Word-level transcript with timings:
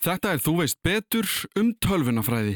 Þetta 0.00 0.30
er 0.32 0.38
Þú 0.40 0.52
veist 0.62 0.78
betur 0.80 1.26
um 1.60 1.74
tölvunafræði. 1.84 2.54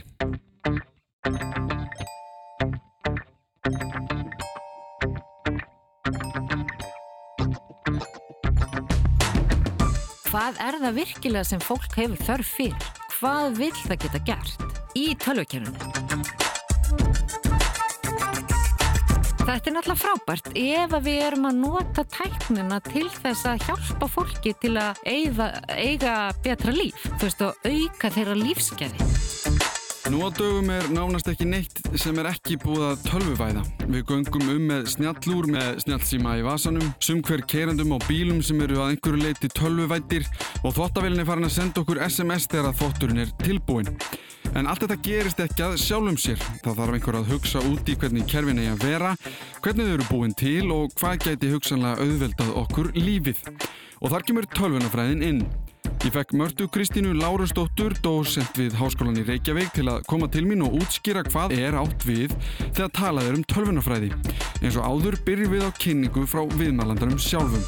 Hvað 10.31 10.57
er 10.65 10.79
það 10.81 10.97
virkilega 10.97 11.45
sem 11.45 11.61
fólk 11.61 11.93
hefur 12.01 12.25
þörf 12.25 12.55
fyrir? 12.57 12.89
Hvað 13.19 13.61
vil 13.61 13.75
það 13.83 14.01
geta 14.07 14.23
gert 14.33 14.81
í 14.97 15.07
tölvukernunum? 15.21 16.44
Þetta 19.45 19.69
er 19.69 19.75
náttúrulega 19.75 20.01
frábært 20.01 20.47
ef 20.57 20.95
við 21.05 21.19
erum 21.27 21.45
að 21.51 21.59
nota 21.61 22.05
tæknina 22.15 22.79
til 22.87 23.05
þess 23.13 23.45
að 23.51 23.67
hjálpa 23.67 24.09
fólki 24.09 24.55
til 24.63 24.73
að 24.81 25.03
eiga, 25.05 25.51
eiga 25.69 26.17
betra 26.41 26.73
líf, 26.73 27.05
veist, 27.21 27.45
og 27.45 27.69
auka 27.69 28.13
þeirra 28.17 28.41
lífsgerði. 28.41 29.34
Nú 30.13 30.21
á 30.21 30.29
dögum 30.37 30.69
er 30.69 30.85
nánast 30.93 31.31
ekki 31.33 31.47
neitt 31.49 31.79
sem 31.97 32.19
er 32.21 32.27
ekki 32.29 32.59
búið 32.61 32.83
að 32.91 33.05
tölvuvæða. 33.07 33.63
Við 33.89 34.03
göngum 34.11 34.51
um 34.53 34.67
með 34.69 34.91
snjallúr 34.93 35.49
með 35.55 35.79
snjallsíma 35.87 36.35
í 36.37 36.45
vasanum, 36.45 36.91
sumhver 37.01 37.41
kerandum 37.49 37.95
á 37.97 37.99
bílum 38.05 38.43
sem 38.45 38.61
eru 38.67 38.83
að 38.83 38.93
einhverju 38.93 39.23
leiti 39.23 39.49
tölvuvættir 39.57 40.29
og 40.61 40.77
þvóttavelinni 40.77 41.25
farin 41.25 41.49
að 41.49 41.57
senda 41.57 41.81
okkur 41.81 42.03
SMS 42.05 42.51
þegar 42.53 42.69
að 42.69 42.79
þvótturinn 42.83 43.25
er 43.25 43.35
tilbúin. 43.41 43.89
En 44.53 44.69
allt 44.69 44.85
þetta 44.85 45.01
gerist 45.09 45.41
ekki 45.41 45.65
að 45.71 45.81
sjálfum 45.81 46.21
sér. 46.21 46.45
Það 46.61 46.81
þarf 46.83 46.99
einhver 46.99 47.21
að 47.23 47.31
hugsa 47.33 47.65
út 47.73 47.89
í 47.89 47.97
hvernig 47.97 48.29
kerfin 48.29 48.61
eigi 48.61 48.75
að 48.75 48.85
vera, 48.91 49.17
hvernig 49.65 49.89
þau 49.89 49.95
eru 49.97 50.11
búin 50.13 50.37
til 50.37 50.67
og 50.75 50.93
hvað 51.01 51.31
gæti 51.31 51.55
hugsanlega 51.57 52.05
auðveldað 52.05 52.57
okkur 52.61 52.93
lífið. 52.99 53.41
Og 54.05 54.13
þar 54.13 54.29
kemur 54.29 54.53
tölvunafræðin 54.53 55.25
inn. 55.25 55.47
Ég 56.05 56.13
fekk 56.13 56.33
Mörtu 56.37 56.67
Kristínu 56.69 57.15
Lárusdóttur, 57.17 57.95
dósent 58.05 58.59
við 58.61 58.75
Háskólan 58.77 59.17
í 59.17 59.23
Reykjavík 59.25 59.71
til 59.73 59.87
að 59.89 60.03
koma 60.05 60.29
til 60.29 60.43
mín 60.45 60.61
og 60.67 60.77
útskýra 60.83 61.23
hvað 61.31 61.55
er 61.57 61.79
átt 61.81 62.05
við 62.05 62.35
þegar 62.77 62.93
talað 62.99 63.31
er 63.31 63.39
um 63.39 63.47
tölvunafræði. 63.55 64.11
Eins 64.61 64.77
og 64.77 64.85
áður 64.85 65.17
byrjum 65.25 65.55
við 65.57 65.65
á 65.65 65.71
kynningu 65.81 66.27
frá 66.29 66.45
viðmælandarum 66.61 67.17
sjálfum. 67.17 67.65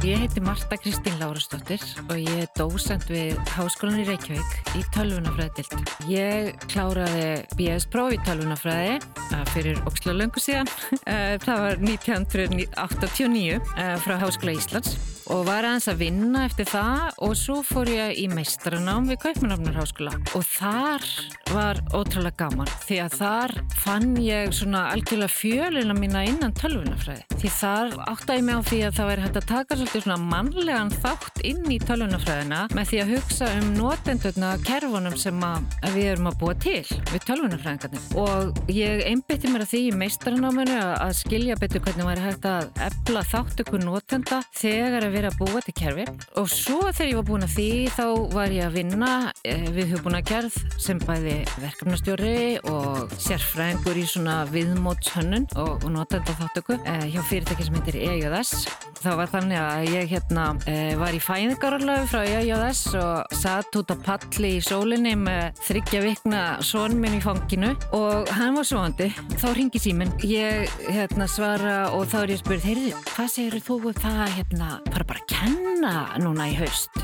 Ég 0.00 0.16
heiti 0.16 0.40
Marta 0.40 0.76
Kristín 0.80 1.18
Lárusdóttir 1.20 1.82
og 2.08 2.16
ég 2.16 2.38
er 2.40 2.46
dósent 2.56 3.04
við 3.12 3.36
Háskólan 3.52 4.00
í 4.00 4.06
Reykjavík 4.08 4.72
í 4.80 4.84
tölvunafræðild. 4.96 5.74
Ég 6.08 6.54
kláraði 6.72 7.26
BS-próf 7.58 8.16
í 8.16 8.20
tölvunafræði 8.24 8.96
eh, 8.96 9.44
fyrir 9.52 9.84
oksla 9.84 10.16
löngu 10.16 10.40
síðan. 10.40 10.72
Eh, 11.10 11.36
það 11.42 11.64
var 11.64 11.80
1989 11.84 13.56
eh, 13.60 13.96
frá 14.00 14.16
Háskóla 14.24 14.56
Íslands 14.56 15.19
og 15.30 15.44
var 15.46 15.66
aðeins 15.66 15.86
að 15.90 16.00
vinna 16.02 16.44
eftir 16.48 16.66
það 16.70 17.20
og 17.26 17.34
svo 17.38 17.60
fór 17.66 17.90
ég 17.92 18.18
í 18.18 18.26
meistaranám 18.32 19.06
við 19.10 19.20
Kaupmannafnarháskóla 19.24 20.14
og 20.34 20.46
þar 20.46 21.06
var 21.50 21.80
ótrúlega 21.94 22.46
gaman 22.46 22.70
því 22.86 22.98
að 23.04 23.16
þar 23.20 23.54
fann 23.78 24.10
ég 24.22 24.54
svona 24.54 24.84
algjörlega 24.94 25.34
fjölina 25.34 25.94
mína 25.94 26.24
innan 26.26 26.54
tölvunafræði 26.58 27.38
því 27.42 27.52
þar 27.56 27.94
áttaði 28.10 28.44
mig 28.46 28.58
á 28.58 28.62
því 28.70 28.80
að 28.88 28.96
það 28.98 29.10
væri 29.10 29.24
hægt 29.26 29.38
að 29.40 29.48
taka 29.52 29.78
svolítið 29.78 30.04
svona 30.06 30.30
mannlegan 30.32 30.92
þátt 31.04 31.42
inn 31.50 31.62
í 31.70 31.78
tölvunafræðina 31.84 32.60
með 32.74 32.90
því 32.90 33.00
að 33.04 33.12
hugsa 33.14 33.50
um 33.60 33.70
notendurna 33.78 34.50
kerfunum 34.66 35.16
sem 35.20 35.46
við 35.94 36.10
erum 36.14 36.30
að 36.32 36.38
búa 36.42 36.56
til 36.66 36.82
við 37.12 37.26
tölvunafræðingarnir 37.28 38.18
og 38.20 38.74
ég 38.74 39.06
einbytti 39.06 39.50
mér 39.52 39.66
að 39.66 39.72
því 39.76 39.84
í 39.86 39.96
meistaranáminu 40.02 40.80
að 40.90 41.16
skilja 41.22 41.58
betur 41.60 41.84
hvernig 41.86 42.10
væri 42.10 42.26
hægt 42.26 42.50
að 42.50 42.68
efla 42.90 43.24
þáttöku 43.30 43.82
notenda 43.82 44.42
þegar 44.58 45.06
að 45.06 45.19
verið 45.20 45.34
að 45.34 45.40
búa 45.40 45.60
til 45.64 45.74
kerfi 45.76 46.06
og 46.40 46.48
svo 46.50 46.78
þegar 46.88 47.10
ég 47.10 47.18
var 47.18 47.26
búin 47.28 47.44
að 47.44 47.54
því 47.56 47.70
þá 47.96 48.04
var 48.32 48.54
ég 48.54 48.66
að 48.66 48.76
vinna 48.78 49.10
eh, 49.44 49.66
við 49.74 49.94
hugbúnagerð 49.94 50.56
sem 50.80 51.00
bæði 51.02 51.36
verkefnastjóri 51.60 52.36
og 52.70 53.12
sérfræðingur 53.20 54.00
í 54.00 54.06
svona 54.08 54.36
viðmótshönnun 54.50 55.48
og, 55.60 55.72
og 55.84 55.90
notenda 55.92 56.36
þáttöku 56.38 56.78
eh, 56.80 57.06
hjá 57.12 57.20
fyrirtæki 57.28 57.66
sem 57.66 57.76
heitir 57.78 57.98
EJS. 58.00 58.54
Það 59.00 59.18
var 59.20 59.32
þannig 59.32 59.60
að 59.60 59.90
ég 59.94 60.10
hérna 60.14 60.46
eh, 60.70 60.94
var 61.00 61.16
í 61.16 61.22
fæðingaralöfu 61.24 62.08
frá 62.12 62.24
EJS 62.24 62.82
og 63.00 63.36
satt 63.40 63.80
út 63.80 63.92
á 63.92 63.96
palli 64.06 64.54
í 64.58 64.64
sólinni 64.64 65.14
með 65.20 65.60
þryggja 65.66 66.02
vikna 66.04 66.42
són 66.64 66.96
minn 67.00 67.18
í 67.18 67.22
fanginu 67.24 67.74
og 67.96 68.30
hann 68.38 68.56
var 68.58 68.68
svoandi. 68.68 69.10
Þá 69.40 69.48
ringi 69.56 69.82
síminn. 69.82 70.12
Ég 70.24 70.70
hérna 70.88 71.28
svara 71.30 71.78
og 71.96 72.08
þá 72.10 72.18
er 72.24 72.34
ég 72.36 72.42
spurð, 72.42 72.66
heyrðu, 72.68 72.94
hvað 73.14 73.32
segir 73.34 73.60
þú 73.64 73.80
um 73.90 74.00
það 74.00 74.24
hérna, 74.38 74.72
bara 74.90 75.09
bara 75.10 75.24
að 75.24 75.30
kenna 75.32 75.94
núna 76.22 76.46
í 76.50 76.54
haust 76.60 77.00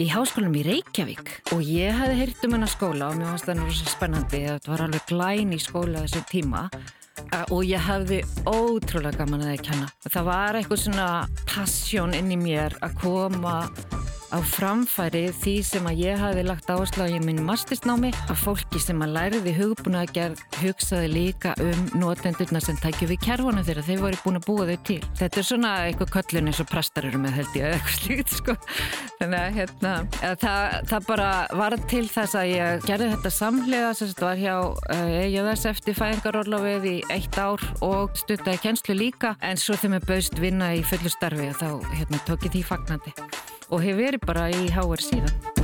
í 0.00 0.06
háskólanum 0.08 0.56
í 0.56 0.64
Reykjavík. 0.64 1.32
Og 1.54 1.60
ég 1.66 1.92
hefði 1.98 2.16
heyrt 2.22 2.46
um 2.46 2.54
hennar 2.56 2.72
skóla 2.72 3.10
og 3.10 3.18
mér 3.18 3.32
fannst 3.32 3.48
það 3.48 3.58
náttúrulega 3.58 3.92
spennandi 3.92 4.40
þetta 4.46 4.72
var 4.72 4.84
alveg 4.86 5.06
glæn 5.10 5.52
í 5.52 5.60
skóla 5.60 6.04
þessu 6.06 6.22
tíma. 6.30 6.62
Og 7.52 7.66
ég 7.68 7.84
hefði 7.84 8.22
ótrúlega 8.48 9.20
gaman 9.20 9.44
að 9.44 9.50
það 9.50 9.64
kenna. 9.66 9.90
Það 10.06 10.28
var 10.30 10.58
eitthvað 10.58 10.82
svona 10.86 11.08
passjón 11.50 12.16
inn 12.16 12.32
í 12.32 12.38
mér 12.40 12.78
að 12.80 12.96
koma 13.02 13.56
á 14.30 14.38
framfæri 14.46 15.26
því 15.40 15.54
sem 15.66 15.86
að 15.90 16.02
ég 16.04 16.20
hafi 16.20 16.44
lagt 16.46 16.70
áherslu 16.70 17.06
á 17.06 17.12
ég 17.12 17.24
minn 17.26 17.42
mastersnámi 17.46 18.12
að 18.30 18.40
fólki 18.44 18.80
sem 18.82 19.02
að 19.04 19.14
læriði 19.16 19.54
hugbúna 19.58 20.04
að 20.04 20.14
gerð 20.16 20.42
hugsaði 20.60 21.10
líka 21.12 21.54
um 21.64 21.82
notendurna 22.00 22.62
sem 22.62 22.78
tækju 22.80 23.10
við 23.10 23.22
kjærvona 23.26 23.64
þeirra 23.66 23.86
þeir 23.88 24.02
voru 24.04 24.20
búin 24.24 24.40
að 24.40 24.46
búa 24.48 24.68
þau 24.70 24.80
til. 24.88 24.98
Þetta 25.20 25.40
er 25.42 25.48
svona 25.50 25.74
eitthvað 25.88 26.12
köllun 26.16 26.50
eins 26.50 26.62
og 26.62 26.70
prestar 26.70 27.08
eru 27.10 27.22
með 27.22 27.36
held 27.40 27.58
ég 27.58 27.66
eða 27.66 27.78
eitthvað 27.78 27.98
slíkt 27.98 28.34
sko. 28.36 28.56
Þannig 29.20 29.40
að 29.40 29.58
hérna, 29.58 29.94
það, 30.44 30.78
það 30.92 31.08
bara 31.10 31.30
var 31.60 31.78
til 31.90 32.04
þess 32.10 32.38
að 32.38 32.50
ég 32.54 32.88
gerði 32.88 33.12
þetta 33.14 33.34
samlega 33.34 33.92
sem 33.98 34.10
þetta 34.12 34.28
var 34.28 34.42
hjá 34.44 34.56
EJS 34.96 35.64
uh, 35.66 35.70
eftir 35.74 35.98
fæðingarorlofið 36.00 36.90
í 36.90 36.96
eitt 37.12 37.40
ár 37.40 37.64
og 37.84 38.18
stuttaði 38.18 38.64
kjenslu 38.64 38.96
líka 38.96 39.34
en 39.44 39.60
svo 39.60 39.78
þegar 39.78 39.96
mér 39.96 40.10
bauðst 40.10 40.42
vinna 40.42 40.74
í 40.76 40.84
fullu 40.86 41.12
starfi 41.12 41.50
þá 41.60 41.70
hérna, 41.94 42.22
tók 42.28 42.46
ég 42.48 42.56
því 42.56 42.66
fagnandi 42.72 43.59
og 43.70 43.82
hef 43.84 43.98
verið 43.98 44.26
bara 44.26 44.50
í 44.50 44.68
HR 44.74 45.08
síðan. 45.10 45.60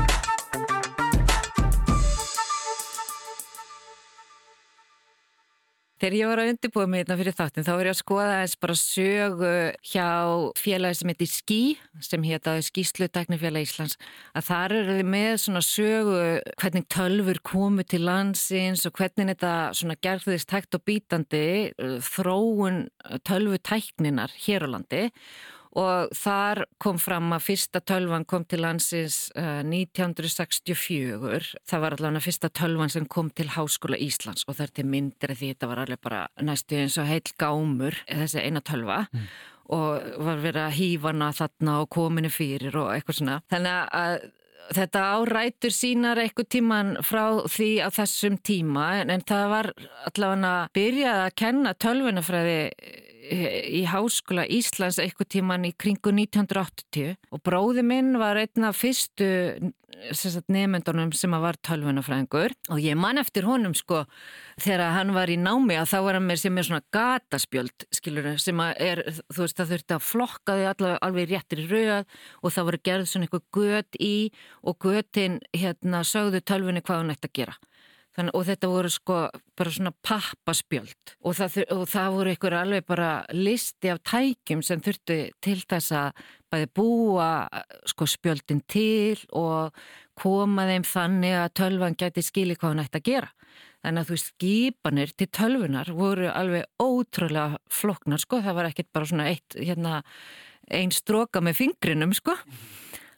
Þegar 5.96 6.14
ég 6.18 6.28
var 6.28 6.40
að 6.42 6.48
undirbúa 6.52 6.84
mig 6.92 7.00
hérna 7.00 7.16
fyrir 7.16 7.34
þáttin 7.34 7.64
þá 7.64 7.70
var 7.72 7.88
ég 7.88 7.94
að 7.94 7.98
skoða 8.02 8.32
eins 8.42 8.54
bara 8.60 8.74
sögu 8.76 9.52
hjá 9.90 10.08
félagi 10.60 10.98
sem 10.98 11.10
heitir 11.10 11.30
Skí 11.32 11.60
sem 12.04 12.26
héttaði 12.28 12.66
Skísluteknifélag 12.66 13.64
Íslands 13.64 13.96
að 14.36 14.44
þar 14.50 14.74
eru 14.76 14.98
þið 14.98 15.08
með 15.14 15.32
svona 15.40 15.62
sögu 15.64 16.20
hvernig 16.60 16.86
tölfur 16.92 17.40
komu 17.48 17.86
til 17.88 18.02
landsins 18.04 18.84
og 18.84 19.00
hvernig 19.00 19.32
þetta 19.32 19.54
svona 19.80 19.96
gerðist 20.04 20.52
hægt 20.52 20.76
og 20.76 20.84
bítandi 20.84 21.44
þróun 22.12 22.82
tölvutækninar 23.24 24.36
hér 24.44 24.68
á 24.68 24.74
landi 24.76 25.06
og 25.08 25.55
þar 26.16 26.62
kom 26.80 26.96
fram 27.00 27.34
að 27.36 27.44
fyrsta 27.50 27.82
tölvan 27.84 28.24
kom 28.28 28.46
til 28.48 28.62
landsins 28.64 29.26
uh, 29.36 29.60
1964. 29.60 31.50
Það 31.68 31.82
var 31.82 31.96
allavega 31.96 32.24
fyrsta 32.24 32.48
tölvan 32.48 32.92
sem 32.92 33.08
kom 33.08 33.28
til 33.28 33.50
Háskóla 33.52 33.98
Íslands 34.00 34.46
og 34.46 34.56
það 34.56 34.64
er 34.68 34.72
til 34.78 34.86
myndir 34.94 35.34
því 35.34 35.52
þetta 35.52 35.70
var 35.72 35.82
alveg 35.84 36.00
bara 36.06 36.22
næstu 36.40 36.80
eins 36.80 36.96
og 37.02 37.10
heil 37.10 37.28
gámur 37.36 38.00
þessi 38.08 38.46
eina 38.46 38.64
tölva 38.64 39.02
mm. 39.10 39.28
og 39.76 40.08
var 40.30 40.42
verið 40.46 40.62
að 40.64 40.76
hýfa 40.80 41.12
hana 41.12 41.30
þarna 41.36 41.78
og 41.82 41.92
kominu 41.98 42.32
fyrir 42.32 42.80
og 42.80 42.94
eitthvað 42.94 43.20
svona. 43.20 43.38
Þannig 43.52 43.94
að 44.00 44.18
Þetta 44.66 45.02
árætur 45.14 45.70
sínar 45.70 46.18
eitthvað 46.18 46.48
tíman 46.50 46.88
frá 47.06 47.44
því 47.46 47.68
á 47.86 47.88
þessum 47.94 48.34
tíma 48.42 48.86
en, 48.98 49.12
en 49.14 49.22
það 49.22 49.44
var 49.52 49.68
allavega 50.10 50.50
að 50.50 50.72
byrja 50.74 51.12
að 51.20 51.34
kenna 51.38 51.74
tölvunafræði 51.84 52.56
í 53.26 53.82
Háskóla 53.88 54.46
Íslands 54.52 55.00
eitthvað 55.02 55.30
tíman 55.36 55.66
í 55.68 55.72
kringu 55.78 56.12
1980 56.12 57.16
og 57.34 57.42
bróði 57.46 57.84
minn 57.86 58.14
var 58.20 58.38
einn 58.40 58.68
af 58.68 58.78
fyrstu 58.78 59.28
nefndunum 60.52 61.12
sem 61.16 61.32
var 61.40 61.56
tölvunafræðingur 61.64 62.52
og 62.70 62.80
ég 62.82 62.98
man 62.98 63.18
eftir 63.18 63.46
honum 63.48 63.74
sko 63.74 64.04
þegar 64.60 64.92
hann 64.96 65.14
var 65.16 65.30
í 65.32 65.38
námi 65.40 65.78
að 65.78 65.90
þá 65.92 65.96
var 66.04 66.18
hann 66.18 66.26
með 66.28 66.42
sem 66.42 66.58
er 66.58 66.68
svona 66.68 66.84
gataspjöld 66.92 67.86
skilur 67.94 68.28
sem 68.42 68.60
að 68.60 68.82
er, 68.86 69.02
þú 69.32 69.44
veist 69.44 69.60
það 69.60 69.72
þurfti 69.72 69.96
að 69.96 70.06
flokka 70.10 70.56
þau 70.58 70.66
allavega 70.72 71.02
alveg 71.06 71.30
réttir 71.30 71.62
í 71.62 71.68
rauð 71.70 72.18
og 72.42 72.56
það 72.56 72.68
voru 72.68 72.82
gerð 72.90 73.08
svona 73.10 73.28
eitthvað 73.28 73.46
gött 73.56 74.00
í 74.00 74.16
og 74.62 74.78
göttin 74.84 75.40
hérna 75.56 76.04
sögðu 76.04 76.42
tölvunni 76.44 76.84
hvað 76.84 77.02
hann 77.02 77.16
ætti 77.16 77.30
að 77.30 77.38
gera 77.40 77.58
Þann, 78.16 78.30
og 78.32 78.46
þetta 78.48 78.68
voru 78.72 78.88
sko 78.92 79.16
bara 79.58 79.72
svona 79.74 79.92
pappaspjöld 80.06 81.12
og 81.28 81.36
það, 81.36 81.58
og 81.74 81.82
það 81.92 82.14
voru 82.14 82.32
ykkur 82.32 82.56
alveg 82.56 82.86
bara 82.88 83.10
listi 83.36 83.90
af 83.92 84.00
tækjum 84.08 84.62
sem 84.64 84.80
þurftu 84.80 85.18
til 85.44 85.56
þess 85.60 85.92
að 85.92 86.22
bæði 86.52 86.70
búa 86.80 87.28
sko 87.92 88.08
spjöldin 88.08 88.62
til 88.72 89.20
og 89.36 89.76
koma 90.16 90.64
þeim 90.70 90.88
þannig 90.88 91.36
að 91.42 91.54
tölvan 91.60 91.98
gæti 92.00 92.24
skili 92.24 92.56
hvað 92.56 92.72
hann 92.72 92.84
ætti 92.86 93.02
að 93.02 93.08
gera. 93.10 93.30
Þannig 93.84 94.00
að 94.00 94.08
þú 94.08 94.16
veist, 94.16 94.32
skipanir 94.32 95.12
til 95.12 95.28
tölvunar 95.36 95.92
voru 95.94 96.32
alveg 96.32 96.64
ótrúlega 96.82 97.60
floknar 97.70 98.22
sko, 98.22 98.40
það 98.42 98.56
var 98.56 98.70
ekkert 98.70 98.92
bara 98.96 99.12
svona 99.12 99.28
eitt 99.28 99.60
hérna 99.60 100.00
einn 100.72 100.90
stróka 100.90 101.44
með 101.44 101.60
fingrinum 101.60 102.16
sko 102.16 102.34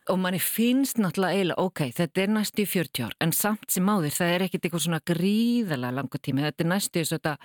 og 0.08 0.18
manni 0.20 0.40
finnst 0.42 1.00
náttúrulega 1.00 1.36
eiginlega 1.36 1.64
ok, 1.64 1.82
þetta 1.96 2.22
er 2.22 2.32
næstu 2.32 2.64
í 2.64 2.68
40 2.68 3.04
ár 3.06 3.16
en 3.24 3.34
samt 3.36 3.68
sem 3.72 3.88
áður 3.88 4.14
það 4.16 4.32
er 4.34 4.44
ekkit 4.46 4.64
eitthvað 4.66 4.84
svona 4.86 5.02
gríðalega 5.10 5.96
langa 5.98 6.20
tími, 6.22 6.44
þetta 6.46 6.64
er 6.64 6.70
næstu 6.72 7.02
í 7.02 7.10
þetta 7.12 7.36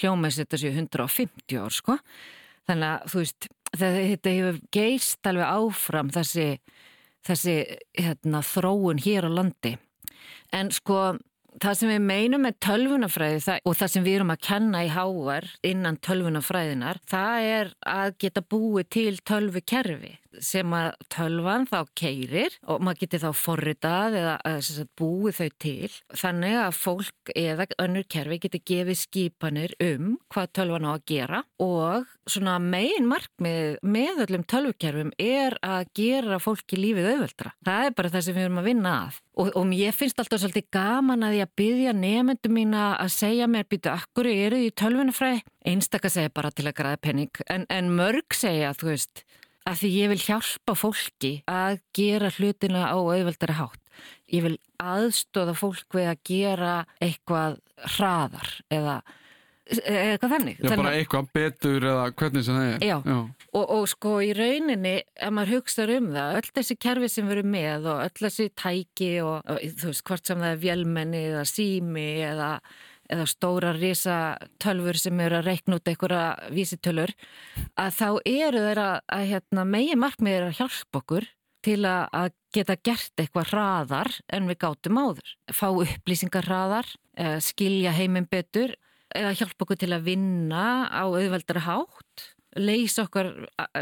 hljómaðs 0.00 0.40
þetta 0.42 0.60
séu 0.62 0.72
150 0.74 1.60
ár 1.60 1.76
sko. 1.76 1.98
Þannig 2.66 2.88
að 2.90 3.12
þú 3.12 3.22
veist 3.22 3.48
þetta 3.76 4.34
hefur 4.34 4.60
geist 4.74 5.30
alveg 5.30 5.54
áfram 5.60 6.10
þessi, 6.14 6.48
þessi 7.26 7.56
hérna, 7.98 8.42
þróun 8.42 9.02
hér 9.04 9.28
á 9.28 9.30
landi. 9.30 9.76
En 10.54 10.70
sko 10.74 11.16
það 11.62 11.78
sem 11.78 11.92
við 11.92 12.02
meinum 12.04 12.44
með 12.44 12.58
tölvunafræði 12.66 13.42
það, 13.44 13.60
og 13.64 13.78
það 13.78 13.92
sem 13.92 14.04
við 14.06 14.18
erum 14.18 14.32
að 14.34 14.42
kenna 14.48 14.82
í 14.84 14.90
háar 14.92 15.48
innan 15.66 15.98
tölvunafræðinar 16.04 17.00
það 17.08 17.48
er 17.52 17.72
að 17.88 18.16
geta 18.24 18.42
búið 18.44 18.90
til 18.96 19.14
tölvukerfi 19.26 20.12
sem 20.44 20.74
að 20.76 20.90
tölvan 21.12 21.66
þá 21.70 21.78
keirir 21.98 22.56
og 22.66 22.82
maður 22.84 23.02
getur 23.04 23.24
þá 23.26 23.40
forritað 23.40 24.18
eða 24.20 24.54
sagt, 24.64 24.92
búið 24.98 25.40
þau 25.40 25.50
til 25.62 25.90
þannig 26.22 26.58
að 26.62 26.78
fólk 26.80 27.34
eða 27.36 27.68
önnur 27.82 28.06
kerfi 28.12 28.40
getur 28.46 28.64
gefið 28.72 29.00
skipanir 29.02 29.76
um 29.82 30.16
hvað 30.32 30.52
tölvan 30.60 30.88
á 30.88 30.92
að 30.94 31.06
gera 31.12 31.42
og 31.62 32.08
svona 32.26 32.56
megin 32.62 33.08
markmið 33.10 33.78
með 33.86 34.24
öllum 34.26 34.46
tölvukerfum 34.50 35.12
er 35.22 35.56
að 35.64 35.92
gera 35.96 36.40
fólki 36.42 36.78
lífið 36.80 37.12
auðveldra. 37.12 37.54
Það 37.66 37.86
er 37.86 37.96
bara 37.96 38.12
það 38.14 38.26
sem 38.26 38.36
við 38.36 38.48
erum 38.48 38.62
að 38.62 38.68
vinna 38.70 38.96
að 39.04 39.20
og, 39.36 39.50
og 39.56 39.74
ég 39.76 39.94
finnst 39.96 40.20
alltaf 40.20 40.40
svolítið 40.42 40.68
gaman 40.74 41.26
að 41.26 41.38
ég 41.40 41.48
að 41.48 41.56
byggja 41.60 41.94
nefndu 41.96 42.52
mín 42.52 42.74
að 42.76 43.12
segja 43.14 43.48
mér 43.50 43.68
býtu 43.68 43.92
akkur 43.92 44.28
eru 44.30 44.60
því 44.62 44.72
tölvunafræði 44.80 45.42
einstakar 45.66 46.12
segja 46.12 46.32
bara 46.34 46.52
til 46.54 46.66
að 46.68 46.76
græða 46.78 47.02
penning 47.02 47.42
en, 47.52 47.66
en 47.72 47.90
mörg 47.98 48.36
segja 48.36 48.72
þú 48.78 48.92
veist 48.92 49.25
að 49.66 49.82
því 49.82 49.90
ég 49.96 50.12
vil 50.12 50.22
hjálpa 50.22 50.76
fólki 50.78 51.32
að 51.50 51.80
gera 51.96 52.32
hlutina 52.36 52.86
á 52.92 52.96
auðveldari 52.96 53.58
hátt. 53.58 53.82
Ég 54.30 54.46
vil 54.46 54.56
aðstóða 54.82 55.54
fólk 55.56 55.96
við 55.96 56.10
að 56.12 56.24
gera 56.28 56.72
eitthvað 57.02 57.60
hraðar 57.96 58.50
eða 58.72 58.98
eitthvað 59.66 60.32
þannig. 60.36 60.58
Já, 60.62 60.70
bara 60.78 60.94
eitthvað 60.94 61.30
betur 61.34 61.86
eða 61.90 62.04
hvernig 62.14 62.44
sem 62.46 62.58
það 62.58 62.68
er. 62.68 62.84
Já, 62.86 62.96
Já. 63.02 63.16
Og, 63.56 63.64
og 63.64 63.86
sko 63.90 64.12
í 64.22 64.28
rauninni, 64.36 64.94
ef 65.16 65.32
maður 65.34 65.56
hugsaður 65.56 65.94
um 65.96 66.10
það, 66.14 66.36
öll 66.38 66.50
þessi 66.58 66.76
kerfi 66.86 67.08
sem 67.10 67.30
veru 67.30 67.46
með 67.56 67.88
og 67.90 68.02
öll 68.04 68.20
þessi 68.20 68.48
tæki 68.54 69.10
og, 69.24 69.40
og 69.42 69.64
þú 69.80 69.90
veist 69.90 70.04
hvort 70.06 70.30
sem 70.30 70.44
það 70.44 70.52
er 70.52 70.62
vjelmenni 70.62 71.22
eða 71.32 71.46
sími 71.50 72.06
eða 72.28 72.50
eða 73.12 73.26
stóra 73.30 73.72
risa 73.76 74.36
tölfur 74.62 74.98
sem 75.00 75.20
eru 75.24 75.40
að 75.40 75.50
reikna 75.50 75.78
út 75.78 75.90
einhverja 75.90 76.50
vísitölur 76.54 77.12
að 77.78 77.96
þá 77.98 78.08
eru 78.24 78.62
þeirra 78.66 78.88
að 79.16 79.26
hérna, 79.32 79.66
megi 79.68 79.98
markmið 79.98 80.38
er 80.38 80.46
að 80.48 80.60
hjálpa 80.60 81.02
okkur 81.02 81.28
til 81.66 81.80
að 81.88 82.34
geta 82.54 82.76
gert 82.78 83.20
eitthvað 83.20 83.50
hraðar 83.50 84.12
en 84.32 84.46
við 84.50 84.60
gátum 84.62 85.00
áður. 85.00 85.32
Fá 85.50 85.66
upplýsingar 85.72 86.46
hraðar, 86.46 86.88
eh, 87.18 87.38
skilja 87.42 87.94
heiminn 87.96 88.28
betur 88.30 88.76
eða 89.14 89.34
hjálpa 89.34 89.66
okkur 89.66 89.80
til 89.80 89.92
að 89.96 90.06
vinna 90.06 90.86
á 90.86 91.04
auðveldara 91.06 91.64
hátt, 91.66 92.30
leysa 92.56 93.04
okkar 93.06 93.32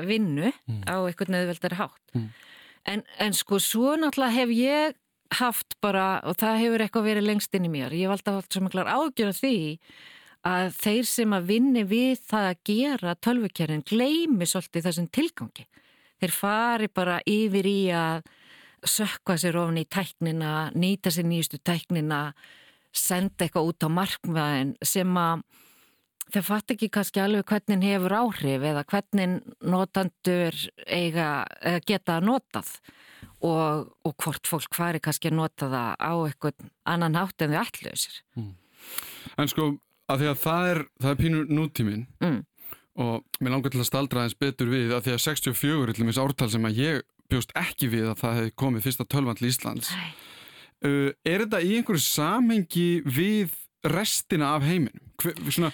vinnu 0.07 0.51
mm. 0.51 0.83
á 0.89 0.97
einhvern 1.05 1.39
auðveldara 1.39 1.81
hátt. 1.83 2.05
Mm. 2.17 2.29
En, 2.85 3.03
en 3.23 3.37
sko 3.37 3.61
svo 3.63 3.95
náttúrulega 3.97 4.37
hef 4.39 4.53
ég 4.53 4.97
haft 5.41 5.77
bara, 5.85 6.09
og 6.27 6.37
það 6.41 6.61
hefur 6.63 6.85
eitthvað 6.85 7.09
verið 7.09 7.29
lengst 7.29 7.57
inn 7.57 7.69
í 7.69 7.73
mér, 7.73 7.95
ég 7.95 8.09
hef 8.09 8.17
alltaf 8.17 8.41
haft 8.41 8.55
svo 8.55 8.65
miklar 8.65 8.91
ágjörð 8.91 9.41
því 9.41 9.57
að 10.45 10.75
þeir 10.77 11.09
sem 11.09 11.35
að 11.37 11.47
vinni 11.49 11.85
við 11.89 12.25
það 12.29 12.49
að 12.51 12.63
gera 12.69 13.15
tölvukjærin 13.25 13.85
gleimi 13.89 14.49
svolítið 14.49 14.89
þessum 14.89 15.09
tilgangi. 15.15 15.67
Þeir 16.21 16.35
fari 16.37 16.89
bara 16.93 17.21
yfir 17.29 17.69
í 17.69 17.79
að 17.97 18.27
sökka 18.85 19.39
sér 19.41 19.57
ofin 19.63 19.81
í 19.81 19.87
tæknina, 19.89 20.71
nýta 20.77 21.13
sér 21.13 21.27
nýjustu 21.29 21.61
tæknina, 21.65 22.35
senda 22.95 23.47
eitthvað 23.47 23.71
út 23.71 23.87
á 23.87 23.89
markvæðin 23.91 24.75
sem 24.85 25.17
að 25.19 25.45
þeir 26.35 26.47
fatt 26.47 26.75
ekki 26.75 26.91
kannski 26.93 27.23
alveg 27.23 27.49
hvernig 27.49 27.89
hefur 27.89 28.17
áhrif 28.21 28.69
eða 28.69 28.85
hvernig 28.91 29.41
notandur 29.65 30.61
eiga, 30.87 31.29
geta 31.89 32.21
notað 32.25 32.71
og, 33.45 33.93
og 34.07 34.17
hvort 34.23 34.49
fólk 34.49 34.77
hvari 34.77 35.01
kannski 35.05 35.31
að 35.31 35.39
nota 35.41 35.69
það 35.73 35.95
á 36.01 36.13
eitthvað 36.25 36.67
annan 36.95 37.19
hátt 37.19 37.45
en 37.45 37.55
þau 37.55 37.63
ætluðu 37.65 38.01
sér. 38.01 38.21
Mm. 38.41 38.53
En 39.41 39.51
sko, 39.51 39.71
að 40.13 40.23
því 40.23 40.31
að 40.31 40.43
það 40.45 40.69
er, 40.73 40.83
það 41.03 41.11
er 41.11 41.21
pínur 41.21 41.51
nútíminn 41.51 42.05
mm. 42.25 42.39
og 43.05 43.41
mér 43.41 43.57
langar 43.57 43.75
til 43.75 43.83
að 43.83 43.91
staldra 43.91 44.25
eins 44.25 44.37
betur 44.39 44.71
við 44.73 44.95
að 44.97 45.09
því 45.09 45.17
að 45.17 45.25
64 45.27 45.99
er 46.05 46.23
ártal 46.25 46.51
sem 46.53 46.69
að 46.69 46.81
ég 46.81 47.03
bjóst 47.33 47.53
ekki 47.59 47.91
við 47.93 48.09
að 48.13 48.23
það 48.23 48.39
hefði 48.39 48.55
komið 48.63 48.87
fyrsta 48.87 49.09
tölvan 49.09 49.39
til 49.39 49.51
Íslands. 49.51 49.93
Uh, 50.85 51.11
er 51.25 51.45
þetta 51.45 51.63
í 51.65 51.79
einhverju 51.79 52.05
samhengi 52.05 52.89
við 53.09 53.55
restina 53.85 54.55
af 54.57 54.65
heiminum? 54.69 55.01
Hver, 55.21 55.37
svona, 55.53 55.71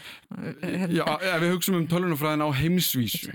já, 0.92 1.04
ef 1.06 1.42
við 1.42 1.54
hugsaum 1.54 1.78
um 1.80 1.88
tölvunafræðin 1.90 2.44
á 2.44 2.50
heimsvísu 2.58 3.34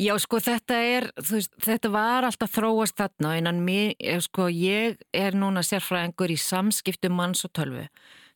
Já, 0.00 0.14
sko, 0.16 0.38
þetta 0.40 0.76
er, 0.80 1.06
veist, 1.28 1.52
þetta 1.60 1.90
var 1.92 2.24
alltaf 2.24 2.54
þróast 2.54 2.96
þarna, 2.96 3.34
en 3.36 3.58
mér, 3.66 3.92
sko, 4.24 4.46
ég 4.48 4.96
er 5.12 5.36
núna 5.36 5.60
sérfræðingur 5.66 6.32
í 6.32 6.38
samskiptum 6.40 7.18
manns 7.18 7.44
og 7.44 7.52
tölvu, 7.58 7.84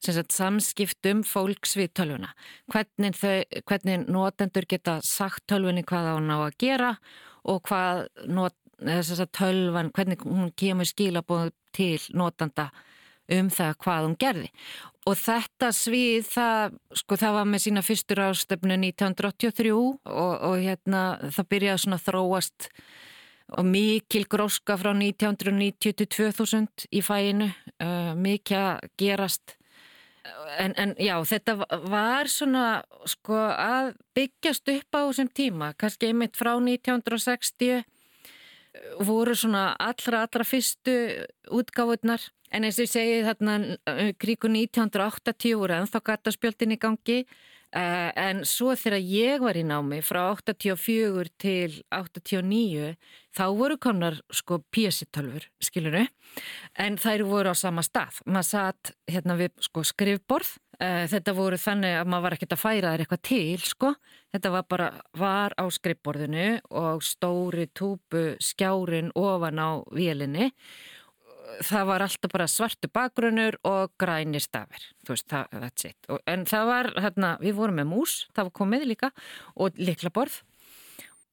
samskiptum 0.05 1.23
fólks 1.25 1.73
við 1.81 1.95
tölvuna. 1.97 2.35
Hvernig, 2.69 3.17
þau, 3.17 3.63
hvernig 3.71 4.05
notendur 4.13 4.69
geta 4.69 4.99
sagt 5.09 5.47
tölvunni 5.49 5.87
hvað 5.89 6.11
hún 6.19 6.35
á 6.37 6.39
að 6.45 6.59
gera 6.61 6.91
og 7.49 7.65
hvað 7.71 8.05
not, 8.29 8.59
tölvan, 9.33 9.89
hvernig 9.97 10.21
hún 10.21 10.53
kemur 10.53 10.91
skilabóð 10.91 11.55
til 11.73 11.97
notanda 12.13 12.69
um 13.33 13.49
það 13.53 13.79
hvað 13.85 14.07
hún 14.09 14.19
gerði. 14.21 14.51
Og 15.05 15.19
þetta 15.21 15.69
svið 15.77 16.29
það, 16.33 16.77
sko, 16.97 17.17
það 17.21 17.35
var 17.39 17.49
með 17.49 17.65
sína 17.67 17.83
fyrstur 17.85 18.23
ástöfnu 18.25 18.79
1983 18.81 19.73
og, 19.75 19.99
og 20.09 20.55
hérna, 20.63 21.03
það 21.29 21.51
byrjaði 21.53 21.83
svona 21.83 22.01
þróast 22.01 22.71
og 23.55 23.67
mikil 23.69 24.25
gróska 24.33 24.79
frá 24.81 24.95
1990 24.97 25.93
til 26.01 26.09
2000 26.09 26.89
í 26.89 27.03
fæinu 27.05 27.51
uh, 27.51 28.15
mikil 28.17 28.57
að 28.63 28.89
gerast. 29.01 29.59
En, 30.57 30.73
en 30.81 30.95
já, 30.97 31.19
þetta 31.29 31.59
var 31.85 32.31
svona 32.33 32.81
sko 33.05 33.37
að 33.37 33.93
byggjast 34.17 34.71
upp 34.73 34.97
á 34.97 35.01
þessum 35.05 35.29
tíma, 35.37 35.75
kannski 35.77 36.09
einmitt 36.09 36.39
frá 36.41 36.55
1960 36.57 37.85
voru 39.05 39.35
svona 39.37 39.75
allra 39.79 40.25
allra 40.25 40.47
fyrstu 40.49 40.95
útgáðunar 41.53 42.25
En 42.55 42.63
eins 42.63 42.79
og 42.79 42.87
ég 42.87 42.93
segi 42.93 43.23
þarna 43.27 43.57
uh, 43.75 44.13
kríku 44.21 44.47
1980 44.47 45.59
voru 45.59 45.75
ennþá 45.81 46.01
gataspjöldin 46.07 46.77
í 46.77 46.79
gangi 46.79 47.17
uh, 47.75 48.11
en 48.15 48.45
svo 48.47 48.77
þegar 48.79 49.03
ég 49.03 49.43
var 49.43 49.59
í 49.59 49.65
námi 49.67 49.99
frá 50.07 50.23
84 50.37 51.33
til 51.43 51.81
89 51.91 52.95
þá 53.35 53.45
voru 53.59 53.79
konar 53.83 54.21
sko 54.31 54.61
pjessitölfur, 54.71 55.49
skiluru, 55.59 56.05
en 56.79 57.01
þær 57.03 57.27
voru 57.27 57.51
á 57.51 57.57
sama 57.59 57.83
stað. 57.83 58.23
Maður 58.31 58.51
satt 58.53 58.95
hérna 59.11 59.35
við 59.41 59.51
sko 59.67 59.83
skrifborð, 59.91 60.55
uh, 60.79 61.05
þetta 61.11 61.35
voru 61.35 61.59
þannig 61.59 61.99
að 61.99 62.15
maður 62.15 62.29
var 62.29 62.39
ekkert 62.39 62.55
að 62.55 62.65
færa 62.69 62.95
þær 62.95 63.07
eitthvað 63.09 63.25
til 63.33 63.61
sko, 63.67 63.95
þetta 64.31 64.55
var 64.55 64.69
bara 64.71 64.91
var 65.19 65.59
á 65.59 65.65
skrifborðinu 65.75 66.49
og 66.71 67.03
stóri 67.03 67.67
túpu 67.75 68.29
skjárin 68.39 69.11
ofan 69.19 69.59
á 69.59 69.83
vélinni 69.91 70.53
það 71.65 71.87
var 71.91 72.05
alltaf 72.07 72.33
bara 72.33 72.49
svartu 72.51 72.91
bakgrunnur 72.93 73.59
og 73.69 73.93
grænir 74.01 74.43
stafir, 74.45 74.89
veist, 75.09 75.29
það, 75.31 76.19
en 76.31 76.47
það 76.49 76.71
var, 76.71 76.91
hérna, 77.05 77.37
við 77.43 77.59
vorum 77.59 77.81
með 77.81 77.91
mús, 77.91 78.17
það 78.35 78.51
var 78.51 78.57
komið 78.63 78.89
líka 78.93 79.13
og 79.55 79.81
liklaborð 79.81 80.43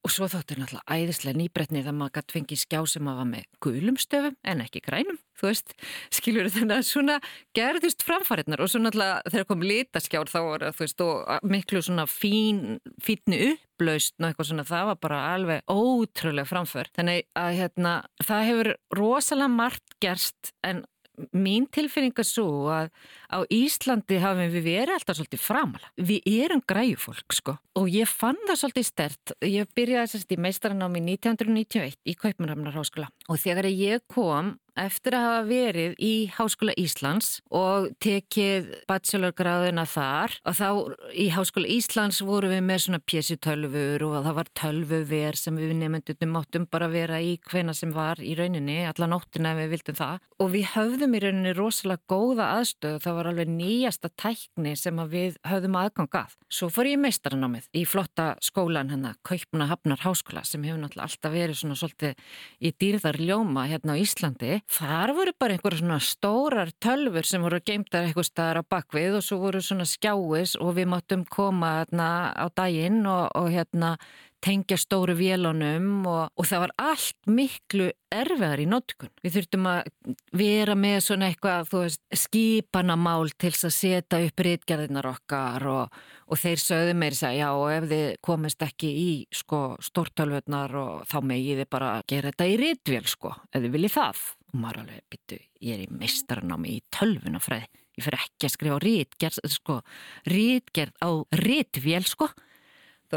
Og 0.02 0.10
svo 0.10 0.26
þáttur 0.26 0.58
náttúrulega 0.58 0.96
æðislega 0.98 1.38
nýbretni 1.38 1.82
þegar 1.84 1.94
maður 1.94 2.16
gæti 2.16 2.34
fengið 2.34 2.60
skjá 2.64 2.80
sem 2.90 3.10
að 3.12 3.20
var 3.20 3.28
með 3.30 3.44
gulum 3.62 3.98
stöfum 4.02 4.38
en 4.50 4.64
ekki 4.64 4.82
grænum, 4.82 5.20
þú 5.38 5.50
veist, 5.52 5.76
skiljur 6.18 6.50
þannig 6.56 6.80
að 6.80 6.88
svona 6.88 7.18
gerðist 7.58 8.06
framfæriðnar 8.08 8.64
og 8.66 8.72
svo 8.72 8.82
náttúrulega 8.82 9.34
þegar 9.36 9.48
kom 9.52 9.66
litaskjár 9.70 10.32
þá 10.32 10.40
var 10.48 10.66
þú 10.74 10.86
veist, 10.88 11.04
og 11.06 11.52
miklu 11.54 11.84
svona 11.86 12.08
fín, 12.10 12.64
fítni 12.98 13.44
upplaust 13.52 14.18
og 14.18 14.32
eitthvað 14.32 14.50
svona, 14.50 14.66
það 14.72 14.90
var 14.90 15.00
bara 15.06 15.22
alveg 15.36 15.70
ótrúlega 15.70 16.50
framför. 16.50 16.90
Þannig 16.98 17.30
að 17.38 17.52
hérna, 17.60 17.94
það 18.26 18.48
hefur 18.50 18.72
rosalega 18.98 19.54
margt 19.54 19.98
gerst 20.02 20.56
en 20.66 20.82
mín 21.36 21.68
tilfinning 21.72 22.16
er 22.18 22.28
svo 22.28 22.70
að 22.72 22.90
á 23.32 23.40
Íslandi 23.52 24.20
hafum 24.22 24.52
við 24.54 24.68
verið 24.68 24.96
alltaf 24.96 25.20
svolítið 25.20 25.44
framala. 25.44 25.92
Við 26.00 26.28
erum 26.32 26.64
græjufólk 26.68 27.36
sko 27.36 27.58
og 27.80 27.92
ég 27.92 28.10
fann 28.10 28.40
það 28.48 28.62
svolítið 28.64 28.88
stert. 28.88 29.36
Ég 29.46 29.70
byrjaði 29.78 30.14
sérst 30.14 30.34
í 30.34 30.40
meistarannámi 30.42 31.04
1991 31.14 32.00
í 32.04 32.18
Kaupmannhamnar 32.20 32.78
háskóla 32.78 33.12
og 33.28 33.42
þegar 33.42 33.70
ég 33.72 34.06
kom 34.12 34.56
eftir 34.80 35.16
að 35.18 35.26
hafa 35.26 35.42
verið 35.50 35.96
í 36.00 36.14
Háskóla 36.36 36.76
Íslands 36.80 37.42
og 37.52 37.90
tekið 38.04 38.70
bachelorgráðina 38.90 39.86
þar 39.90 40.38
og 40.48 40.58
þá 40.58 40.68
í 41.12 41.28
Háskóla 41.34 41.72
Íslands 41.76 42.22
voru 42.26 42.52
við 42.52 42.64
með 42.68 42.84
svona 42.86 43.02
pjessitölfur 43.04 44.06
og 44.08 44.18
það 44.22 44.38
var 44.40 44.52
tölvuver 44.62 45.40
sem 45.40 45.60
við 45.60 45.76
nefndum 45.82 46.38
áttum 46.40 46.68
bara 46.72 46.88
að 46.90 46.98
vera 46.98 47.22
í 47.22 47.36
hvena 47.52 47.76
sem 47.78 47.92
var 47.96 48.22
í 48.24 48.36
rauninni, 48.38 48.82
alla 48.88 49.10
nóttina 49.12 49.54
við 49.60 49.76
vildum 49.76 50.00
það 50.00 50.28
og 50.42 50.54
við 50.56 50.70
höfðum 50.74 51.16
í 51.18 51.22
rauninni 51.22 51.54
rosalega 51.58 52.02
góða 52.10 52.48
aðstöð 52.58 52.98
það 53.04 53.18
var 53.20 53.30
alveg 53.32 53.52
nýjasta 53.52 54.10
tækni 54.18 54.74
sem 54.80 55.02
við 55.12 55.38
höfðum 55.48 55.78
aðgangað. 55.78 56.38
Svo 56.52 56.72
fór 56.74 56.90
ég 56.90 57.02
meistaranámið 57.02 57.68
í 57.78 57.84
flotta 57.86 58.32
skólan 58.44 58.90
hennar, 58.94 59.20
Kaupna 59.28 59.68
Hafnar 59.70 60.02
Háskóla 60.02 60.44
sem 60.48 60.64
hefur 60.66 60.82
náttúrulega 60.82 61.08
alltaf 61.10 61.36
verið 61.36 61.60
svona 61.62 61.78
svolítið 61.78 62.18
í 62.62 62.74
dýrðar 62.82 63.20
ljóma 63.22 63.68
hérna 63.70 63.98
á 63.98 64.02
Íslandi 64.02 64.61
þar 64.70 65.14
voru 65.18 65.34
bara 65.40 65.56
einhverja 65.56 65.82
svona 65.82 66.00
stórar 66.04 66.72
tölfur 66.84 67.28
sem 67.28 67.44
voru 67.44 67.60
geimtar 67.66 68.06
eitthvað 68.06 68.28
staðar 68.30 68.62
á 68.62 68.64
bakvið 68.76 69.18
og 69.20 69.26
svo 69.26 69.40
voru 69.42 69.62
svona 69.64 69.88
skjáis 69.90 70.58
og 70.60 70.76
við 70.78 70.92
máttum 70.94 71.26
koma 71.26 71.72
hérna 71.82 72.10
á 72.36 72.46
daginn 72.54 73.06
og, 73.06 73.32
og 73.36 73.50
hérna 73.54 73.96
tengja 74.42 74.78
stóru 74.80 75.14
vélunum 75.18 76.06
og, 76.10 76.32
og 76.36 76.48
það 76.48 76.64
var 76.64 76.74
allt 76.82 77.30
miklu 77.30 77.90
erfiðar 78.12 78.62
í 78.64 78.68
notkun. 78.70 79.12
Við 79.24 79.36
þurftum 79.38 79.68
að 79.70 79.92
vera 80.38 80.76
með 80.80 80.98
svona 81.06 81.30
eitthvað, 81.30 81.70
þú 81.70 81.84
veist, 81.86 82.02
skipanamál 82.24 83.32
til 83.40 83.54
að 83.54 83.76
setja 83.76 84.22
upp 84.26 84.44
rítgerðinar 84.48 85.10
okkar 85.12 85.68
og, 85.72 86.02
og 86.28 86.42
þeir 86.42 86.64
sögðu 86.66 86.98
meiri 86.98 87.20
segja, 87.22 87.46
já, 87.46 87.48
og 87.54 87.72
ef 87.76 87.88
þið 87.94 88.06
komist 88.28 88.66
ekki 88.66 88.92
í, 88.92 89.10
sko, 89.42 89.62
stórtölvurnar 89.88 90.78
og 90.82 91.08
þá 91.12 91.18
megið 91.32 91.64
þið 91.64 91.72
bara 91.78 91.96
gera 92.10 92.34
þetta 92.34 92.50
í 92.52 92.60
rítvél, 92.66 93.04
sko, 93.10 93.36
ef 93.52 93.62
þið 93.62 93.76
viljið 93.78 93.98
það. 93.98 94.28
Og 94.52 94.60
maður 94.60 94.84
alveg 94.84 95.04
byttu, 95.14 95.42
ég 95.64 95.78
er 95.78 95.86
í 95.86 95.92
mistranámi 96.02 96.76
í 96.76 96.86
tölvunafræði, 96.92 97.70
ég 97.96 98.08
fyrir 98.08 98.24
ekki 98.26 98.48
að 98.48 98.56
skrifa 98.58 98.80
rítgerð, 98.84 99.44
sko, 99.54 99.82
rítgerð 100.28 100.98
á 101.00 101.10
rítvél, 101.40 102.04
sko 102.10 102.34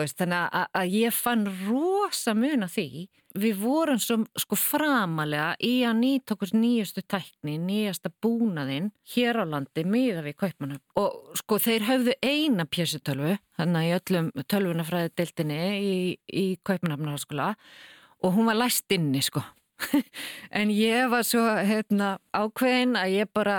veist, 0.02 0.16
þannig 0.18 0.40
að, 0.58 0.66
að 0.80 0.94
ég 0.98 1.14
fann 1.14 1.44
rosa 1.66 2.34
mun 2.34 2.66
að 2.66 2.74
því. 2.74 3.04
Við 3.44 3.56
vorum 3.58 3.98
svo 3.98 4.20
sko 4.38 4.58
framalega 4.58 5.48
í 5.66 5.72
að 5.86 5.96
nýta 5.98 6.36
okkur 6.36 6.52
nýjastu 6.54 7.02
tækni, 7.10 7.56
nýjasta 7.58 8.12
búnaðinn 8.22 8.92
hér 9.14 9.40
á 9.42 9.44
landi 9.56 9.82
miða 9.90 10.22
við 10.22 10.38
kaupmanum 10.44 10.78
og 11.00 11.34
sko 11.40 11.58
þeir 11.62 11.88
höfðu 11.88 12.14
eina 12.22 12.68
pjessutölvu, 12.70 13.34
þannig 13.58 13.80
að 13.80 13.88
í 13.88 13.96
öllum 13.98 14.30
tölvunafræði 14.46 15.12
deiltinni 15.18 15.60
í, 15.74 15.98
í 16.30 16.46
kaupmanafnarskóla 16.62 17.50
og 18.22 18.38
hún 18.38 18.50
var 18.52 18.62
læst 18.62 18.94
inni 18.94 19.22
sko 19.24 19.42
en 20.58 20.70
ég 20.72 21.08
var 21.12 21.26
svo 21.26 21.42
hérna, 21.66 22.14
ákveðin 22.34 22.94
að 22.98 23.16
ég 23.16 23.32
bara 23.34 23.58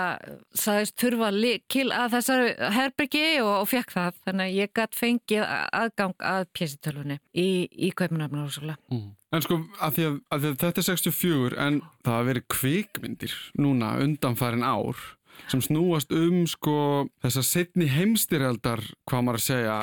sagðist 0.56 0.96
þurfa 1.00 1.30
líkil 1.34 1.88
að 1.94 2.16
þessar 2.16 2.46
herbyrgi 2.76 3.26
og, 3.42 3.52
og 3.62 3.68
fekk 3.72 3.94
það. 3.96 4.22
Þannig 4.28 4.46
að 4.46 4.56
ég 4.56 4.72
gætt 4.80 4.98
fengið 4.98 5.44
aðgang 5.82 6.26
að 6.32 6.48
pjessitölunni 6.56 7.20
í, 7.32 7.48
í 7.68 7.92
Kaupanarfnarhúsula 7.96 8.78
mm. 8.92 9.06
En 9.34 9.42
sko 9.42 9.58
að 9.82 9.96
því 9.96 10.04
að, 10.06 10.16
að 10.32 10.42
því 10.42 10.48
að 10.48 10.58
þetta 10.62 10.80
er 10.80 10.86
64 10.86 11.60
en 11.66 11.78
það 12.06 12.14
hafa 12.14 12.26
verið 12.30 12.48
kvikmyndir 12.54 13.36
núna 13.60 13.92
undanfærin 14.04 14.64
ár 14.64 15.02
sem 15.50 15.62
snúast 15.64 16.14
um 16.16 16.44
sko 16.48 16.76
þessar 17.24 17.46
setni 17.46 17.88
heimstyrjaldar 17.92 18.82
hvað 19.08 19.26
maður 19.26 19.40
að 19.42 19.46
segja 19.46 19.76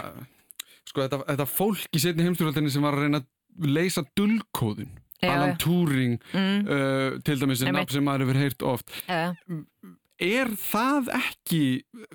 sko 0.89 1.03
þetta, 1.03 1.19
þetta 1.29 1.49
fólk 1.49 1.93
í 1.93 2.01
setni 2.01 2.25
heimstyrjaldinni 2.25 2.73
sem 2.73 2.85
var 2.85 2.97
að 2.97 3.05
reyna 3.05 3.21
að 3.21 3.69
leysa 3.69 4.05
dullkóðun 4.17 4.95
Alan 5.29 5.57
Turing 5.61 6.17
mm. 6.33 6.63
uh, 6.67 7.19
til 7.25 7.39
dæmis 7.41 7.63
en 7.63 7.77
nafn 7.77 7.95
sem 7.95 8.05
maður 8.05 8.27
hefur 8.27 8.41
heyrt 8.41 8.65
oft 8.73 8.93
ja. 9.07 9.33
er 10.19 10.53
það 10.59 11.11
ekki 11.19 11.63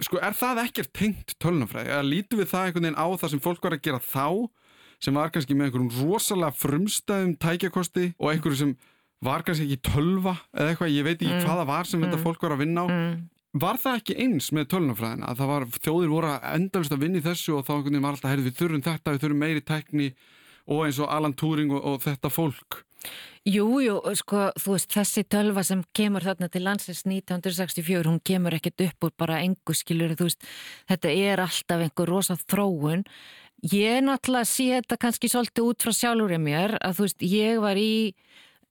sko, 0.05 0.21
er 0.21 0.37
það 0.39 0.63
ekkert 0.67 0.93
tengt 0.97 1.35
tölunafræði 1.43 1.95
eða 1.95 2.07
lítu 2.07 2.41
við 2.41 2.53
það 2.53 2.69
einhvern 2.69 2.89
veginn 2.89 3.01
á 3.01 3.07
það 3.23 3.35
sem 3.35 3.45
fólk 3.49 3.67
var 3.69 3.79
að 3.79 3.85
gera 3.89 4.03
þá 4.05 4.29
sem 4.99 5.19
var 5.19 5.33
kannski 5.35 5.55
með 5.55 5.69
einhverjum 5.69 5.91
rosalega 6.03 6.59
frumstæðum 6.59 7.35
tækjakosti 7.43 8.13
og 8.19 8.33
einhverju 8.33 8.63
sem 8.63 8.79
var 9.25 9.43
kannski 9.47 9.67
ekki 9.67 9.91
tölva 9.91 10.37
eða 10.55 10.73
eitthvað, 10.73 10.95
ég 10.95 11.07
veit 11.07 11.19
ekki 11.19 11.35
mm. 11.35 11.45
hvaða 11.47 11.67
var 11.69 11.91
sem 11.91 12.01
mm. 12.01 12.09
þetta 12.09 12.25
fólk 12.25 12.47
var 12.47 12.55
að 12.55 12.65
vinna 12.65 12.87
á 12.87 12.89
mm. 12.89 13.19
Var 13.59 13.79
það 13.81 13.95
ekki 13.97 14.15
eins 14.23 14.51
með 14.53 14.67
tölunafræðina 14.75 15.31
að 15.31 15.39
það 15.41 15.49
var, 15.51 15.65
þjóðir 15.81 16.11
voru 16.13 16.29
að 16.29 16.43
endalust 16.51 16.93
að 16.93 17.01
vinna 17.01 17.19
í 17.19 17.25
þessu 17.25 17.55
og 17.57 17.63
þá 17.65 17.71
einhvern 17.73 17.89
veginn 17.89 18.05
var 18.05 18.17
alltaf, 18.17 18.33
heyrðu 18.33 18.45
við 18.45 18.59
þurfum 18.59 18.83
þetta, 18.85 19.15
við 19.15 19.23
þurfum 19.23 19.41
meiri 19.41 19.63
tekni 19.65 20.09
og 20.69 20.83
eins 20.85 20.99
og 21.01 21.15
Alan 21.15 21.35
Turing 21.39 21.73
og, 21.73 21.81
og 21.89 22.03
þetta 22.05 22.31
fólk 22.33 22.83
Jú, 23.49 23.79
jú, 23.81 23.97
sko, 24.19 24.49
þú 24.61 24.75
veist, 24.75 24.91
þessi 24.93 25.23
tölva 25.31 25.63
sem 25.65 25.81
kemur 25.97 26.27
þarna 26.27 26.51
til 26.53 26.65
landsins 26.67 27.05
1964, 27.07 28.05
hún 28.11 28.19
kemur 28.21 28.57
ekkert 28.59 28.83
upp 28.89 29.07
úr 29.09 29.15
bara 29.17 29.39
engu 29.45 29.77
skilur, 29.77 30.17
þú 30.19 30.27
veist, 30.29 30.49
þetta 30.91 31.13
er 31.15 31.45
alltaf 31.45 31.85
einhver 31.87 32.11
rosa 32.11 32.37
þróun. 32.43 33.07
Ég 33.73 34.03
náttúrulega 34.05 34.47
sé 34.51 34.69
þetta 34.75 34.99
kannski 35.01 35.31
svolítið 35.33 35.71
út 35.71 35.87
frá 35.87 35.95
sjálfur 35.97 36.35
ég 36.35 36.43
mér, 36.43 36.77
að 36.83 36.99
þú 36.99 37.07
veist, 37.07 37.25
ég 37.25 37.63
var 37.63 37.81
í 37.81 37.95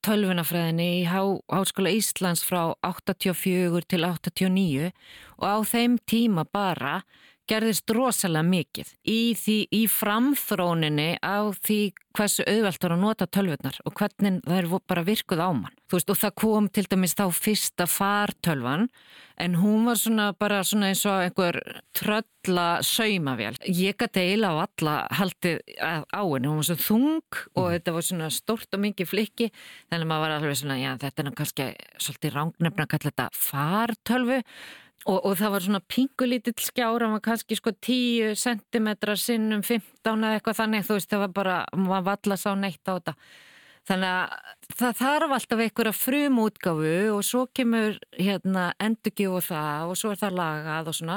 tölvunafræðinni 0.06 0.88
í 1.00 1.06
Há, 1.08 1.20
Háskóla 1.50 1.90
Íslands 1.90 2.44
frá 2.46 2.74
84 2.86 3.82
til 3.90 4.04
89 4.06 4.92
og 5.38 5.44
á 5.44 5.56
þeim 5.66 5.98
tíma 6.06 6.46
bara 6.46 7.00
gerðist 7.48 7.94
rosalega 7.94 8.46
mikið 8.46 8.92
í, 9.08 9.20
því, 9.38 9.56
í 9.74 9.82
framþróninni 9.90 11.10
á 11.24 11.48
því 11.54 11.80
hversu 12.18 12.44
auðvelt 12.48 12.82
var 12.84 12.94
að 12.94 13.02
nota 13.02 13.28
tölvurnar 13.30 13.78
og 13.86 13.94
hvernig 13.98 14.40
það 14.44 14.58
er 14.58 14.68
bara 14.90 15.04
virkuð 15.06 15.42
á 15.42 15.50
mann. 15.54 15.74
Veist, 15.88 16.10
og 16.10 16.18
það 16.20 16.34
kom 16.42 16.68
til 16.72 16.84
dæmis 16.90 17.14
þá 17.16 17.26
fyrsta 17.32 17.86
fartölvan 17.88 18.88
en 19.38 19.54
hún 19.60 19.86
var 19.86 20.00
svona 20.00 20.32
bara 20.36 20.62
svona 20.66 20.90
eins 20.90 21.04
og 21.06 21.22
einhver 21.22 21.60
trölla 21.96 22.66
saumavél. 22.84 23.56
Ég 23.64 23.96
gæti 24.00 24.24
eila 24.32 24.50
á 24.50 24.56
alla 24.66 24.96
haldið 25.20 25.62
á 25.78 26.22
henni, 26.24 26.50
hún 26.50 26.60
var 26.60 26.68
svo 26.68 26.78
þung 26.88 27.38
og 27.54 27.62
mm. 27.62 27.70
þetta 27.76 27.94
var 27.94 28.08
svona 28.08 28.32
stort 28.34 28.74
og 28.74 28.84
mikið 28.84 29.12
flikki 29.12 29.48
þannig 29.52 30.02
að 30.02 30.10
maður 30.10 30.26
var 30.26 30.36
alveg 30.40 30.60
svona, 30.62 30.80
já 30.82 30.90
þetta 31.04 31.24
er 31.24 31.32
kannski 31.38 31.70
svolítið 31.96 32.36
rángnefna 32.36 32.88
að 32.88 32.92
kalla 32.94 33.10
þetta 33.12 33.30
fartölvu 33.46 34.42
Og, 35.08 35.18
og 35.24 35.36
það 35.40 35.52
var 35.54 35.64
svona 35.64 35.80
pingulítill 35.88 36.56
skjár, 36.60 37.00
hann 37.04 37.14
var 37.16 37.22
kannski 37.24 37.56
sko 37.56 37.72
10 37.72 38.34
cm 38.36 38.88
sinnum 39.16 39.62
15 39.64 39.84
eða 40.04 40.36
eitthvað 40.36 40.58
þannig, 40.58 40.84
þú 40.84 40.98
veist 40.98 41.12
það 41.12 41.22
var 41.24 41.36
bara, 41.38 41.60
maður 41.72 42.08
valla 42.10 42.36
sá 42.36 42.50
neitt 42.58 42.82
á 42.84 42.92
þetta. 42.92 43.14
Þannig 43.88 44.10
að 44.12 44.74
það 44.76 44.98
þarf 44.98 45.34
alltaf 45.38 45.62
einhverja 45.64 45.94
frum 45.96 46.42
útgáfu 46.42 46.96
og 47.14 47.22
svo 47.24 47.46
kemur 47.56 47.96
hérna 48.18 48.66
endurgjöf 48.84 49.38
og 49.38 49.46
það 49.46 49.94
og 49.94 50.00
svo 50.00 50.12
er 50.12 50.20
það 50.20 50.36
lagað 50.42 50.90
og 50.92 50.98
svona. 50.98 51.16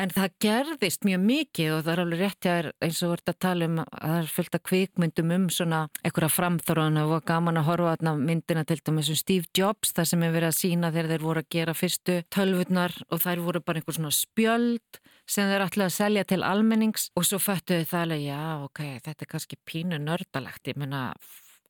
En 0.00 0.08
það 0.08 0.36
gerðist 0.40 1.02
mjög 1.04 1.20
mikið 1.20 1.70
og 1.74 1.80
það 1.84 1.92
er 1.92 2.00
alveg 2.00 2.20
rétt 2.22 2.46
hjá 2.46 2.52
þér 2.52 2.66
eins 2.86 3.00
og 3.04 3.10
verður 3.12 3.32
að 3.32 3.38
tala 3.44 3.66
um 3.68 3.80
að 3.82 3.88
það 3.92 4.14
er 4.16 4.28
fullt 4.32 4.54
af 4.56 4.62
kvikmyndum 4.68 5.32
um 5.36 5.42
svona 5.52 5.80
einhverja 6.00 6.28
framþróðan 6.32 7.00
og 7.02 7.26
gaman 7.28 7.60
að 7.60 7.66
horfa 7.66 7.90
aðna 7.92 8.14
myndina 8.16 8.62
til 8.64 8.78
dæmis 8.80 9.10
um 9.12 9.18
Steve 9.20 9.50
Jobs 9.52 9.92
þar 9.92 10.06
sem 10.08 10.22
er 10.24 10.32
verið 10.32 10.48
að 10.48 10.56
sína 10.56 10.90
þegar 10.94 11.10
þeir 11.12 11.26
voru 11.26 11.42
að 11.42 11.50
gera 11.52 11.74
fyrstu 11.76 12.14
tölvurnar 12.32 12.94
og 13.12 13.20
þær 13.20 13.42
voru 13.44 13.60
bara 13.60 13.82
einhver 13.82 13.96
svona 13.98 14.12
spjöld 14.16 15.00
sem 15.28 15.50
þeir 15.50 15.64
ætlaði 15.66 15.90
að 15.90 15.96
selja 15.98 16.22
til 16.30 16.40
almennings 16.48 17.04
og 17.12 17.26
svo 17.28 17.40
föttuðu 17.42 17.88
það 17.90 18.04
alveg 18.06 18.24
já 18.24 18.40
ok, 18.64 18.80
þetta 19.04 19.26
er 19.26 19.30
kannski 19.34 19.58
pínu 19.68 19.98
nördalagt, 20.00 20.70
ég 20.72 20.80
menna 20.80 21.10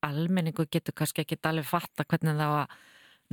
almenningu 0.07 0.69
getur 0.71 0.95
kannski 0.95 1.25
ekki 1.25 1.41
alveg 1.43 1.67
fatta 1.67 2.07
hvernig 2.07 2.39
það 2.39 2.55
var 2.55 2.79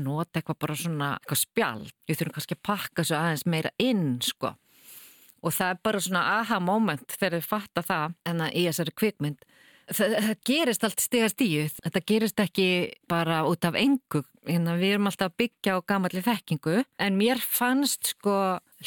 nota 0.01 0.41
eitthvað 0.41 0.59
bara 0.65 0.79
svona 0.81 1.11
eitthvað 1.19 1.41
spjald, 1.43 1.93
við 2.09 2.19
þurfum 2.19 2.35
kannski 2.39 2.57
að 2.57 2.65
pakka 2.71 3.05
svo 3.05 3.19
aðeins 3.19 3.45
meira 3.45 3.73
inn 3.77 4.17
sko 4.25 4.55
og 5.41 5.55
það 5.55 5.73
er 5.73 5.81
bara 5.83 6.03
svona 6.03 6.23
aha 6.39 6.59
moment 6.63 7.15
þegar 7.15 7.37
þið 7.37 7.49
fatta 7.49 7.85
það 7.85 8.15
en 8.31 8.45
að 8.45 8.55
í 8.55 8.65
þessari 8.67 8.95
kvikmynd. 9.01 9.45
Það, 9.89 10.15
það 10.21 10.41
gerist 10.45 10.83
allt 10.85 11.01
stegast 11.01 11.41
í 11.41 11.49
þetta 11.79 12.01
gerist 12.11 12.41
ekki 12.43 12.67
bara 13.09 13.41
út 13.49 13.65
af 13.65 13.77
engu. 13.79 14.21
Hérna, 14.45 14.75
við 14.77 14.95
erum 14.95 15.09
alltaf 15.09 15.31
að 15.31 15.39
byggja 15.41 15.77
á 15.77 15.87
gamalli 15.89 16.21
þekkingu. 16.25 16.83
En 17.01 17.17
mér 17.17 17.41
fannst 17.41 18.13
sko 18.13 18.35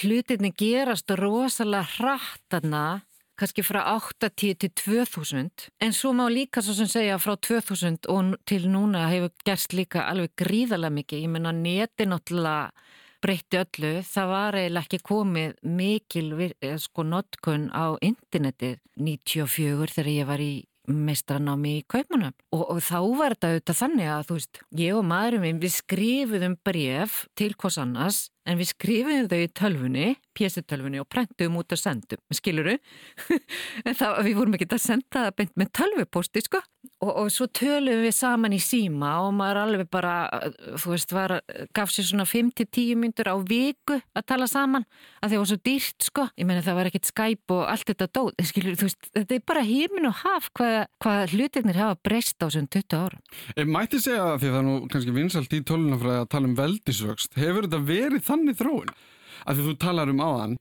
hlutinni 0.03 0.53
gerast 0.55 1.11
rosalega 1.19 1.89
hrattarna 1.97 3.03
kannski 3.43 3.65
frá 3.67 3.81
8-10 3.97 4.59
til 4.63 4.71
2000 4.79 5.69
en 5.83 5.95
svo 5.97 6.13
má 6.15 6.29
líka 6.31 6.63
svo 6.63 6.75
sem 6.77 6.87
segja 6.91 7.19
frá 7.19 7.35
2000 7.35 8.07
og 8.13 8.37
til 8.47 8.69
núna 8.71 9.09
hefur 9.11 9.33
gerst 9.47 9.75
líka 9.75 10.05
alveg 10.07 10.35
gríðarlega 10.39 10.95
mikið. 10.99 11.25
Ég 11.25 11.33
menna 11.33 11.53
neti 11.53 12.07
náttúrulega 12.07 12.71
breytti 13.23 13.61
öllu, 13.61 13.93
það 14.07 14.33
var 14.33 14.59
eiginlega 14.59 14.89
ekki 14.89 15.01
komið 15.07 15.55
mikil 15.79 16.29
eh, 16.49 16.77
sko 16.81 17.07
notkun 17.07 17.71
á 17.71 17.95
internetið 18.03 18.79
94 18.99 19.95
þegar 19.95 20.13
ég 20.13 20.29
var 20.29 20.43
í 20.43 20.53
meistranámi 20.91 21.77
í 21.79 21.83
kaupunum 21.87 22.33
og, 22.53 22.63
og 22.75 22.81
þá 22.83 22.99
var 23.19 23.37
þetta 23.37 23.51
auðvitað 23.53 23.79
þannig 23.79 24.09
að 24.11 24.25
þú 24.27 24.39
veist, 24.39 24.63
ég 24.81 24.99
og 24.99 25.07
maðurum 25.07 25.61
við 25.63 25.75
skrifuðum 25.77 26.57
bref 26.67 27.19
til 27.39 27.53
hvers 27.55 27.79
annars 27.79 28.23
en 28.49 28.59
við 28.59 28.73
skrifum 28.73 29.29
þau 29.31 29.39
í 29.39 29.49
tölfunni, 29.55 30.09
pjessitölfunni 30.37 31.01
og 31.03 31.09
prentum 31.13 31.59
út 31.61 31.75
og 31.75 31.79
sendum, 31.79 32.21
skiluru 32.35 32.75
en 33.87 33.95
það, 33.95 34.23
við 34.27 34.37
vorum 34.39 34.57
ekki 34.57 34.69
að 34.71 34.83
senda 34.83 35.27
það 35.29 35.35
beint 35.39 35.59
með 35.61 35.73
tölvuposti 35.79 36.45
sko. 36.47 36.63
Og, 37.03 37.11
og 37.11 37.29
svo 37.31 37.47
tölum 37.55 38.01
við 38.03 38.15
saman 38.17 38.55
í 38.57 38.59
síma 38.63 39.13
og 39.23 39.33
maður 39.39 39.61
alveg 39.61 39.91
bara, 39.93 40.15
þú 40.83 40.95
veist, 40.95 41.13
var, 41.15 41.37
gaf 41.75 41.93
sér 41.95 42.09
svona 42.09 42.27
5-10 42.27 42.97
myndur 42.99 43.31
á 43.31 43.37
viku 43.39 44.01
að 44.19 44.27
tala 44.33 44.49
saman, 44.51 44.87
að 45.23 45.31
það 45.31 45.43
var 45.43 45.51
svo 45.53 45.59
dýrt 45.69 46.07
sko, 46.09 46.27
ég 46.39 46.49
menna 46.49 46.65
það 46.67 46.79
var 46.81 46.91
ekkert 46.91 47.11
Skype 47.11 47.55
og 47.55 47.63
allt 47.71 47.87
þetta 47.93 48.09
dót, 48.19 48.43
skiluru, 48.51 48.81
þú 48.81 48.89
veist, 48.89 49.11
þetta 49.15 49.37
er 49.39 49.45
bara 49.53 49.63
hímin 49.67 50.11
og 50.11 50.17
haf 50.25 50.51
hvað, 50.59 50.79
hvað 51.05 51.37
hlutirnir 51.37 51.79
hafa 51.83 52.01
breyst 52.03 52.39
á 52.43 52.47
þessum 52.49 52.67
20 52.75 52.99
ára. 52.99 53.23
Mætti 53.63 54.03
segja 54.03 54.25
það 54.25 54.43
því 54.43 54.51
það 54.51 54.59
er 54.59 54.67
nú 54.67 54.77
kannski 54.91 55.15
vinsalt 55.15 55.55
í 55.55 55.63
tölunafræði 55.71 56.27
þannig 58.33 58.59
þróun? 58.59 58.93
Af 59.43 59.57
því 59.57 59.69
þú 59.69 59.79
talar 59.83 60.13
um 60.13 60.23
áðan 60.23 60.59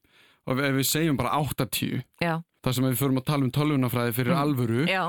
og 0.49 0.61
ef 0.61 0.77
við 0.77 0.87
segjum 0.89 1.19
bara 1.19 1.33
80 1.37 2.01
Já. 2.21 2.33
þar 2.65 2.77
sem 2.77 2.87
við 2.87 3.01
förum 3.01 3.19
að 3.21 3.27
tala 3.29 3.45
um 3.45 3.51
tölvunafræði 3.55 4.15
fyrir 4.17 4.33
mm. 4.33 4.41
alvöru 4.41 4.85
Já, 4.89 5.03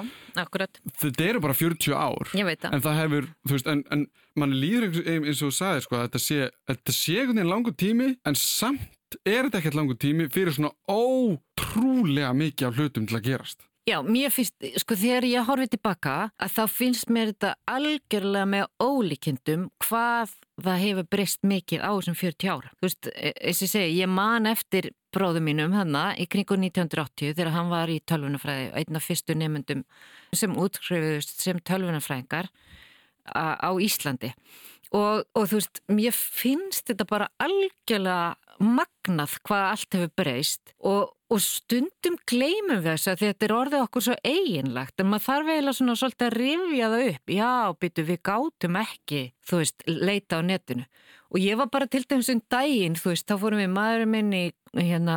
Þetta 1.02 1.28
eru 1.28 1.44
bara 1.44 1.56
40 1.56 1.96
ár 1.96 2.32
En 2.36 2.84
það 2.84 2.98
hefur, 3.00 3.30
þú 3.48 3.56
veist, 3.56 3.70
en, 3.72 3.84
en 3.94 4.06
mann 4.38 4.56
líður 4.56 4.90
eins 5.02 5.40
og 5.40 5.50
þú 5.50 5.54
sagði 5.56 5.84
sko 5.86 6.02
þetta 6.04 6.22
sé, 6.22 6.38
þetta 6.68 6.96
sé 6.96 7.16
einhvern 7.18 7.40
veginn 7.40 7.52
langur 7.52 7.76
tími 7.76 8.08
en 8.28 8.38
samt 8.38 9.18
er 9.28 9.46
þetta 9.46 9.60
ekkert 9.60 9.76
langur 9.76 9.98
tími 10.00 10.28
fyrir 10.32 10.56
svona 10.56 10.72
ótrúlega 10.88 12.32
mikið 12.36 12.68
af 12.68 12.80
hlutum 12.80 13.08
til 13.08 13.18
að 13.18 13.28
gerast 13.28 13.66
Já, 13.82 13.96
mér 14.06 14.30
finnst, 14.30 14.54
sko 14.78 14.94
þegar 14.94 15.24
ég 15.26 15.46
horfið 15.48 15.72
tilbaka 15.72 16.14
að 16.38 16.52
þá 16.54 16.62
finnst 16.70 17.08
mér 17.10 17.32
þetta 17.32 17.48
algjörlega 17.66 18.46
með 18.46 18.66
ólíkindum 18.78 19.64
hvað 19.82 20.36
það 20.62 20.82
hefur 20.84 21.08
breyst 21.10 21.40
mikið 21.42 21.82
á 21.82 21.90
þessum 21.90 22.16
40 22.20 22.52
ára. 22.52 22.70
Þú 22.78 22.86
veist, 22.86 23.08
e, 23.10 23.32
eins 23.42 23.62
og 23.66 23.72
segi, 23.72 23.96
ég 23.98 24.12
man 24.12 24.46
eftir 24.46 24.92
bróðum 25.12 25.48
mínum 25.50 25.74
hanna 25.74 26.04
í 26.14 26.28
kringu 26.30 26.54
1980 26.60 27.34
þegar 27.34 27.50
hann 27.56 27.72
var 27.72 27.90
í 27.90 27.98
tölvunafræði, 28.06 28.68
einn 28.78 29.00
af 29.00 29.08
fyrstu 29.08 29.34
nefnundum 29.34 29.82
sem 30.30 30.54
útskrifuðust 30.54 31.42
sem 31.42 31.58
tölvunafræðingar 31.58 32.52
á 33.34 33.70
Íslandi. 33.82 34.30
Og, 34.92 35.24
og 35.34 35.48
þú 35.48 35.58
veist, 35.58 35.82
mér 35.88 36.14
finnst 36.14 36.86
þetta 36.86 37.08
bara 37.08 37.28
algjörlega 37.42 38.36
magnað 38.62 39.38
hvað 39.46 39.68
allt 39.70 39.96
hefur 39.96 40.14
breyst 40.20 40.74
og, 40.78 41.14
og 41.32 41.40
stundum 41.40 42.18
gleymum 42.28 42.82
við 42.82 42.90
þess 42.90 43.08
að 43.08 43.22
þetta 43.22 43.46
er 43.46 43.54
orðið 43.56 43.84
okkur 43.86 44.04
svo 44.04 44.16
eiginlegt 44.20 45.00
en 45.00 45.08
maður 45.08 45.26
þarf 45.26 45.52
eiginlega 45.52 45.78
svona 45.78 45.94
svolítið 45.96 46.26
að 46.26 46.36
rifja 46.36 46.90
það 46.92 47.04
upp. 47.12 47.32
Já, 47.32 47.52
byttu 47.80 48.04
við 48.08 48.18
gátum 48.28 48.78
ekki 48.82 49.22
þú 49.48 49.60
veist, 49.62 49.86
leita 49.88 50.40
á 50.40 50.40
netinu. 50.44 50.86
Og 51.32 51.40
ég 51.40 51.56
var 51.56 51.70
bara 51.72 51.88
til 51.88 52.02
dæmis 52.04 52.28
um 52.28 52.42
daginn 52.52 52.98
þú 53.00 53.14
veist, 53.14 53.24
þá 53.24 53.40
fórum 53.40 53.62
við 53.62 53.70
maðurinn 53.72 54.12
minn 54.12 54.34
í 54.36 54.42
hérna 54.76 55.16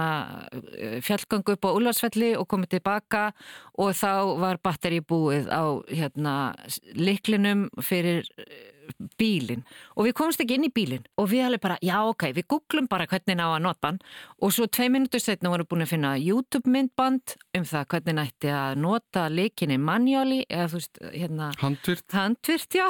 fjallgangu 1.03 1.55
upp 1.55 1.67
á 1.67 1.75
Úlvarsfelli 1.75 2.31
og 2.39 2.47
komið 2.51 2.77
tilbaka 2.77 3.25
og 3.79 3.91
þá 3.95 4.39
var 4.39 4.59
batteri 4.63 5.01
búið 5.03 5.51
á 5.51 5.63
hérna 5.91 6.35
liklinum 6.95 7.67
fyrir 7.83 8.27
bílinn. 9.19 9.65
Og 9.95 10.07
við 10.07 10.15
komumst 10.19 10.41
ekki 10.43 10.57
inn 10.57 10.67
í 10.67 10.71
bílinn. 10.73 11.05
Og 11.21 11.29
við 11.31 11.45
alveg 11.47 11.63
bara, 11.63 11.77
já 11.85 11.97
ok, 12.03 12.27
við 12.37 12.47
googlum 12.53 12.89
bara 12.91 13.07
hvernig 13.09 13.39
ná 13.39 13.45
að 13.47 13.63
nota 13.65 13.91
hann. 13.91 13.99
Og 14.41 14.53
svo 14.55 14.67
tvei 14.67 14.89
minútur 14.93 15.23
setna 15.23 15.51
vorum 15.53 15.65
við 15.65 15.71
búin 15.73 15.85
að 15.85 15.93
finna 15.93 16.13
YouTube 16.21 16.71
myndband 16.71 17.35
um 17.57 17.67
það 17.67 17.87
hvernig 17.93 18.17
nætti 18.19 18.53
að 18.53 18.79
nota 18.83 19.27
leikinni 19.31 19.79
manjóli 19.81 20.41
eða 20.49 20.69
þú 20.73 20.81
veist, 20.81 21.01
hérna 21.15 21.51
Handvirt 21.61 22.17
Handvirt, 22.17 22.79
já. 22.79 22.87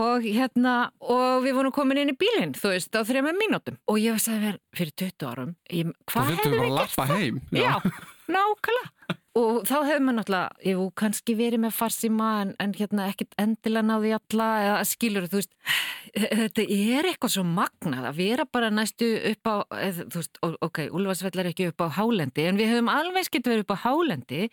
Og 0.00 0.26
hérna, 0.26 0.76
og 1.02 1.44
við 1.44 1.56
vorum 1.58 1.74
komin 1.74 2.02
inn 2.02 2.14
í 2.14 2.18
bílinn 2.18 2.54
þú 2.58 2.74
veist, 2.74 2.94
á 2.94 3.02
þrejum 3.06 3.36
mínútum. 3.40 3.80
Og 3.90 4.00
ég 4.02 4.16
veist 4.16 4.30
að 4.30 4.50
er 4.50 4.60
fyrir 4.76 4.96
20 5.04 5.28
árum 5.30 5.56
hvað 6.10 6.32
hefur 6.34 6.56
við 6.56 6.76
gert 6.76 6.96
það? 6.96 7.12
Heim, 7.16 7.40
já, 7.50 7.62
já 7.62 7.74
nákvæmlega 8.30 9.18
og 9.40 9.64
þá 9.68 9.74
hefur 9.88 10.02
maður 10.04 10.16
náttúrulega, 10.20 10.60
jú, 10.70 10.84
kannski 11.00 11.34
verið 11.38 11.62
með 11.64 11.74
farsíma 11.76 12.28
en, 12.42 12.52
en 12.62 12.74
hérna 12.76 13.08
ekkert 13.10 13.36
endilega 13.40 13.86
náði 13.88 14.12
alla 14.16 14.48
eða 14.64 14.78
skilur, 14.88 15.28
þú 15.30 15.40
veist 15.40 15.54
þetta 16.14 16.66
er 16.66 17.10
eitthvað 17.10 17.34
svo 17.36 17.44
magnað 17.46 18.08
að 18.10 18.20
vera 18.20 18.46
bara 18.50 18.72
næstu 18.74 19.10
upp 19.32 19.50
á 19.50 19.56
eð, 19.78 20.02
þú 20.12 20.22
veist, 20.22 20.40
ok, 20.68 20.82
Ulfarsvell 20.88 21.42
er 21.42 21.50
ekki 21.52 21.70
upp 21.70 21.84
á 21.86 21.88
hálendi 21.98 22.46
en 22.50 22.60
við 22.60 22.74
höfum 22.74 22.92
alveg 22.92 23.28
skilt 23.28 23.50
verið 23.50 23.66
upp 23.66 23.76
á 23.76 23.82
hálendi 23.84 24.48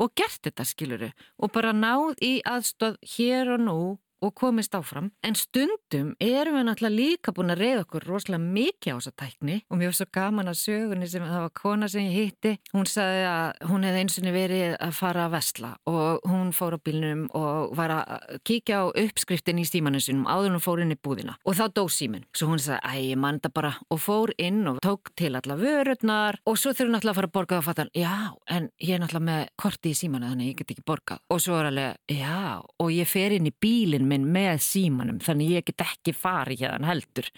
og 0.00 0.14
gert 0.16 0.40
þetta, 0.46 0.66
skiluru 0.68 1.10
og 1.38 1.52
bara 1.54 1.74
náð 1.76 2.16
í 2.24 2.32
aðstöð 2.48 2.98
hér 3.16 3.54
og 3.56 3.66
nú 3.66 3.80
og 4.22 4.34
komist 4.38 4.74
áfram. 4.78 5.10
En 5.26 5.36
stundum 5.38 6.14
erum 6.22 6.58
við 6.58 6.66
náttúrulega 6.68 6.96
líka 6.96 7.34
búin 7.34 7.52
að 7.52 7.62
reyða 7.64 7.84
okkur 7.86 8.06
rosalega 8.08 8.42
mikið 8.42 8.94
á 8.94 8.96
þessa 8.96 9.14
tækni 9.22 9.58
og 9.68 9.80
mér 9.80 9.90
var 9.90 9.98
svo 9.98 10.08
gaman 10.16 10.52
að 10.52 10.60
sögunni 10.62 11.08
sem 11.10 11.26
það 11.26 11.44
var 11.46 11.54
kona 11.62 11.88
sem 11.92 12.06
ég 12.08 12.18
hitti. 12.18 12.54
Hún 12.72 12.88
sagði 12.88 13.24
að 13.28 13.68
hún 13.70 13.86
hefði 13.86 14.02
eins 14.02 14.18
og 14.22 14.28
verið 14.32 14.76
að 14.78 14.94
fara 14.96 15.26
að 15.26 15.34
vestla 15.36 15.72
og 15.90 16.28
hún 16.30 16.52
fór 16.56 16.78
á 16.78 16.84
bílnum 16.86 17.26
og 17.38 17.74
var 17.78 17.96
að 17.96 18.40
kíkja 18.48 18.82
á 18.82 18.84
uppskriftin 19.04 19.60
í 19.62 19.66
símanu 19.68 20.00
sinum 20.02 20.28
áður 20.30 20.56
hún 20.56 20.64
fór 20.64 20.84
inn 20.84 20.94
í 20.94 21.00
búðina 21.00 21.36
og 21.44 21.58
þá 21.58 21.64
dó 21.74 21.84
símin. 21.90 22.26
Svo 22.36 22.52
hún 22.52 22.62
sagði 22.62 22.80
að 22.88 23.08
ég 23.10 23.20
manda 23.20 23.52
bara 23.52 23.74
og 23.90 24.00
fór 24.02 24.34
inn 24.38 24.62
og 24.70 24.80
tók 24.84 25.12
til 25.18 25.34
alla 25.38 25.56
vörurnar 25.58 26.38
og 26.46 26.58
svo 26.60 26.72
þurfum 26.72 26.96
náttúrulega 26.96 27.12
að 27.12 27.18
fara 27.20 27.30
að 27.30 27.36
borga 27.36 27.58
og 27.58 27.66
fatta 27.66 27.86
já 27.96 28.32
en 28.46 28.68
ég 28.80 28.94
er 28.96 29.02
náttúrulega 29.02 29.28
með 29.28 29.42
korti 29.60 29.92
í 29.92 29.98
símanu 29.98 30.30
þannig 30.30 30.52
ég 30.52 30.58
get 30.60 30.74
ekki 30.74 30.84
borgað 30.86 31.22
og 31.32 31.42
svo 31.42 31.58
er 31.58 31.70
alveg 31.70 32.18
já 32.20 32.60
og 32.62 32.92
ég 32.92 33.08
fer 33.10 33.36
inn 33.36 33.48
í 33.48 33.54
bílin 33.64 34.08
minn 34.12 34.30
með 34.32 34.62
símanum 34.68 35.20
þannig 35.24 35.58
ég 35.58 35.68
get 35.70 35.84
ekki 35.86 36.14
farið 36.16 36.66
hérna 36.66 36.92
heldur. 36.92 37.28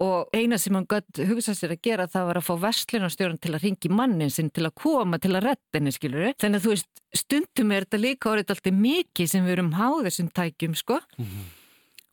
Og 0.00 0.32
eina 0.32 0.56
sem 0.56 0.72
hann 0.72 0.88
gött 0.88 1.20
hugsa 1.28 1.52
sér 1.52 1.74
að 1.74 1.82
gera 1.84 2.08
það 2.08 2.28
var 2.30 2.40
að 2.40 2.46
fá 2.46 2.54
vestlunarstjórn 2.62 3.36
til 3.36 3.52
að 3.52 3.66
ringi 3.66 3.92
mannin 3.92 4.32
sinn 4.32 4.48
til 4.48 4.64
að 4.64 4.78
koma 4.80 5.20
til 5.20 5.34
að 5.34 5.50
retta 5.50 5.76
henni 5.76 5.92
skiluru 5.92 6.32
þannig 6.40 6.62
að 6.62 6.64
þú 6.64 6.72
veist 6.72 7.04
stundum 7.20 7.74
er 7.76 7.84
þetta 7.84 8.00
líka 8.00 8.32
orðið 8.32 8.54
alltaf 8.54 8.80
mikið 8.80 9.32
sem 9.34 9.44
við 9.44 9.58
erum 9.58 9.74
háðið 9.76 10.08
þessum 10.08 10.34
tækjum 10.40 10.78
sko. 10.80 11.02
Mm 11.18 11.26
-hmm 11.26 11.48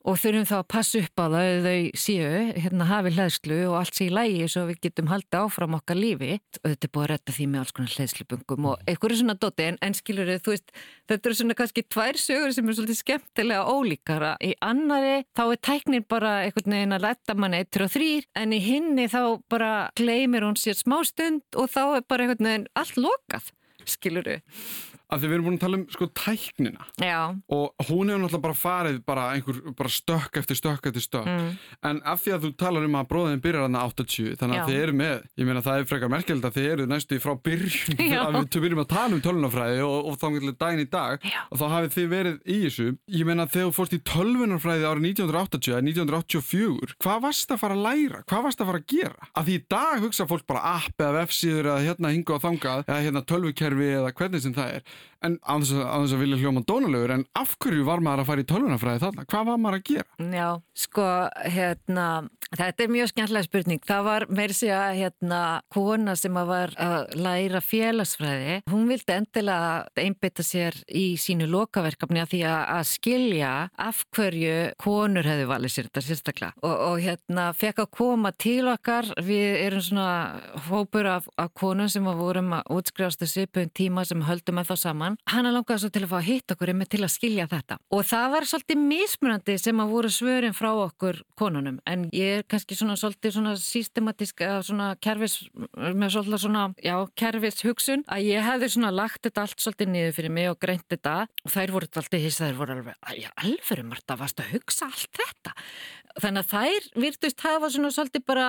og 0.06 0.18
þurfum 0.20 0.46
þá 0.46 0.54
að 0.58 0.68
passa 0.72 1.00
upp 1.02 1.20
á 1.20 1.24
það 1.24 1.36
að 1.38 1.66
þau 1.66 1.98
séu, 1.98 2.28
hérna 2.62 2.86
hafi 2.88 3.12
hlæðslu 3.16 3.58
og 3.68 3.76
allt 3.80 3.98
sé 3.98 4.06
í 4.06 4.12
lægi 4.14 4.48
svo 4.52 4.64
við 4.68 4.80
getum 4.86 5.10
haldið 5.10 5.38
áfram 5.40 5.76
okkar 5.78 5.98
lífi. 5.98 6.38
Og 6.62 6.70
þetta 6.70 6.88
er 6.88 6.92
búið 6.94 7.04
að 7.04 7.10
retta 7.12 7.34
því 7.36 7.46
með 7.48 7.62
alls 7.62 7.74
konar 7.76 7.94
hlæðslubungum 7.96 8.68
og 8.70 8.92
er 8.92 9.16
svona 9.18 9.36
doti 9.42 9.66
en, 9.66 9.78
en 9.84 9.96
skilur 9.98 10.30
þau, 10.30 10.42
þú 10.46 10.54
veist, 10.54 10.74
þetta 11.10 11.30
eru 11.30 11.38
svona 11.40 11.58
kannski 11.58 11.84
tvær 11.88 12.20
sögur 12.22 12.54
sem 12.54 12.68
er 12.68 12.78
svolítið 12.78 13.00
skemmtilega 13.02 13.74
ólíkara. 13.74 14.34
Í 14.44 14.52
annari 14.64 15.16
þá 15.36 15.44
er 15.46 15.62
tæknir 15.70 16.06
bara 16.08 16.34
einhvern 16.46 16.76
veginn 16.78 16.98
að 16.98 17.06
letta 17.08 17.38
manni 17.38 17.62
eittur 17.62 17.88
og 17.88 17.94
þrýr 17.96 18.28
en 18.38 18.54
í 18.54 18.60
hinni 18.62 19.08
þá 19.10 19.22
bara 19.50 19.72
gleymir 19.98 20.46
hún 20.46 20.58
sér 20.60 20.78
smá 20.78 21.00
stund 21.08 21.58
og 21.58 21.72
þá 21.72 21.82
er 21.98 22.06
bara 22.08 22.26
einhvern 22.26 22.50
veginn 22.52 22.70
allt 22.78 23.00
lokað, 23.00 23.50
skilur 23.88 24.30
þau 24.30 24.97
að 25.08 25.24
við 25.24 25.34
erum 25.36 25.46
búin 25.48 25.56
að 25.58 25.62
tala 25.64 25.78
um 25.78 25.84
sko 25.92 26.08
tæknina. 26.12 26.86
Já. 27.00 27.20
og 27.48 27.86
hún 27.88 28.10
hefur 28.10 28.22
náttúrulega 28.22 28.44
bara 28.44 28.58
farið 28.58 28.98
bara 29.08 29.26
einhver 29.34 29.60
bara 29.78 29.92
stökk 29.92 30.36
eftir 30.40 30.58
stökk 30.58 30.88
eftir 30.90 31.04
stökk. 31.04 31.28
Mm. 31.28 31.50
en 31.90 32.00
af 32.04 32.22
því 32.24 32.34
að 32.34 32.44
þú 32.44 32.50
talar 32.60 32.84
um 32.88 32.98
að 32.98 33.08
bróðin 33.12 33.42
byrjar 33.44 33.66
aðna 33.68 33.84
80 33.88 34.36
þannig 34.40 34.60
að 34.62 34.68
þið 34.72 34.82
eru 34.82 34.96
með, 34.98 35.22
ég 35.38 35.48
meina 35.48 35.64
það 35.64 35.80
er 35.80 35.88
frekar 35.92 36.12
merkjöld 36.12 36.48
að 36.48 36.58
þið 36.58 36.68
eru 36.72 36.86
næstu 36.90 37.20
frá 37.22 37.32
byrjun 37.48 38.02
að 38.24 38.38
við 38.38 38.60
byrjum 38.66 38.82
að 38.84 38.90
tala 38.92 39.16
um 39.16 39.24
tölvunarfræði 39.24 39.82
og, 39.86 39.98
og 40.10 40.18
þá 40.20 40.26
getur 40.36 40.58
daginn 40.60 40.84
í 40.84 40.88
dag 40.92 41.24
Já. 41.24 41.40
og 41.48 41.62
þá 41.62 41.66
hafið 41.74 41.94
þið 41.96 42.08
verið 42.12 42.38
í 42.44 42.58
þessu. 42.66 42.88
Ég 43.18 43.28
meina 43.28 43.48
þegar 43.48 43.70
þú 43.70 43.76
fórst 43.78 43.96
í 43.96 44.00
tölvunarfræði 44.12 44.88
árið 44.88 45.08
1980 45.08 45.72
eða 45.72 45.82
1984 45.88 46.96
hvað 46.98 47.22
varst 47.24 47.52
að 47.54 47.60
fara 47.62 47.76
að 47.78 47.84
læra, 47.86 48.22
hvað 48.28 48.44
varst 48.48 48.62
að 48.62 48.70
fara 48.70 48.82
að 48.82 48.88
gera? 48.92 49.28
Að 49.32 49.48
því 49.48 49.56
í 49.58 49.64
dag 49.72 50.04
hugsa 50.04 50.28
fólk 50.28 50.46
bara 50.48 50.64
app 50.76 51.02
eða 51.04 51.22
websíður 51.22 51.70
eða 51.72 51.84
hérna 51.86 52.12
hinga 52.14 52.36
og 52.36 52.42
þangað 52.44 52.84
eða 52.86 53.04
hérna 53.06 53.24
tölvukerfi 53.28 53.90
eða 53.98 54.14
hvernig 54.18 54.44
sem 54.44 54.56
það 54.56 54.78
er 54.78 54.97
en 55.24 55.38
á 55.42 55.54
þess 55.58 55.74
að, 55.74 56.14
að 56.14 56.20
vilja 56.22 56.40
hljóma 56.42 56.64
dónulegur 56.66 57.14
en 57.16 57.24
af 57.38 57.56
hverju 57.58 57.86
var 57.86 58.02
maður 58.04 58.22
að 58.22 58.28
fara 58.30 58.44
í 58.44 58.48
tölvunafræði 58.48 59.02
þarna? 59.02 59.28
Hvað 59.32 59.48
var 59.48 59.62
maður 59.62 59.78
að 59.78 59.88
gera? 59.88 60.28
Já, 60.38 60.48
sko, 60.78 61.06
hérna 61.56 62.08
þetta 62.48 62.84
er 62.84 62.92
mjög 62.92 63.10
skemmtilega 63.12 63.48
spurning. 63.48 63.82
Það 63.88 64.04
var 64.06 64.26
meir 64.38 64.54
sig 64.56 64.72
að 64.72 64.98
hérna 65.02 65.40
kona 65.74 66.14
sem 66.18 66.38
að 66.38 66.52
var 66.52 66.74
að 66.80 67.16
læra 67.18 67.62
félagsfræði 67.64 68.58
hún 68.70 68.86
vildi 68.88 69.14
endilega 69.14 69.72
einbytta 69.98 70.44
sér 70.46 70.78
í 70.88 71.06
sínu 71.20 71.48
lokaverkefni 71.50 72.22
að 72.22 72.32
því 72.32 72.42
að, 72.48 72.60
að 72.76 72.84
skilja 72.92 73.52
af 73.88 74.04
hverju 74.16 74.56
konur 74.80 75.28
hefðu 75.28 75.48
valið 75.50 75.74
sér 75.74 75.88
þetta 75.90 76.04
sérstaklega 76.06 76.62
og, 76.62 76.76
og 76.88 77.02
hérna 77.04 77.48
fekk 77.56 77.84
að 77.84 77.90
koma 77.98 78.32
til 78.38 78.70
okkar 78.70 79.10
við 79.24 79.60
erum 79.66 79.84
svona 79.84 80.08
hópur 80.68 81.10
af, 81.10 81.28
af 81.40 81.52
konum 81.58 81.90
sem 81.92 82.06
að 82.08 82.22
vorum 82.22 82.54
að 82.56 82.94
þessu 82.98 83.44
upp 83.46 83.60
um 83.60 83.72
tíma 83.74 84.04
sem 84.08 84.24
höldum 84.24 84.60
að 84.62 84.72
þá 84.72 84.76
saman 84.88 85.18
hann 85.28 85.48
langaði 85.52 85.84
svo 85.84 85.90
til 85.92 86.04
að 86.04 86.12
fá 86.12 86.18
að 86.18 86.28
hitta 86.28 86.56
okkur 86.56 86.72
með 86.76 86.90
til 86.94 87.02
að 87.04 87.12
skilja 87.14 87.46
þetta. 87.50 87.78
Og 87.94 88.04
það 88.08 88.26
var 88.34 88.46
svolítið 88.48 88.82
mismunandi 88.88 89.56
sem 89.60 89.82
að 89.82 89.92
voru 89.94 90.10
svörin 90.12 90.56
frá 90.56 90.70
okkur 90.72 91.20
konunum. 91.38 91.78
En 91.88 92.06
ég 92.16 92.40
er 92.40 92.46
kannski 92.48 92.76
svona 92.78 92.96
svolítið 93.00 93.36
svona 93.36 93.54
systematísk 93.60 94.42
eða 94.46 94.62
svona 94.66 94.88
kervis 95.04 95.38
með 95.54 96.14
svolítið 96.16 96.44
svona, 96.44 96.64
já, 96.84 96.96
kervis 97.18 97.62
hugsun 97.66 98.04
að 98.08 98.28
ég 98.28 98.46
hefði 98.46 98.72
svona 98.74 98.92
lagt 98.94 99.24
þetta 99.26 99.44
allt 99.44 99.64
svolítið 99.64 99.92
niður 99.94 100.16
fyrir 100.18 100.34
mig 100.34 100.50
og 100.52 100.60
greint 100.62 100.86
þetta. 100.88 101.16
Og 101.44 101.54
þær 101.54 101.74
voru 101.76 101.90
alltaf 101.90 102.18
hins 102.18 102.40
þær 102.42 102.58
voru 102.58 102.78
alveg, 102.78 103.00
já, 103.18 103.30
alveg 103.44 103.86
Marta, 103.88 104.18
varst 104.18 104.42
að 104.42 104.52
hugsa 104.56 104.88
allt 104.88 105.18
þetta? 105.18 105.54
Þannig 106.18 106.44
að 106.44 106.52
þær 106.52 106.86
virtust 107.04 107.44
hafa 107.44 107.70
svona 107.72 107.92
svolítið 107.94 108.24
bara 108.26 108.48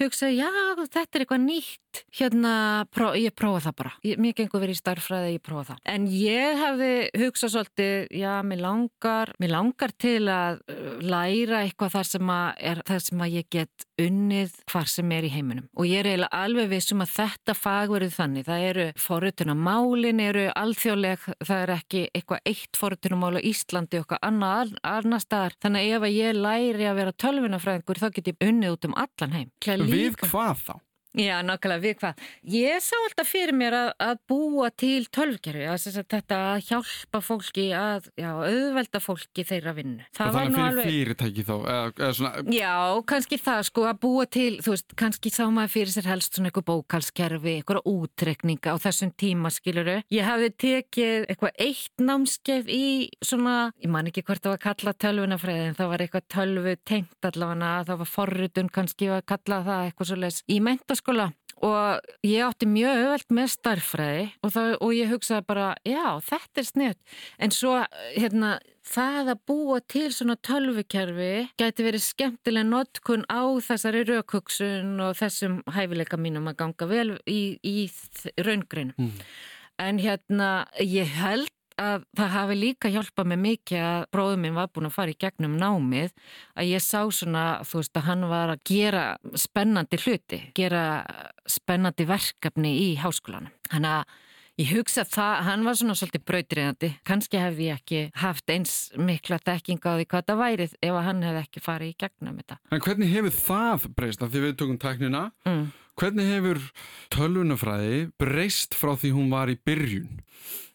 hugsaði, 0.00 0.40
já, 0.42 0.50
þetta 0.82 1.04
er 1.04 1.24
eitthvað 1.24 1.42
nýtt. 1.44 1.80
Hérna, 2.18 2.52
pró, 2.90 3.12
ég 3.14 3.34
prófa 3.38 3.68
það 3.68 3.74
bara. 3.78 3.92
Ég, 4.02 4.18
mér 4.18 4.34
gengur 4.34 4.62
verið 4.64 4.74
í 4.74 4.80
starfræði, 4.80 5.34
ég 5.36 5.42
prófa 5.44 5.68
það. 5.68 5.82
En 5.92 6.06
ég 6.10 6.58
hefði 6.58 6.90
hugsað 7.22 7.52
svolítið 7.54 8.16
já, 8.18 8.32
mér 8.46 8.62
langar, 8.64 9.30
mér 9.42 9.52
langar 9.54 9.94
til 10.02 10.24
að 10.32 10.58
uh, 10.72 10.88
læra 11.04 11.62
eitthvað 11.62 11.94
þar 11.94 12.10
sem 12.10 12.32
að 12.34 12.48
er 12.72 12.82
það 12.90 13.04
sem 13.06 13.24
að 13.26 13.36
ég 13.38 13.48
get 13.54 13.86
unnið 14.02 14.56
hvar 14.72 14.90
sem 14.90 15.14
er 15.14 15.28
í 15.28 15.32
heiminum. 15.34 15.68
Og 15.78 15.86
ég 15.86 16.02
er 16.02 16.10
eiginlega 16.10 16.42
alveg 16.44 16.70
vissum 16.72 17.04
að 17.04 17.14
þetta 17.14 17.56
fag 17.58 17.94
verið 17.94 18.16
þannig, 18.18 18.48
það 18.48 18.66
eru 18.72 18.88
forutuna 19.04 19.56
málin 19.58 20.24
eru 20.24 20.48
alþjóðleg, 20.58 21.28
það 21.44 21.62
er 21.62 21.74
ekki 21.76 22.04
eitthvað 22.10 22.50
eitt 22.50 22.80
forutuna 22.80 23.20
mál 23.20 23.38
á 23.38 23.46
Íslandi 23.46 24.00
eitthvað 24.00 24.26
annað 24.26 24.74
annar 24.82 25.22
staðar, 25.22 25.58
þannig 25.62 25.94
ef 25.94 26.08
að 26.08 26.18
ég 26.18 26.38
læri 26.38 26.88
að 26.90 26.98
vera 26.98 27.16
tölvunafræðingur 27.24 28.02
þá 28.02 28.08
get 28.18 28.32
ég 28.32 28.44
unnið 28.48 28.74
út 28.74 28.88
um 28.88 28.98
allan 29.04 29.36
heim 29.38 29.50
Við 29.90 30.18
hvað 30.24 30.58
þá? 30.64 30.74
Já, 31.14 31.36
nákvæmlega, 31.46 31.78
við 31.78 31.98
hvað? 32.00 32.22
Ég 32.50 32.80
sá 32.82 32.94
alltaf 32.98 33.28
fyrir 33.30 33.54
mér 33.54 33.74
að, 33.78 33.88
að 34.02 34.16
búa 34.26 34.70
til 34.74 35.04
tölvkerfi, 35.14 35.66
að 35.70 36.00
þetta 36.10 36.38
að 36.48 36.64
hjálpa 36.66 37.20
fólki 37.22 37.66
að, 37.78 38.08
já, 38.18 38.30
auðvelda 38.34 39.00
fólki 39.02 39.44
þeirra 39.46 39.76
vinnu. 39.76 40.02
Það, 40.10 40.24
það 40.24 40.34
var 40.34 40.50
nú 40.50 40.62
alveg... 40.64 40.88
fyrirtæki 40.90 41.44
þá, 41.46 41.52
eða, 41.54 41.84
eða 41.92 42.08
svona... 42.18 42.42
Já, 42.56 42.72
kannski 43.12 43.38
það, 43.44 43.60
sko, 43.68 43.84
að 43.86 44.00
búa 44.02 44.24
til, 44.26 44.48
þú 44.64 44.74
veist, 44.74 44.96
kannski 45.04 45.32
sá 45.36 45.44
maður 45.54 45.72
fyrir 45.76 45.94
sér 45.94 46.10
helst 46.10 46.34
svona 46.34 46.50
eitthvað 46.50 46.66
bókalskerfi, 46.72 47.54
eitthvað 47.60 47.86
útrekninga 47.92 48.74
á 48.74 48.76
þessum 48.82 49.14
tíma, 49.14 49.54
skiluru. 49.54 49.96
Ég 50.10 50.26
hafði 50.26 50.50
tekið 50.64 51.28
eitthvað 51.30 51.62
eitt 51.68 52.04
námskeið 52.10 52.74
í 52.74 52.84
svona, 53.22 53.54
ég 53.78 53.94
man 53.94 54.10
ekki 54.10 54.26
hvort 54.26 54.42
það 54.42 54.56
var 54.56 54.58
að 54.58 54.66
kalla 54.66 54.96
tölvunafræði, 55.06 55.70
en 55.70 55.78
það 55.78 55.94
var 55.94 56.06
eitthvað 56.08 56.28
tölvu 56.34 56.76
tengt 56.82 57.30
allavega, 57.30 57.72
það 57.86 58.02
var 58.02 58.12
forrutun 58.18 58.74
kannski 58.74 59.12
að 59.14 59.24
kalla 59.30 59.62
það 59.70 59.86
eitthvað 59.86 60.10
svo 60.10 60.20
les 60.24 60.42
í 60.50 60.60
mentaskóla 60.64 61.03
mentaskóla 61.04 61.32
og 61.64 62.00
ég 62.26 62.42
átti 62.44 62.66
mjög 62.66 62.98
öðvöld 62.98 63.30
með 63.32 63.46
starfræði 63.54 64.24
og, 64.42 64.50
það, 64.52 64.70
og 64.84 64.90
ég 64.92 65.08
hugsaði 65.08 65.44
bara, 65.46 65.68
já, 65.86 66.20
þetta 66.26 66.60
er 66.60 66.66
sniðt. 66.68 66.98
En 67.38 67.54
svo, 67.54 67.76
hérna, 68.16 68.50
það 68.84 69.30
að 69.32 69.40
búa 69.48 69.78
til 69.88 70.10
svona 70.12 70.36
tölvukerfi 70.36 71.30
gæti 71.56 71.86
verið 71.86 72.04
skemmtilega 72.04 72.68
notkun 72.68 73.24
á 73.30 73.48
þessari 73.64 74.04
raukugsun 74.10 75.00
og 75.06 75.16
þessum 75.16 75.62
hæfileika 75.72 76.18
mínum 76.20 76.50
að 76.50 76.58
ganga 76.60 76.90
vel 76.90 77.08
í, 77.24 77.56
í 77.64 77.88
raungrinu. 78.36 78.92
Mm. 78.98 79.14
En 79.80 80.02
hérna, 80.02 80.50
ég 80.82 81.16
held 81.22 81.48
að 81.80 82.04
það 82.16 82.34
hafi 82.34 82.56
líka 82.58 82.90
hjálpað 82.92 83.30
mig 83.32 83.40
mikið 83.44 83.84
að 83.84 84.04
bróðum 84.14 84.44
minn 84.44 84.58
var 84.58 84.70
búin 84.74 84.88
að 84.88 84.96
fara 84.96 85.14
í 85.14 85.20
gegnum 85.24 85.56
námið 85.60 86.12
að 86.54 86.70
ég 86.70 86.84
sá 86.84 87.00
svona, 87.10 87.46
þú 87.66 87.80
veist, 87.80 87.96
að 87.98 88.06
hann 88.08 88.26
var 88.30 88.52
að 88.54 88.62
gera 88.70 89.06
spennandi 89.38 90.00
hluti, 90.04 90.42
gera 90.54 90.84
spennandi 91.50 92.06
verkefni 92.08 92.76
í 92.84 92.92
háskólanum. 93.02 93.52
Hann 93.74 93.90
að 93.90 94.20
Ég 94.54 94.68
hugsa 94.70 95.02
að 95.02 95.08
það, 95.16 95.38
hann 95.48 95.64
var 95.66 95.74
svona 95.74 95.94
svolítið 95.98 96.22
brautriðandi. 96.30 96.88
Kanski 97.02 97.38
hef 97.42 97.56
ég 97.58 97.74
ekki 97.74 98.02
haft 98.22 98.50
eins 98.54 98.74
mikla 98.94 99.40
dekking 99.42 99.80
á 99.82 99.98
því 99.98 100.04
hvað 100.12 100.28
það 100.28 100.38
værið 100.38 100.76
ef 100.78 100.98
hann 101.08 101.24
hef 101.26 101.38
ekki 101.40 101.62
farið 101.64 101.90
í 101.90 101.96
gegnum 102.04 102.36
þetta. 102.38 102.58
En 102.70 102.84
hvernig 102.84 103.10
hefur 103.10 103.34
það 103.34 103.88
breyst? 103.98 104.22
Því 104.22 104.42
við 104.44 104.54
tökum 104.60 104.78
tæknina. 104.78 105.24
Mm. 105.42 105.64
Hvernig 105.98 106.30
hefur 106.36 106.62
tölvunafræði 107.16 107.98
breyst 108.22 108.78
frá 108.78 108.94
því 108.94 109.10
hún 109.16 109.34
var 109.34 109.50
í 109.50 109.58
byrjun? 109.58 110.22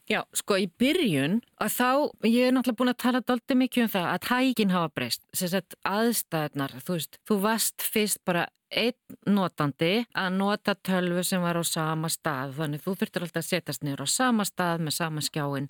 Já, 0.09 0.23
sko 0.33 0.57
í 0.57 0.65
byrjun 0.81 1.35
að 1.61 1.73
þá, 1.75 1.89
ég 2.25 2.47
er 2.47 2.53
náttúrulega 2.55 2.79
búin 2.79 2.89
að 2.89 3.01
tala 3.03 3.19
doldið 3.21 3.59
mikið 3.59 3.83
um 3.83 3.91
það 3.93 4.07
að 4.09 4.23
tækin 4.25 4.71
hafa 4.73 4.89
breyst, 4.97 5.21
sem 5.37 5.51
sagt 5.51 5.75
aðstæðnar, 5.85 6.73
þú 6.81 6.95
veist, 6.95 7.19
þú 7.29 7.37
varst 7.43 7.85
fyrst 7.85 8.21
bara 8.25 8.47
einn 8.69 9.19
notandi 9.29 9.91
að 10.17 10.33
nota 10.39 10.73
tölvu 10.73 11.21
sem 11.25 11.45
var 11.45 11.61
á 11.61 11.63
sama 11.65 12.09
stað, 12.09 12.55
þannig 12.57 12.81
þú 12.81 12.95
þurftur 12.97 13.27
alltaf 13.27 13.43
að 13.43 13.47
setjast 13.51 13.85
niður 13.85 14.05
á 14.05 14.07
sama 14.09 14.45
stað 14.49 14.83
með 14.87 14.97
sama 14.97 15.25
skjáin 15.25 15.69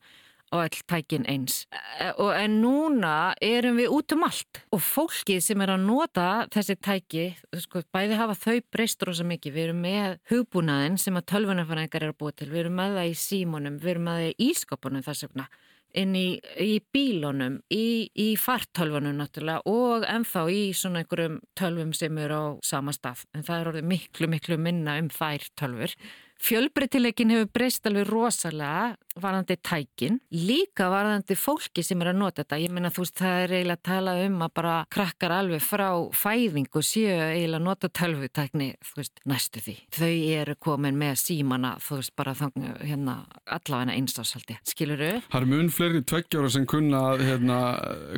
og 0.49 0.63
all 0.63 0.81
tækin 0.89 1.27
eins. 1.29 1.61
E, 1.73 2.09
og 2.17 2.33
en 2.33 2.59
núna 2.63 3.33
erum 3.43 3.79
við 3.79 3.93
út 3.95 4.15
um 4.15 4.25
allt 4.27 4.61
og 4.75 4.83
fólkið 4.83 5.41
sem 5.45 5.63
er 5.65 5.73
að 5.75 5.85
nota 5.85 6.27
þessi 6.53 6.77
tæki, 6.81 7.25
sko, 7.65 7.83
bæði 7.93 8.19
hafa 8.19 8.37
þau 8.39 8.59
breyst 8.73 9.07
rosa 9.07 9.27
mikið. 9.27 9.55
Við 9.55 9.67
erum 9.69 9.81
með 9.85 10.19
hugbúnaðin 10.31 10.99
sem 11.01 11.17
að 11.19 11.27
tölvunarfæringar 11.33 12.05
eru 12.05 12.15
að 12.15 12.21
búa 12.23 12.35
til. 12.35 12.51
Við 12.51 12.65
erum 12.65 12.79
með 12.81 12.99
það 12.99 13.11
í 13.11 13.17
símónum, 13.23 13.81
við 13.81 13.95
erum 13.95 14.07
með 14.09 14.21
það 14.21 14.29
í 14.29 14.49
ískopunum 14.49 15.05
þess 15.05 15.27
vegna 15.27 15.49
inn 15.97 16.13
í, 16.17 16.27
í 16.61 16.77
bílunum, 16.93 17.59
í, 17.73 18.09
í 18.13 18.27
fartölvunum 18.39 19.17
náttúrulega 19.17 19.63
og 19.69 20.05
ennþá 20.09 20.45
í 20.53 20.61
svona 20.77 21.03
einhverjum 21.03 21.39
tölvum 21.57 21.93
sem 21.97 22.17
eru 22.21 22.37
á 22.37 22.45
sama 22.65 22.93
stað. 22.95 23.25
En 23.33 23.45
það 23.45 23.61
er 23.61 23.71
orðið 23.73 23.87
miklu, 23.93 24.29
miklu 24.29 24.59
minna 24.61 24.99
um 25.01 25.09
þær 25.13 25.47
tölvur. 25.59 25.95
Fjölbreytileikin 26.39 27.33
hefur 27.33 27.49
breyst 27.51 27.87
alveg 27.89 28.07
rosalega 28.07 28.95
varðandi 29.19 29.57
tækin, 29.65 30.19
líka 30.31 30.87
varðandi 30.87 31.35
fólki 31.35 31.83
sem 31.83 31.99
er 31.99 32.13
að 32.13 32.19
nota 32.21 32.43
þetta. 32.45 32.59
Ég 32.63 32.71
meina 32.71 32.91
þú 32.93 33.03
veist 33.03 33.19
það 33.19 33.39
er 33.41 33.53
eiginlega 33.57 33.75
að 33.75 33.87
tala 33.89 34.13
um 34.23 34.37
að 34.45 34.53
bara 34.55 34.75
krakkar 34.95 35.35
alveg 35.35 35.65
frá 35.65 35.89
fæðingu 36.15 36.83
séu 36.85 37.11
eiginlega 37.11 37.59
að 37.59 37.67
nota 37.67 37.91
tölvutækni 37.99 38.69
þú 38.87 39.01
veist 39.01 39.21
næstu 39.27 39.63
því. 39.65 39.75
Þau 39.99 40.13
eru 40.39 40.57
komin 40.63 40.99
með 41.01 41.19
símana 41.25 41.75
þú 41.83 41.99
veist 41.99 42.15
bara 42.15 42.35
þannig 42.39 42.83
hérna 42.87 43.17
allavega 43.59 43.97
einstafsaldi. 43.99 44.59
Skilur 44.71 45.03
þau? 45.03 45.29
Það 45.33 45.41
er 45.41 45.49
mun 45.53 45.71
fleiri 45.75 46.03
tveggjára 46.13 46.53
sem 46.55 46.67
kunna 46.69 47.05
hérna 47.19 47.61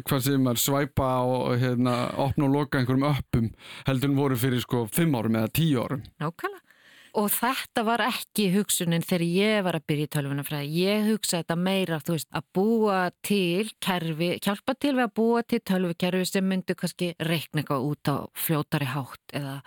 hvað 0.06 0.28
sem 0.30 0.52
er 0.54 0.62
svæpa 0.62 1.14
og 1.26 1.56
hérna 1.62 1.98
opna 2.22 2.46
og 2.46 2.60
loka 2.60 2.78
einhverjum 2.78 3.10
öppum 3.10 3.54
heldur 3.90 4.12
en 4.12 4.20
voru 4.20 4.38
fyrir 4.38 4.62
sko 4.62 4.86
fimm 4.94 5.18
árum 5.18 5.42
eða 5.42 5.56
tíu 5.58 5.82
árum. 5.82 6.06
Nákvæmlega. 6.22 6.68
Og 7.20 7.28
þetta 7.34 7.84
var 7.84 8.04
ekki 8.06 8.48
hugsunin 8.54 9.04
þegar 9.04 9.24
ég 9.28 9.64
var 9.66 9.76
að 9.76 9.88
byrja 9.92 10.08
í 10.08 10.12
tölvunafræði. 10.16 10.70
Ég 10.80 11.08
hugsa 11.10 11.42
þetta 11.42 11.58
meira, 11.60 12.00
veist, 12.08 12.30
að 12.32 12.46
búa 12.56 13.00
til 13.26 13.68
kerfi, 13.84 14.34
hjálpa 14.40 14.76
til 14.80 14.94
við 14.96 15.06
að 15.10 15.16
búa 15.20 15.44
til 15.44 15.60
tölvukerfi 15.68 16.30
sem 16.30 16.48
myndu 16.48 16.78
kannski 16.80 17.14
reikna 17.20 17.66
eitthvað 17.66 17.88
út 17.90 18.12
á 18.12 18.18
fljótari 18.40 18.88
hátt 18.94 19.36
eða 19.36 19.58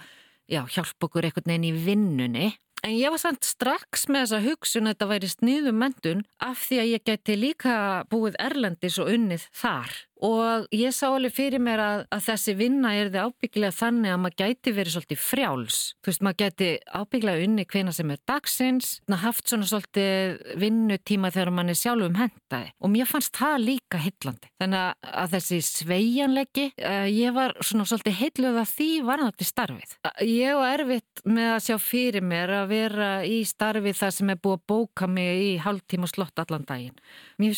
já, 0.48 0.62
hjálpa 0.64 1.08
okkur 1.08 1.28
einhvern 1.28 1.52
veginn 1.52 1.68
í 1.68 1.74
vinnunni. 1.84 2.48
En 2.84 2.92
ég 2.92 3.12
var 3.12 3.20
samt 3.20 3.46
strax 3.48 4.08
með 4.12 4.26
þessa 4.26 4.40
hugsun 4.44 4.88
að 4.88 4.92
þetta 4.92 5.06
væri 5.08 5.28
sniðum 5.32 5.78
mentun 5.80 6.24
af 6.44 6.66
því 6.66 6.80
að 6.82 6.90
ég 6.90 7.04
geti 7.08 7.36
líka 7.40 7.76
búið 8.12 8.36
Erlendis 8.44 8.98
og 9.00 9.08
unnið 9.14 9.46
þar 9.56 9.94
og 10.22 10.68
ég 10.74 10.94
sá 10.94 11.08
alveg 11.10 11.34
fyrir 11.34 11.62
mér 11.62 11.82
að, 11.82 12.04
að 12.14 12.24
þessi 12.28 12.54
vinna 12.58 12.92
er 12.96 13.10
þið 13.12 13.28
ábyggilega 13.28 13.76
þannig 13.76 14.12
að 14.12 14.20
maður 14.22 14.38
gæti 14.40 14.74
verið 14.76 14.94
svolítið 14.94 15.20
frjáls. 15.24 15.80
Þú 16.00 16.10
veist, 16.10 16.24
maður 16.24 16.40
gæti 16.44 16.68
ábyggilega 16.94 17.48
unni 17.48 17.66
hvena 17.74 17.94
sem 17.94 18.12
er 18.14 18.22
dagsins, 18.30 18.92
haft 19.24 19.50
svona 19.50 19.68
svolítið 19.68 20.54
vinnutíma 20.60 21.30
þegar 21.34 21.52
mann 21.54 21.72
er 21.72 21.78
sjálf 21.78 22.06
um 22.08 22.18
hendaði 22.18 22.72
og 22.84 22.92
mér 22.92 23.08
fannst 23.08 23.34
það 23.38 23.56
líka 23.64 24.00
hillandi. 24.02 24.50
Þannig 24.60 25.10
að 25.24 25.34
þessi 25.34 25.60
sveianleggi, 25.68 26.66
uh, 26.78 27.06
ég 27.10 27.34
var 27.36 27.54
svona 27.64 27.86
svolítið 27.88 28.18
hilluð 28.20 28.60
að 28.62 28.72
því 28.74 28.90
varðandi 29.08 29.48
starfið. 29.48 29.96
Ég 30.28 30.58
var 30.60 30.84
erfitt 30.84 31.24
með 31.26 31.50
að 31.54 31.62
sjá 31.68 31.76
fyrir 31.82 32.24
mér 32.24 32.54
að 32.60 32.70
vera 32.74 33.10
í 33.26 33.40
starfið 33.48 33.98
þar 34.00 34.16
sem 34.18 34.32
er 34.34 34.40
búið 34.44 34.58
að 34.58 34.66
bóka 34.70 35.08
mig 35.10 35.44
í 35.44 35.52
hálftíma 35.62 36.08
slott 36.10 36.42
allan 36.42 36.66
daginn. 36.68 36.96
Mér 37.40 37.56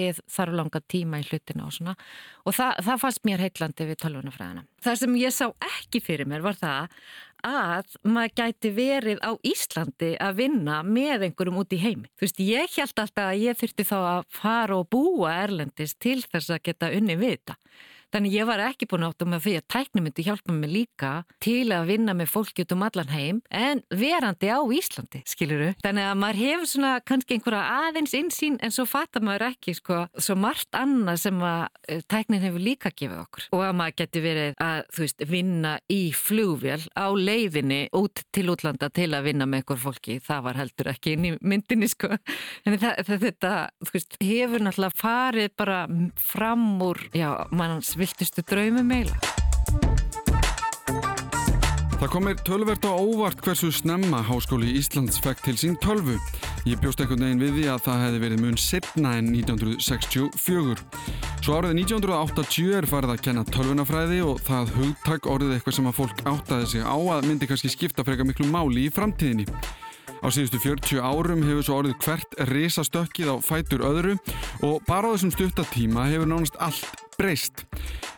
ég 0.00 0.20
þarf 0.30 0.56
langa 0.58 0.80
tíma 0.90 1.20
í 1.22 1.26
hlutina 1.28 1.66
og 1.68 1.74
svona 1.76 1.94
og 2.44 2.56
það, 2.56 2.82
það 2.86 3.00
fannst 3.04 3.24
mér 3.28 3.44
heitlandi 3.44 3.88
við 3.88 4.00
tölvunafræðina. 4.04 4.66
Það 4.84 5.00
sem 5.02 5.16
ég 5.20 5.34
sá 5.34 5.46
ekki 5.78 6.02
fyrir 6.04 6.30
mér 6.30 6.44
var 6.46 6.58
það 6.58 7.00
að 7.46 7.92
maður 8.02 8.32
gæti 8.40 8.70
verið 8.74 9.20
á 9.22 9.30
Íslandi 9.46 10.14
að 10.22 10.40
vinna 10.40 10.80
með 10.82 11.28
einhverjum 11.28 11.60
út 11.62 11.74
í 11.76 11.78
heimi. 11.82 12.10
Þú 12.18 12.26
veist, 12.26 12.40
ég 12.42 12.74
held 12.78 13.02
alltaf 13.04 13.22
að 13.28 13.44
ég 13.44 13.60
þurfti 13.60 13.86
þá 13.86 13.98
að 13.98 14.24
fara 14.40 14.78
og 14.80 14.88
búa 14.90 15.36
Erlendis 15.44 15.94
til 16.02 16.18
þess 16.24 16.50
að 16.50 16.64
geta 16.70 16.90
unni 16.96 17.18
við 17.18 17.36
þetta. 17.36 17.58
Þannig 18.14 18.36
ég 18.38 18.48
var 18.48 18.62
ekki 18.64 18.88
búin 18.88 19.04
átt 19.04 19.22
um 19.24 19.34
að 19.36 19.44
því 19.44 19.54
að 19.58 19.66
tækni 19.74 20.02
myndi 20.04 20.24
hjálpa 20.24 20.54
mig 20.56 20.70
líka 20.72 21.10
til 21.44 21.68
að 21.76 21.90
vinna 21.90 22.14
með 22.16 22.30
fólki 22.32 22.64
út 22.64 22.72
um 22.72 22.84
allan 22.86 23.10
heim 23.12 23.40
en 23.52 23.82
verandi 23.92 24.48
á 24.48 24.60
Íslandi, 24.64 25.20
skiluru. 25.28 25.74
Þannig 25.84 26.08
að 26.08 26.20
maður 26.22 26.40
hefur 26.42 26.70
svona 26.72 26.92
kannski 27.04 27.36
einhverja 27.36 27.64
aðeins 27.88 28.14
insýn 28.16 28.56
en 28.64 28.72
svo 28.72 28.86
fattar 28.88 29.24
maður 29.24 29.50
ekki 29.50 29.74
sko 29.76 30.06
svo 30.16 30.36
margt 30.40 30.78
annað 30.78 31.20
sem 31.26 31.42
að 31.44 31.66
eh, 31.88 32.00
tæknin 32.08 32.44
hefur 32.46 32.64
líka 32.64 32.92
gefið 32.94 33.20
okkur. 33.26 33.48
Og 33.58 33.64
að 33.66 33.76
maður 33.82 33.96
geti 34.00 34.24
verið 34.24 34.64
að, 34.64 34.80
þú 34.94 35.04
veist, 35.04 35.26
vinna 35.28 35.74
í 35.92 36.00
flugvél 36.16 36.80
á 36.96 37.06
leiðinni 37.12 37.80
út 37.98 38.24
til 38.32 38.46
útlanda 38.54 38.88
til 38.94 39.10
að 39.12 39.28
vinna 39.28 39.48
með 39.48 39.62
einhver 39.62 39.82
fólki. 39.84 40.18
Það 40.24 40.44
var 40.48 40.60
heldur 40.62 40.92
ekki 40.94 41.14
inn 41.16 41.28
í 41.28 41.34
myndinni 41.44 41.90
sko. 41.90 42.14
En 42.64 42.78
það, 42.80 43.12
þetta, 43.26 43.54
þú 43.84 43.94
veist, 43.98 44.18
hefur 44.24 44.64
náttúrulega 44.64 45.00
farið 45.04 45.52
bara 45.58 45.78
fram 46.22 46.66
úr, 46.84 47.04
já, 47.16 47.30
manns 47.52 47.94
viltustu 47.98 48.44
draumi 48.46 48.84
meila. 48.86 49.18
Það 51.98 52.10
komir 52.12 52.36
tölvert 52.46 52.84
á 52.86 52.94
óvart 52.94 53.40
hversu 53.42 53.72
snemma 53.74 54.20
Háskóli 54.22 54.68
Íslands 54.78 55.16
fekk 55.18 55.40
til 55.42 55.56
sín 55.58 55.72
tölvu. 55.82 56.14
Ég 56.62 56.78
bjóst 56.78 57.00
einhvern 57.02 57.24
veginn 57.24 57.42
við 57.42 57.56
því 57.56 57.64
að 57.72 57.80
það 57.88 58.02
hefði 58.04 58.20
verið 58.22 58.42
mun 58.44 58.60
setna 58.62 59.14
en 59.18 59.32
1964. 59.32 60.76
Svo 61.42 61.56
árið 61.58 61.74
1980 61.80 62.76
er 62.78 62.86
farið 62.86 63.14
að 63.16 63.24
kenna 63.26 63.44
tölvunafræði 63.50 64.20
og 64.28 64.38
það 64.46 64.70
hugtak 64.76 65.26
orðið 65.26 65.56
eitthvað 65.56 65.76
sem 65.80 65.90
að 65.90 65.98
fólk 65.98 66.22
áttaði 66.30 66.70
sig 66.76 66.86
á 66.86 66.98
að 67.16 67.28
myndi 67.32 67.50
kannski 67.50 67.72
skipta 67.74 68.06
freka 68.06 68.28
miklu 68.30 68.46
máli 68.46 68.86
í 68.86 68.94
framtíðinni. 68.94 69.48
Á 70.22 70.26
síðustu 70.30 70.62
40 70.62 71.02
árum 71.02 71.42
hefur 71.50 71.66
svo 71.66 71.82
orðið 71.82 71.98
hvert 72.06 72.40
risastökkið 72.54 73.34
á 73.34 73.36
fætur 73.42 73.82
öðru 73.90 74.16
og 74.62 74.86
bara 74.86 75.10
á 75.10 75.18
þessum 75.18 75.34
stuttatíma 75.34 76.06
hefur 76.14 76.30
nánast 76.30 76.62
allt 76.62 77.07
breyst. 77.18 77.64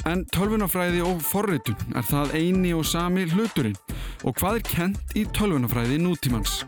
En 0.08 0.26
tölvunafræði 0.34 1.00
og 1.08 1.22
forritun 1.24 1.96
er 1.96 2.04
það 2.04 2.34
eini 2.36 2.74
og 2.76 2.84
sami 2.84 3.24
hluturinn 3.32 3.78
og 4.28 4.36
hvað 4.36 4.58
er 4.58 4.66
kent 4.68 5.14
í 5.16 5.24
tölvunafræði 5.36 5.96
nútímans? 6.04 6.60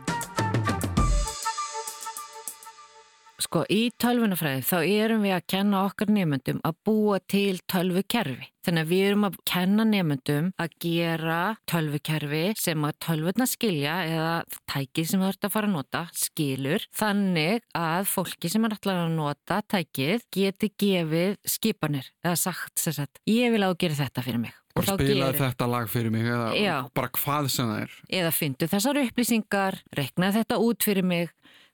Sko 3.53 3.67
í 3.69 3.91
tölvunafræði 4.01 4.63
þá 4.65 4.77
erum 4.81 5.25
við 5.27 5.33
að 5.35 5.43
kenna 5.53 5.81
okkar 5.85 6.09
nefnendum 6.09 6.61
að 6.65 6.77
búa 6.87 7.19
til 7.29 7.59
tölvukerfi. 7.69 8.47
Þannig 8.65 8.81
að 8.81 8.89
við 8.89 9.03
erum 9.05 9.27
að 9.27 9.35
kenna 9.45 9.85
nefnendum 9.85 10.47
að 10.63 10.73
gera 10.81 11.37
tölvukerfi 11.69 12.41
sem 12.57 12.87
að 12.87 12.97
tölvuna 13.05 13.45
skilja 13.51 13.99
eða 14.07 14.31
tækið 14.73 15.11
sem 15.11 15.21
þú 15.21 15.29
ert 15.29 15.45
að 15.45 15.53
fara 15.53 15.69
að 15.69 15.75
nota 15.75 16.01
skilur. 16.17 16.87
Þannig 16.97 17.61
að 17.77 18.09
fólki 18.15 18.49
sem 18.49 18.65
er 18.65 18.73
alltaf 18.73 19.03
að 19.03 19.13
nota 19.19 19.61
tækið 19.75 20.25
geti 20.33 20.73
gefið 20.87 21.37
skipanir 21.53 22.09
eða 22.25 22.41
sagt 22.47 22.81
sér 22.81 22.97
sett 23.03 23.21
ég 23.29 23.53
vil 23.53 23.61
að 23.61 23.77
gera 23.85 24.01
þetta 24.01 24.25
fyrir 24.25 24.45
mig. 24.47 24.57
Og 24.73 24.87
spilaði 24.87 25.37
þetta 25.37 25.65
lag 25.69 25.89
fyrir 25.93 26.09
mig 26.09 26.25
eða 26.25 26.47
Já. 26.57 26.75
bara 26.97 27.13
hvað 27.13 27.53
sem 27.53 27.69
það 27.69 27.81
er. 27.83 27.97
Eða 28.17 28.31
fyndu 28.33 28.69
þessar 28.71 28.99
upplýsingar, 29.03 29.77
reknaði 29.93 30.39
þetta 30.39 30.57
út 30.65 30.87
fyrir 30.87 31.05
mig 31.05 31.29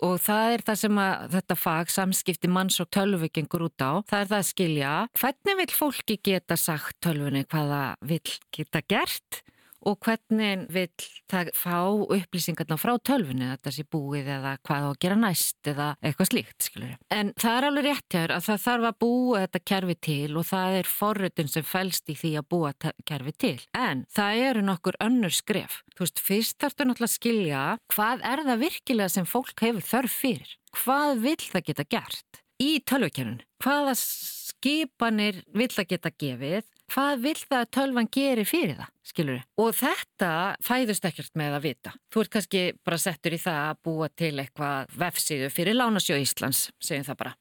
og 0.06 0.16
það 0.24 0.54
er 0.54 0.64
það 0.68 0.80
sem 0.84 1.02
að 1.04 1.26
þetta 1.36 1.58
fag 1.60 1.94
samskipti 1.94 2.52
manns 2.52 2.80
og 2.84 2.90
tölvu 2.96 3.30
gengur 3.34 3.68
út 3.68 3.84
á. 3.84 3.92
Það 4.10 4.22
er 4.22 4.32
það 4.32 4.40
að 4.40 4.50
skilja 4.50 4.94
hvernig 5.20 5.60
vil 5.62 5.70
fólki 5.76 6.20
geta 6.30 6.58
sagt 6.60 7.00
tölvunni 7.04 7.46
hvaða 7.50 7.84
vil 8.08 8.24
geta 8.56 8.84
gert 8.88 9.44
og 9.88 10.00
hvernig 10.06 10.66
vil 10.74 10.88
það 11.32 11.52
fá 11.58 11.78
upplýsingarna 11.90 12.78
frá 12.80 12.96
tölvunni 13.00 13.50
þetta 13.54 13.74
sé 13.74 13.86
búið 13.90 14.32
eða 14.36 14.56
hvað 14.68 14.86
á 14.86 14.90
að 14.90 15.00
gera 15.06 15.20
næst 15.20 15.70
eða 15.72 15.90
eitthvað 16.04 16.32
slíkt, 16.32 16.58
skilur. 16.68 16.96
En 17.14 17.34
það 17.40 17.58
er 17.58 17.68
alveg 17.70 17.88
rétt 17.90 18.08
hjá 18.10 18.20
þér 18.20 18.36
að 18.36 18.46
það 18.48 18.64
þarf 18.66 18.88
að 18.90 19.00
búa 19.04 19.44
þetta 19.46 19.62
kerfi 19.72 19.96
til 20.10 20.40
og 20.40 20.48
það 20.50 20.78
er 20.80 20.92
forröðun 20.94 21.52
sem 21.54 21.68
fælst 21.68 22.12
í 22.12 22.18
því 22.20 22.32
að 22.40 22.50
búa 22.54 22.74
kerfi 23.08 23.36
til. 23.46 23.56
En 23.78 24.06
það 24.16 24.44
eru 24.50 24.66
nokkur 24.68 25.00
önnur 25.04 25.36
skref. 25.36 25.82
Þú 25.96 26.06
veist, 26.06 26.24
fyrst 26.24 26.60
þarfstu 26.64 26.88
náttúrulega 26.88 27.10
að 27.10 27.16
skilja 27.16 27.64
hvað 27.94 28.26
er 28.32 28.44
það 28.50 28.64
virkilega 28.66 29.14
sem 29.16 29.30
fólk 29.30 29.66
hefur 29.66 29.88
þörf 29.94 30.18
fyrir? 30.24 30.56
Hvað 30.80 31.24
vil 31.26 31.40
það 31.44 31.66
geta 31.70 31.88
gert 31.96 32.44
í 32.60 32.72
tölvukerfinu? 32.88 33.46
Hvaða 33.64 33.96
skipanir 34.00 35.42
vil 35.56 35.72
það 35.74 35.90
geta 35.96 36.14
gefið? 36.14 36.68
Hvað 36.90 37.20
vil 37.22 37.36
það 37.38 37.60
að 37.60 37.72
tölvan 37.76 38.08
geri 38.10 38.46
fyrir 38.48 38.80
það, 38.80 38.94
skilur 39.06 39.36
þið? 39.38 39.44
Og 39.62 39.76
þetta 39.78 40.30
fæðust 40.66 41.06
ekkert 41.06 41.36
með 41.38 41.58
að 41.58 41.68
vita. 41.68 41.92
Þú 42.10 42.24
ert 42.24 42.32
kannski 42.34 42.64
bara 42.88 43.00
settur 43.04 43.36
í 43.36 43.42
það 43.44 43.60
að 43.68 43.84
búa 43.86 44.10
til 44.10 44.32
eitthvað 44.42 44.96
vefsíðu 45.04 45.52
fyrir 45.54 45.78
Lánasjó 45.78 46.18
Íslands, 46.18 46.64
segjum 46.82 47.06
það 47.12 47.20
bara. 47.22 47.36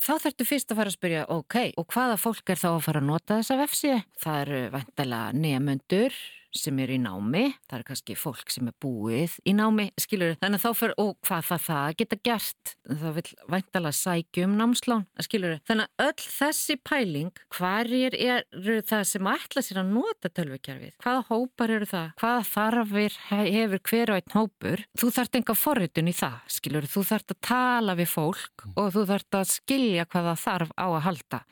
Þá 0.00 0.12
þurftu 0.24 0.46
fyrst 0.48 0.72
að 0.72 0.78
fara 0.80 0.88
að 0.88 0.96
spyrja, 0.96 1.24
ok, 1.28 1.56
og 1.76 1.88
hvaða 1.92 2.16
fólk 2.22 2.52
er 2.54 2.60
þá 2.62 2.68
að 2.70 2.84
fara 2.86 3.02
að 3.02 3.08
nota 3.10 3.36
þessa 3.42 3.58
vefsíðu? 3.60 3.98
Það 4.22 4.38
eru 4.46 4.60
vantala 4.72 5.18
nefnundur, 5.36 6.16
sem 6.56 6.78
er 6.82 6.92
í 6.94 6.98
námi, 7.00 7.44
það 7.68 7.76
er 7.78 7.84
kannski 7.88 8.16
fólk 8.18 8.50
sem 8.52 8.68
er 8.70 8.76
búið 8.82 9.36
í 9.48 9.54
námi, 9.56 9.88
skilur 10.00 10.36
þannig 10.40 10.60
að 10.60 10.64
þá 10.64 10.80
fyrir, 10.80 10.94
og 11.02 11.12
hvað 11.26 11.48
það 11.50 11.64
það 11.66 11.96
geta 12.00 12.18
gert? 12.28 12.74
Það 12.90 13.16
vil 13.18 13.24
væntala 13.54 13.92
sækjum 13.94 14.56
námslán, 14.58 15.06
skilur 15.22 15.58
þannig 15.68 15.88
að 15.88 16.06
öll 16.06 16.26
þessi 16.26 16.76
pæling, 16.90 17.42
hverjir 17.56 18.18
eru 18.18 18.78
það 18.90 19.06
sem 19.12 19.30
ætla 19.34 19.64
sér 19.64 19.82
að 19.84 19.92
nota 19.94 20.32
tölvikerfið, 20.34 20.94
hvaða 21.04 21.24
hópar 21.30 21.74
eru 21.76 21.90
það? 21.90 22.12
Hvaða 22.20 22.46
þarfir 22.50 23.18
hefur 23.30 23.84
hver 23.90 24.14
og 24.14 24.20
einn 24.20 24.36
hópur, 24.36 24.86
þú 24.98 25.12
þart 25.16 25.40
enga 25.40 25.58
forritun 25.58 26.10
í 26.10 26.16
það, 26.16 26.38
skilur, 26.58 26.90
þú 26.90 27.06
þart 27.12 27.36
að 27.36 27.42
tala 27.50 27.98
við 27.98 28.14
fólk 28.14 28.70
og 28.74 28.94
þú 28.94 29.06
þart 29.14 29.40
að 29.40 29.52
skilja 29.54 30.08
hvaða 30.10 30.38
þarf 30.40 30.74
á 30.74 30.86
að 30.88 31.04
halda 31.06 31.44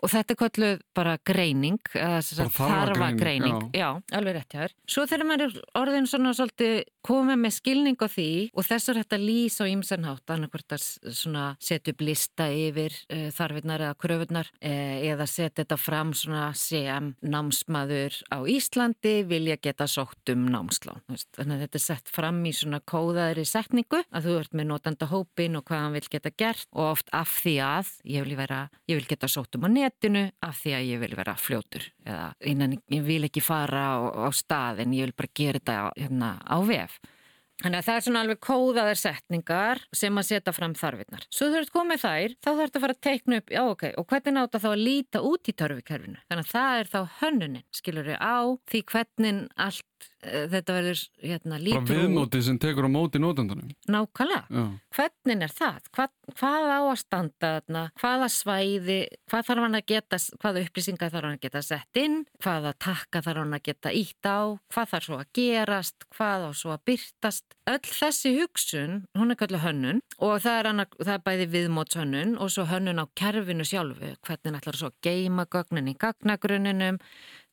Og 0.00 0.08
þetta 0.08 0.32
er 0.32 0.38
kvölduð 0.40 0.78
bara 0.96 1.16
greining, 1.28 1.80
þarfa 1.92 3.10
greining, 3.20 3.66
já, 3.76 3.88
alveg 4.16 4.38
rétt 4.38 4.54
hjá 4.54 4.62
þér. 4.62 4.74
Svo 4.88 5.04
þegar 5.10 5.28
maður 5.28 5.44
er 5.44 5.58
orðin 5.82 6.08
svona 6.08 6.32
svolítið 6.38 6.78
komið 7.06 7.40
með 7.40 7.54
skilning 7.56 7.98
á 8.00 8.08
því 8.10 8.30
og 8.54 8.66
þess 8.66 8.90
er 8.90 9.00
þetta 9.00 9.20
lýs 9.20 9.58
á 9.60 9.64
ímsennhátt, 9.70 10.32
annarkvært 10.34 10.76
að 10.76 10.86
setja 11.62 11.94
upp 11.94 12.04
lista 12.04 12.48
yfir 12.52 12.94
uh, 13.12 13.28
þarfinnar 13.34 13.86
eða 13.86 13.98
kröfunnar 14.00 14.50
uh, 14.60 14.96
eða 15.10 15.26
setja 15.30 15.62
þetta 15.62 15.78
fram 15.80 16.12
sem 16.14 17.10
námsmaður 17.20 18.16
á 18.30 18.38
Íslandi 18.50 19.14
vilja 19.28 19.56
geta 19.62 19.86
sótt 19.90 20.32
um 20.32 20.46
námslán. 20.50 21.02
Þannig 21.36 21.56
að 21.56 21.64
þetta 21.64 21.80
er 21.80 21.84
sett 21.84 22.12
fram 22.12 22.40
í 22.46 22.52
svona 22.56 22.80
kóðaðri 22.80 23.46
setningu 23.48 24.02
að 24.10 24.28
þú 24.28 24.36
ert 24.40 24.56
með 24.56 24.70
notanda 24.70 25.10
hópin 25.10 25.58
og 25.58 25.66
hvað 25.68 25.84
hann 25.84 25.96
vil 25.96 26.06
geta 26.10 26.32
gert 26.36 26.68
og 26.72 26.92
oft 26.92 27.12
af 27.16 27.32
því 27.42 27.56
að 27.64 27.92
ég 28.16 28.26
vil, 28.26 28.36
vera, 28.38 28.60
ég 28.90 29.00
vil 29.00 29.08
geta 29.10 29.30
sótt 29.30 29.56
um 29.58 29.66
að 29.68 29.76
netinu 29.78 30.26
af 30.44 30.62
því 30.62 30.76
að 30.76 30.88
ég 30.90 31.02
vil 31.04 31.12
vera 31.18 31.36
fljótur 31.38 31.88
eða 32.06 32.30
innan 32.46 32.76
ég 32.90 33.04
vil 33.06 33.22
ekki 33.28 33.42
fara 33.44 33.84
á, 33.94 33.98
á 34.26 34.28
stað 34.34 34.84
en 34.84 34.94
ég 34.96 35.08
vil 35.08 35.16
bara 35.16 35.34
gera 35.34 35.60
þetta 35.60 35.78
hérna, 35.96 36.30
á 36.44 36.56
vef. 36.66 36.99
Þannig 37.60 37.80
að 37.80 37.86
það 37.88 37.98
er 37.98 38.04
svona 38.06 38.22
alveg 38.24 38.40
kóðaðar 38.46 39.00
setningar 39.00 39.82
sem 40.00 40.20
að 40.20 40.28
setja 40.30 40.54
fram 40.56 40.76
þarfinnar. 40.78 41.26
Svo 41.28 41.50
ert 41.60 41.72
komið 41.74 42.04
þær, 42.04 42.36
þá 42.40 42.50
þetta 42.50 42.80
að 42.80 42.84
fara 42.86 42.96
að 42.96 43.02
teikna 43.06 43.40
upp, 43.42 43.52
já 43.52 43.62
ok, 43.66 43.84
og 44.00 44.08
hvernig 44.10 44.36
nátt 44.36 44.56
að 44.56 44.64
þá 44.64 44.70
að 44.70 44.84
líta 44.86 45.24
út 45.30 45.50
í 45.50 45.56
törfikerfinu. 45.60 46.22
Þannig 46.30 46.48
að 46.48 46.54
það 46.54 46.80
er 46.80 46.92
þá 46.94 47.00
hönnunin, 47.20 47.66
skilur 47.80 48.10
við 48.10 48.20
á 48.20 48.38
því 48.70 48.84
hvernig 48.94 49.42
allt 49.60 49.90
Eh, 50.20 50.44
þetta 50.52 50.74
verður 50.76 51.00
hérna 51.24 51.58
lítur 51.60 51.80
Bara 51.80 52.02
viðmótið 52.02 52.42
sem 52.44 52.56
tekur 52.60 52.84
á 52.84 52.90
móti 52.92 53.20
nótandunum 53.22 53.70
Nákvæmlega, 53.88 54.64
hvernig 54.92 55.44
er 55.46 55.52
það? 55.56 55.86
Hvað, 55.96 56.10
hvað 56.36 56.66
á 56.68 56.80
að 56.80 56.98
standa 57.00 57.52
þarna? 57.54 57.84
Hvaða 58.02 58.28
svæði, 58.34 58.98
hvað 59.32 59.46
þarf 59.48 59.64
hann 59.64 59.78
að 59.78 59.86
geta 59.88 60.20
hvaða 60.42 60.64
upplýsingar 60.66 61.14
þarf 61.14 61.28
hann 61.30 61.38
að 61.38 61.46
geta 61.46 61.62
sett 61.64 62.00
inn? 62.02 62.18
Hvaða 62.44 62.74
takka 62.84 63.22
þarf 63.24 63.42
hann 63.46 63.56
að 63.56 63.64
geta 63.70 63.94
ítt 63.96 64.28
á? 64.28 64.40
Hvað 64.68 64.92
þarf 64.92 65.08
svo 65.08 65.20
að 65.22 65.32
gerast? 65.40 66.08
Hvað 66.12 66.44
á 66.44 66.50
svo 66.52 66.74
að 66.76 66.84
byrtast 66.92 67.49
öll 67.70 67.86
þessi 67.86 68.32
hugsun, 68.38 69.04
hún 69.18 69.34
er 69.34 69.38
kallu 69.40 69.60
hönnun 69.62 70.00
og 70.18 70.40
það 70.44 70.56
er, 70.58 70.68
hana, 70.70 70.86
það 71.00 71.12
er 71.14 71.26
bæði 71.26 71.48
viðmótshönnun 71.54 72.38
og 72.40 72.50
svo 72.54 72.66
hönnun 72.70 73.02
á 73.02 73.06
kerfinu 73.18 73.66
sjálfu 73.66 74.14
hvernig 74.26 74.58
ætlar 74.60 74.78
svo 74.80 74.90
að 74.90 74.98
geima 75.06 75.46
gögnin 75.50 75.92
í 75.92 75.96
gagnagruninum 76.00 77.00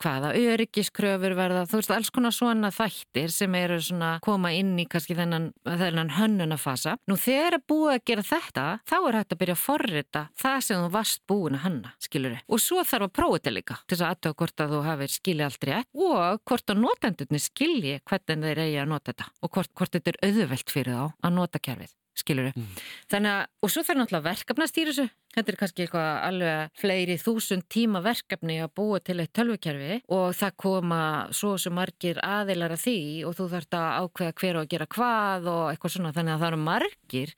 hvaða 0.01 0.33
öryggiskröfur 0.37 1.33
verða, 1.37 1.63
þú 1.69 1.79
veist, 1.79 1.93
alls 1.93 2.11
konar 2.13 2.33
svona 2.35 2.69
þættir 2.73 3.31
sem 3.33 3.55
eru 3.57 3.79
svona 3.81 4.11
koma 4.25 4.51
inn 4.53 4.75
í 4.77 4.85
kannski 4.89 5.15
þennan, 5.17 5.49
þennan 5.65 6.13
hönnunafasa. 6.17 6.97
Nú 7.09 7.17
þegar 7.19 7.57
er 7.57 7.63
búið 7.69 7.93
að 7.95 8.03
gera 8.11 8.25
þetta, 8.27 8.65
þá 8.87 8.97
er 8.99 9.17
hægt 9.19 9.33
að 9.33 9.41
byrja 9.41 9.55
að 9.57 9.63
forrita 9.63 10.23
það 10.37 10.59
sem 10.67 10.83
þú 10.83 10.91
varst 10.93 11.23
búin 11.29 11.57
að 11.57 11.63
hanna, 11.65 11.93
skilur 12.03 12.35
þið. 12.35 12.43
Og 12.45 12.63
svo 12.63 12.83
þarf 12.85 13.07
að 13.07 13.15
prófa 13.17 13.39
þetta 13.39 13.55
líka, 13.55 13.79
til 13.85 13.95
þess 13.95 14.05
að 14.05 14.13
aðtöða 14.13 14.39
hvort 14.41 14.63
að 14.63 14.75
þú 14.75 14.83
hafið 14.87 15.13
skilja 15.15 15.49
allt 15.49 15.67
rétt 15.71 16.01
og 16.07 16.43
hvort 16.47 16.73
að 16.73 16.81
notendurni 16.83 17.41
skilji 17.41 17.95
hvernig 18.07 18.47
þeir 18.47 18.63
eigi 18.65 18.79
að 18.83 18.91
nota 18.93 19.13
þetta 19.13 19.29
og 19.41 19.53
hvort, 19.55 19.73
hvort 19.77 19.86
þetta 19.93 20.13
er 20.13 20.19
auðvelt 20.29 20.73
fyrir 20.73 20.97
þá 20.97 21.05
að 21.07 21.37
nota 21.37 21.63
kerfið 21.63 21.95
skilur 22.17 22.49
þau. 22.49 22.61
Mm. 22.61 22.85
Þannig 23.11 23.33
að, 23.33 23.41
og 23.61 23.71
svo 23.71 23.83
þarf 23.85 23.99
náttúrulega 23.99 24.25
verkefna 24.27 24.65
að 24.65 24.71
stýra 24.71 24.93
þessu. 24.93 25.05
Þetta 25.37 25.51
er 25.53 25.57
kannski 25.59 25.83
eitthvað 25.83 26.07
alveg 26.27 26.79
fleiri 26.81 27.17
þúsund 27.21 27.67
tíma 27.73 28.01
verkefni 28.05 28.55
að 28.63 28.73
búa 28.79 29.01
til 29.05 29.17
eitt 29.21 29.33
tölvukerfi 29.37 29.99
og 30.17 30.25
það 30.37 30.55
koma 30.63 31.01
svo 31.37 31.53
sem 31.61 31.75
margir 31.77 32.21
aðilar 32.25 32.73
að 32.73 32.83
því 32.87 32.97
og 33.29 33.37
þú 33.37 33.49
þarfst 33.53 33.77
að 33.77 33.99
ákveða 34.01 34.37
hver 34.41 34.57
og 34.57 34.65
að 34.65 34.73
gera 34.73 34.89
hvað 34.97 35.51
og 35.53 35.63
eitthvað 35.71 35.95
svona. 35.97 36.15
Þannig 36.17 36.35
að 36.35 36.41
það 36.43 36.51
eru 36.51 36.63
margir 36.65 37.35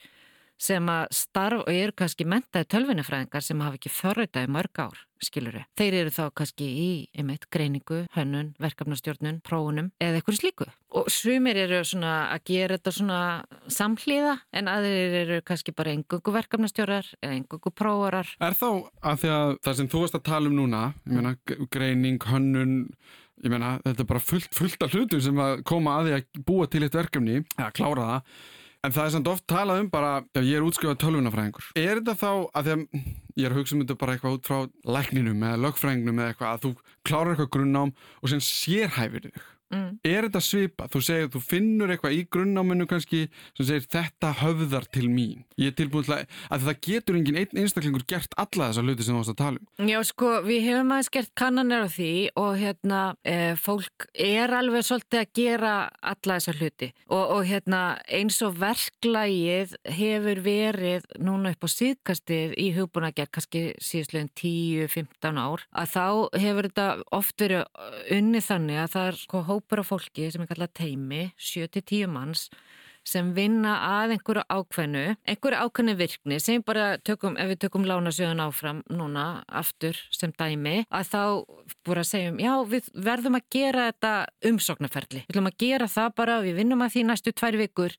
sem 0.60 0.90
að 0.92 1.06
starf 1.16 1.64
og 1.64 1.72
eru 1.72 1.96
kannski 1.96 2.28
mentaði 2.28 2.68
tölvinafræðingar 2.74 3.44
sem 3.46 3.62
hafa 3.64 3.80
ekki 3.80 3.92
förröytaði 3.94 4.52
mörg 4.52 4.82
ár, 4.84 4.98
skiluru. 5.24 5.62
Þeir 5.80 5.98
eru 6.02 6.12
þá 6.14 6.24
kannski 6.36 6.68
í, 6.68 6.90
einmitt, 7.16 7.48
greiningu, 7.54 8.02
hönnun, 8.16 8.52
verkefnastjórnun, 8.60 9.40
prófunum 9.46 9.92
eða 10.04 10.20
eitthvað 10.20 10.40
slíku. 10.42 10.68
Og 11.00 11.08
sumir 11.14 11.60
eru 11.64 11.80
svona 11.88 12.16
að 12.34 12.44
gera 12.52 12.80
þetta 12.80 12.96
svona 12.98 13.22
samhlýða 13.72 14.36
en 14.60 14.72
aðrir 14.72 15.18
eru 15.24 15.40
kannski 15.48 15.76
bara 15.76 15.96
engungu 15.96 16.36
verkefnastjórar 16.36 17.08
eða 17.22 17.40
engungu 17.40 17.72
prófarar. 17.72 18.36
Er 18.44 18.60
þá 18.60 18.70
að 19.00 19.24
því 19.24 19.34
að 19.38 19.56
það 19.64 19.80
sem 19.80 19.92
þú 19.94 20.04
varst 20.04 20.20
að 20.20 20.28
tala 20.28 20.52
um 20.52 20.60
núna, 20.60 20.86
ég 21.06 21.18
meina, 21.18 21.36
greining, 21.72 22.30
hönnun, 22.32 22.80
ég 23.40 23.54
meina, 23.54 23.78
þetta 23.86 24.04
er 24.04 24.12
bara 24.12 24.24
fullt, 24.24 24.52
fullt 24.56 24.84
af 24.84 24.96
hlutum 24.96 25.24
sem 25.24 25.44
að 25.44 25.62
koma 25.68 26.00
að 26.00 26.10
því 26.10 26.18
að 26.18 26.48
búa 26.50 26.68
til 26.68 26.84
eitt 26.84 26.98
verkefni, 27.00 27.44
eða 27.56 27.76
klára 27.76 28.10
það 28.10 28.34
En 28.88 28.94
það 28.96 29.06
er 29.06 29.12
samt 29.12 29.28
oft 29.28 29.44
talað 29.52 29.82
um 29.84 29.88
bara, 29.92 30.12
ég 30.40 30.56
er 30.56 30.64
útskrifað 30.64 31.02
tölvunafræðingur. 31.02 31.66
Er 31.76 32.00
þetta 32.00 32.14
þá 32.16 32.30
að 32.56 32.68
að 32.70 32.84
ég 33.36 33.44
er 33.44 33.52
að 33.52 33.60
hugsa 33.60 33.76
um 33.76 33.82
þetta 33.84 33.98
bara 34.00 34.16
eitthvað 34.16 34.38
út 34.38 34.48
frá 34.48 34.60
lækninum 34.96 35.44
eða 35.44 35.62
lögfræðingnum 35.66 36.22
eða 36.22 36.32
eitthvað 36.32 36.54
að 36.54 36.64
þú 36.64 36.72
klárar 37.10 37.34
eitthvað 37.34 37.50
grunnám 37.58 37.92
og 38.24 38.32
sem 38.32 38.44
sérhæfir 38.44 39.28
þig 39.28 39.42
Mm. 39.70 40.00
Er 40.08 40.26
þetta 40.26 40.42
svipa? 40.42 40.88
Þú 40.90 41.02
segir, 41.06 41.30
þú 41.34 41.42
finnur 41.46 41.92
eitthvað 41.94 42.16
í 42.18 42.24
grunnáminu 42.34 42.88
kannski 42.90 43.26
sem 43.58 43.68
segir 43.68 43.86
þetta 43.92 44.32
höfðar 44.42 44.88
til 44.90 45.06
mín. 45.12 45.44
Ég 45.60 45.74
er 45.74 45.78
tilbúin 45.78 46.08
til 46.08 46.16
að, 46.16 46.38
að 46.50 46.66
það 46.68 46.80
getur 46.88 47.20
engin 47.20 47.40
einn 47.42 47.62
einstaklingur 47.64 48.06
gert 48.10 48.34
alla 48.40 48.70
þessa 48.70 48.86
hluti 48.86 49.06
sem 49.06 49.14
þú 49.14 49.22
varst 49.22 49.34
að 49.36 49.40
tala 49.44 49.62
um. 49.62 49.92
Já, 49.92 50.00
sko, 50.10 50.32
við 50.46 50.66
hefum 50.70 50.94
aðeins 50.96 51.12
gert 51.14 51.34
kannanir 51.38 51.86
á 51.86 51.90
því 51.94 52.14
og 52.42 52.52
hérna, 52.62 53.02
e, 53.22 53.36
fólk 53.60 54.08
er 54.14 54.56
alveg 54.58 54.88
svolítið 54.88 55.22
að 55.22 55.34
gera 55.40 55.74
alla 56.14 56.40
þessa 56.40 56.56
hluti 56.58 56.90
og, 57.10 57.24
og 57.38 57.44
hérna, 57.50 57.82
eins 58.20 58.40
og 58.46 58.58
verklægið 58.62 59.76
hefur 60.00 60.44
verið 60.46 61.08
núna 61.22 61.54
upp 61.54 61.68
á 61.68 61.70
síðkastið 61.76 62.58
í 62.58 62.70
hugbúnagerð, 62.78 63.34
kannski 63.38 63.64
síðustleginn 63.84 64.34
10-15 64.40 65.42
ár, 65.44 65.66
að 65.70 65.94
þá 65.94 66.06
hefur 66.42 66.70
þetta 66.72 66.90
oft 67.20 67.46
verið 67.46 67.66
unni 68.18 68.42
þannig 68.44 68.84
að 68.84 68.94
það 68.96 69.10
er 69.12 69.20
sko 69.20 69.44
hópur 69.60 69.84
af 69.84 69.92
fólki 69.92 70.30
sem 70.32 70.44
er 70.44 70.50
kallað 70.50 70.76
teimi, 70.82 71.28
7-10 71.38 72.08
manns 72.12 72.48
sem 73.08 73.32
vinna 73.34 73.76
að 73.86 74.16
einhverju 74.16 74.44
ákveðnu, 74.52 75.04
einhverju 75.30 75.64
ákveðnu 75.64 75.96
virkni 76.00 76.40
sem 76.44 76.64
bara 76.66 76.98
tökum, 77.06 77.38
ef 77.40 77.52
við 77.52 77.62
tökum 77.64 77.88
lánasjöðun 77.88 78.44
áfram 78.44 78.82
núna 78.92 79.26
aftur 79.48 79.98
sem 80.14 80.34
dæmi, 80.36 80.84
að 80.92 81.12
þá 81.14 81.22
búið 81.88 82.04
að 82.04 82.10
segjum, 82.12 82.40
já 82.44 82.54
við 82.70 82.90
verðum 83.10 83.40
að 83.40 83.48
gera 83.56 83.90
þetta 83.90 84.14
umsóknarferli, 84.52 85.24
við 85.24 85.34
ætlum 85.34 85.52
að 85.52 85.60
gera 85.66 85.90
það 85.96 86.16
bara, 86.22 86.40
við 86.46 86.60
vinnum 86.62 86.86
að 86.86 86.96
því 86.96 87.06
næstu 87.10 87.36
tvær 87.36 87.60
vikur 87.64 87.98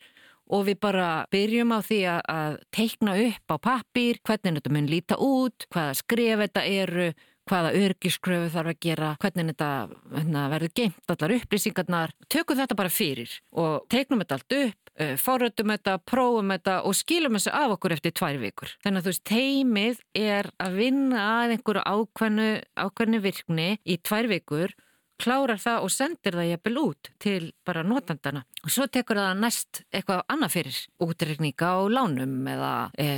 og 0.50 0.64
við 0.66 0.80
bara 0.82 1.08
byrjum 1.30 1.74
á 1.74 1.78
því 1.86 2.00
að 2.10 2.56
teikna 2.74 3.16
upp 3.26 3.54
á 3.54 3.56
pappir, 3.62 4.18
hvernig 4.26 4.58
þetta 4.58 4.72
mun 4.74 4.90
líta 4.90 5.18
út, 5.22 5.66
hvaða 5.70 5.98
skref 6.00 6.42
þetta 6.44 6.64
eru, 6.66 7.10
hvaða 7.50 7.72
örgiskröfu 7.78 8.50
þarf 8.54 8.72
að 8.72 8.82
gera, 8.86 9.10
hvernig 9.22 9.50
þetta 9.52 9.70
hérna, 10.14 10.44
verður 10.52 10.74
geimt 10.80 11.14
allar 11.14 11.34
upplýsingarnar. 11.38 12.14
Tökum 12.30 12.60
þetta 12.60 12.78
bara 12.78 12.92
fyrir 12.94 13.32
og 13.52 13.88
teiknum 13.92 14.22
þetta 14.22 14.38
allt 14.38 14.56
upp, 14.58 14.92
eh, 14.96 15.14
forröndum 15.20 15.74
þetta, 15.74 15.96
prófum 16.12 16.54
þetta 16.54 16.76
og 16.86 16.94
skilum 16.98 17.38
þessu 17.38 17.54
af 17.54 17.76
okkur 17.76 17.96
eftir 17.96 18.12
tvær 18.12 18.38
vikur. 18.42 18.76
Þannig 18.84 19.00
að 19.00 19.06
þú 19.06 19.12
veist, 19.12 19.24
teimið 19.24 20.04
er 20.14 20.50
að 20.60 20.78
vinna 20.78 21.24
að 21.40 21.56
einhverju 21.56 21.82
ákveðnu, 21.94 22.50
ákveðnu 22.76 23.22
virkni 23.26 23.70
í 23.84 23.98
tvær 23.98 24.30
vikur 24.30 24.76
klárar 25.20 25.60
það 25.60 25.86
og 25.86 25.92
sendir 25.94 26.38
það 26.38 26.50
jæfnvel 26.50 26.82
út 26.82 27.10
til 27.22 27.50
bara 27.66 27.84
notandana 27.86 28.44
og 28.60 28.72
svo 28.72 28.86
tekur 28.92 29.20
það 29.20 29.40
næst 29.40 29.82
eitthvað 29.88 30.24
annað 30.32 30.54
fyrir 30.56 30.80
útrekninga 31.06 31.70
á 31.72 31.78
lánum 31.92 32.48
eða 32.52 32.72
e, 33.00 33.08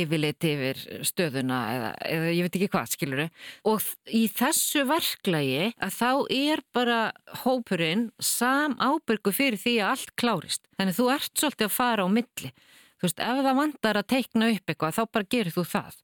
yfirleitt 0.00 0.46
yfir 0.48 0.82
stöðuna 1.06 1.60
eða, 1.76 1.92
eða 2.08 2.32
ég 2.32 2.46
veit 2.46 2.58
ekki 2.58 2.70
hvað 2.72 2.92
skiluru 2.96 3.28
og 3.70 3.88
í 4.10 4.24
þessu 4.32 4.86
verklagi 4.88 5.72
að 5.82 5.96
þá 5.98 6.10
er 6.34 6.64
bara 6.74 7.00
hópurinn 7.44 8.08
sam 8.22 8.76
ábyrgu 8.80 9.34
fyrir 9.34 9.60
því 9.60 9.78
að 9.80 9.92
allt 9.92 10.14
klárist. 10.18 10.64
Þannig 10.78 10.98
þú 10.98 11.08
ert 11.14 11.32
svolítið 11.38 11.68
að 11.68 11.76
fara 11.76 12.06
á 12.06 12.08
milli. 12.12 12.52
Þú 12.98 13.08
veist 13.08 13.22
ef 13.22 13.42
það 13.42 13.58
vandar 13.58 13.98
að 13.98 14.08
teikna 14.12 14.50
upp 14.54 14.72
eitthvað 14.72 14.96
þá 14.98 15.02
bara 15.16 15.30
gerir 15.34 15.54
þú 15.54 15.66
það 15.68 16.00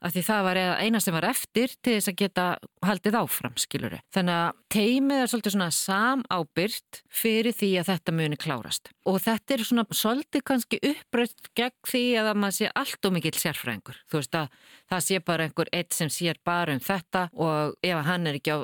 af 0.00 0.14
því 0.14 0.22
það 0.24 0.46
var 0.46 0.60
eina 0.80 1.00
sem 1.02 1.14
var 1.14 1.26
eftir 1.28 1.74
til 1.84 1.96
þess 1.96 2.10
að 2.10 2.18
geta 2.22 2.46
haldið 2.86 3.18
áfram, 3.20 3.56
skiluru. 3.60 3.98
Þannig 4.14 4.38
að 4.40 4.60
teimið 4.70 5.20
er 5.20 5.30
svolítið 5.30 5.54
svona 5.56 5.70
samábyrgt 5.74 7.00
fyrir 7.20 7.56
því 7.56 7.70
að 7.80 7.88
þetta 7.90 8.14
muni 8.16 8.38
klárast. 8.40 8.92
Og 9.10 9.18
þetta 9.20 9.54
er 9.54 9.64
svona 9.66 9.84
svolítið 9.90 10.44
kannski 10.46 10.80
uppbröðt 10.90 11.50
gegn 11.58 11.76
því 11.90 12.04
að 12.20 12.30
maður 12.38 12.56
sé 12.56 12.70
allt 12.80 13.08
og 13.08 13.14
mikill 13.16 13.36
sérfræðingur. 13.36 13.98
Þú 14.08 14.20
veist 14.20 14.38
að 14.38 14.46
það 14.90 15.04
sé 15.06 15.20
bara 15.26 15.46
einhver 15.46 15.72
eitt 15.76 15.96
sem 15.96 16.10
sér 16.12 16.40
bara 16.46 16.76
um 16.76 16.82
þetta 16.84 17.26
og 17.34 17.76
ef 17.84 18.04
hann 18.06 18.28
er 18.30 18.38
ekki 18.38 18.54
á, 18.56 18.58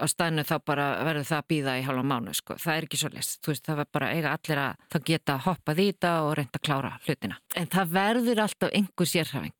á 0.00 0.04
stæðinu 0.10 0.46
þá 0.48 0.56
bara 0.66 0.86
verður 1.06 1.28
það 1.30 1.42
að 1.42 1.50
býða 1.52 1.76
í 1.78 1.86
halva 1.86 2.04
mánu, 2.10 2.34
sko. 2.36 2.56
Það 2.60 2.76
er 2.76 2.88
ekki 2.88 3.00
svo 3.02 3.12
list. 3.14 3.38
Þú 3.44 3.52
veist, 3.52 3.64
það 3.68 3.80
verður 3.82 3.94
bara 3.98 4.10
eiga 4.16 4.34
allir 4.34 4.62
að 4.64 4.86
það 4.94 5.06
geta 5.10 5.38
hoppað 5.46 5.82
í 5.84 5.88
þetta 5.90 6.12
og 6.24 6.32
reynda 6.38 6.60
að 6.60 6.66
klára 6.66 6.92
hlutina. 7.06 7.38
En 7.60 7.70
það 7.70 7.94
verður 7.98 8.42
alltaf 8.46 8.74
einhver 8.80 9.10
sérfræðing. 9.10 9.54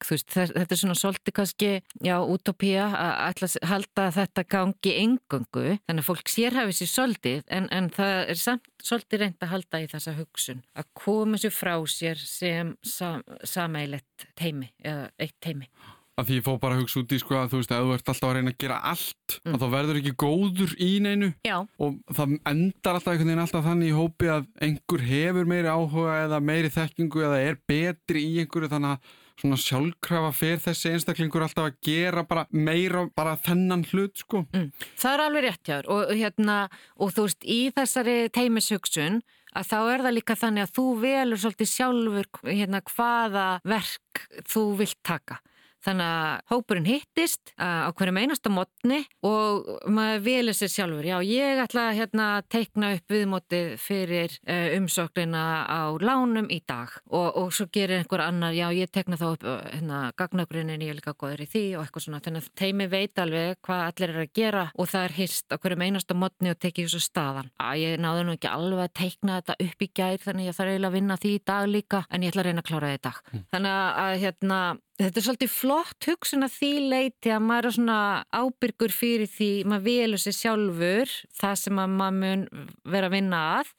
Svolítið 1.20 1.36
kannski, 1.36 1.70
já, 2.00 2.14
utopía 2.24 2.86
að 2.96 3.10
ætla 3.26 3.48
að 3.50 3.68
halda 3.68 4.04
að 4.06 4.14
þetta 4.16 4.44
gangi 4.54 4.92
engungu, 5.02 5.64
þannig 5.84 6.00
að 6.00 6.06
fólk 6.06 6.32
sérhæfi 6.32 6.76
sér 6.78 6.88
svolítið, 6.88 7.42
en, 7.52 7.66
en 7.76 7.90
það 7.92 8.12
er 8.32 8.40
samt 8.40 8.70
svolítið 8.80 9.20
reynd 9.20 9.44
að 9.44 9.52
halda 9.52 9.82
í 9.84 9.90
þessa 9.92 10.16
hugsun 10.16 10.64
að 10.80 10.88
koma 10.96 11.36
sér 11.36 11.52
frá 11.52 11.74
sér 11.92 12.24
sem 12.24 12.72
sam, 12.80 13.20
sameilett 13.44 14.26
teimi 14.32 14.72
eða 14.80 15.10
eitt 15.20 15.36
teimi. 15.44 15.68
Að 16.16 16.30
því 16.30 16.40
ég 16.40 16.48
fó 16.48 16.52
bara 16.60 16.78
að 16.78 16.82
hugsa 16.86 17.00
út 17.04 17.12
í 17.12 17.20
sko 17.20 17.36
að 17.36 17.52
þú 17.52 17.60
veist 17.60 17.76
að 17.76 17.84
þú 17.84 17.94
ert 17.98 18.10
alltaf 18.14 18.30
að 18.30 18.36
reyna 18.38 18.52
að 18.54 18.60
gera 18.64 18.82
allt 18.90 19.36
mm. 19.36 19.52
að 19.52 19.60
þá 19.60 19.68
verður 19.76 20.00
ekki 20.00 20.18
góður 20.24 20.76
í 20.80 20.90
neinu 21.04 21.32
Já. 21.44 21.56
og 21.60 22.02
það 22.16 22.36
endar 22.48 22.96
alltaf 22.96 23.12
einhvern 23.12 23.30
veginn 23.34 23.44
alltaf 23.44 23.68
þannig 23.68 23.92
í 23.92 23.96
hópi 24.00 24.32
að 24.32 24.48
einhver 24.64 25.08
hefur 25.12 25.48
meiri 25.52 25.72
áhuga 25.72 26.20
eða 26.24 26.44
meiri 26.44 26.72
þekkingu 26.72 27.24
eða 27.28 27.40
er 27.44 27.60
betri 27.68 28.24
í 28.24 28.38
einhverju 28.40 28.72
þannig 28.72 28.96
að 28.96 29.18
svona 29.40 29.58
sjálfkrafa 29.60 30.30
fyrir 30.36 30.62
þessi 30.64 30.94
einstaklingur 30.94 31.44
alltaf 31.46 31.70
að 31.70 31.78
gera 31.86 32.24
bara 32.28 32.46
meira 32.52 33.06
bara 33.16 33.36
þennan 33.40 33.84
hlut 33.90 34.20
sko. 34.20 34.44
Mm. 34.54 34.70
Það 35.00 35.12
er 35.12 35.24
alveg 35.26 35.46
rétt 35.46 35.72
jáður 35.72 35.92
og, 35.94 36.14
hérna, 36.20 36.56
og 37.00 37.14
þú 37.16 37.26
veist 37.28 37.46
í 37.46 37.60
þessari 37.76 38.16
teimishugsun 38.36 39.20
að 39.56 39.70
þá 39.70 39.78
er 39.80 40.04
það 40.04 40.16
líka 40.16 40.38
þannig 40.38 40.66
að 40.66 40.74
þú 40.78 40.86
velur 41.02 41.42
svolítið 41.42 41.70
sjálfur 41.74 42.28
hérna, 42.46 42.82
hvaða 42.92 43.46
verk 43.66 44.26
þú 44.50 44.66
vilt 44.78 45.00
taka. 45.06 45.40
Þannig 45.84 46.06
að 46.06 46.40
hópurinn 46.50 46.88
hittist 46.88 47.52
á 47.56 47.88
hverjum 47.96 48.18
einasta 48.20 48.52
mótni 48.52 49.00
og 49.24 49.68
maður 49.88 50.24
velur 50.26 50.56
sér 50.56 50.72
sjálfur. 50.72 51.06
Já, 51.08 51.16
ég 51.24 51.60
ætla 51.64 51.86
að 51.88 52.00
hérna, 52.00 52.26
teikna 52.52 52.90
upp 52.96 53.14
viðmótið 53.14 53.70
fyrir 53.80 54.34
uh, 54.44 54.76
umsóknina 54.76 55.44
á 55.64 55.80
lánum 56.02 56.50
í 56.52 56.60
dag 56.68 56.92
og, 57.08 57.28
og 57.40 57.54
svo 57.56 57.68
gerir 57.72 58.00
einhver 58.00 58.24
annar, 58.26 58.52
já, 58.56 58.68
ég 58.76 58.92
teikna 58.92 59.16
þá 59.20 59.26
upp 59.30 59.46
hérna, 59.46 60.02
gagnagrunin, 60.20 60.84
ég 60.84 60.92
er 60.92 61.00
líka 61.00 61.16
góður 61.16 61.46
í 61.46 61.48
því 61.48 61.64
og 61.78 61.86
eitthvað 61.86 62.06
svona. 62.06 62.22
Þannig 62.26 62.44
að 62.44 62.52
teimi 62.60 62.88
veit 62.92 63.22
alveg 63.24 63.56
hvað 63.64 63.86
allir 63.86 64.14
er 64.14 64.20
að 64.26 64.34
gera 64.36 64.66
og 64.76 64.92
það 64.92 65.08
er 65.08 65.16
hist 65.16 65.48
á 65.48 65.56
hverjum 65.56 65.86
einasta 65.86 66.18
mótni 66.18 66.52
og 66.52 66.60
tekið 66.60 66.90
þessu 66.90 67.02
staðan. 67.06 67.50
Að 67.60 67.80
ég 67.86 68.04
náðu 68.04 68.28
nú 68.28 68.36
ekki 68.36 68.52
alveg 68.52 68.84
að 68.84 68.94
teikna 69.00 69.40
þetta 69.40 69.58
upp 69.64 69.88
í 69.88 69.90
gær 69.96 70.22
þannig 70.26 70.50
ég 70.50 70.60
þarf 70.60 70.74
eiginlega 70.74 70.92
að 70.92 70.98
vinna 70.98 71.18
því 71.24 71.34
í 71.34 71.42
dag 71.52 71.72
líka 71.72 72.04
en 72.10 72.24
ég 72.24 72.34
ætla 72.34 72.44
að 72.44 72.50
reyna 72.50 72.64
að 72.64 72.70
klára 72.70 72.94
þetta. 72.94 73.16
Mm. 73.30 73.44
Þannig 73.54 73.82
að 74.04 74.14
hérna 74.26 74.60
Þetta 75.00 75.16
er 75.16 75.24
svolítið 75.24 75.52
flott 75.54 75.69
hugsun 76.06 76.46
að 76.46 76.56
því 76.58 76.72
leiti 76.90 77.32
að 77.34 77.44
maður 77.46 77.70
er 77.70 77.76
svona 77.76 77.98
ábyrgur 78.32 78.94
fyrir 78.94 79.30
því 79.30 79.50
maður 79.70 79.86
velur 79.86 80.22
sér 80.22 80.36
sjálfur 80.38 81.16
það 81.40 81.58
sem 81.64 81.82
að 81.82 81.98
maður 82.00 82.20
mun 82.22 82.46
vera 82.84 83.10
að 83.10 83.16
vinna 83.16 83.42
að 83.58 83.74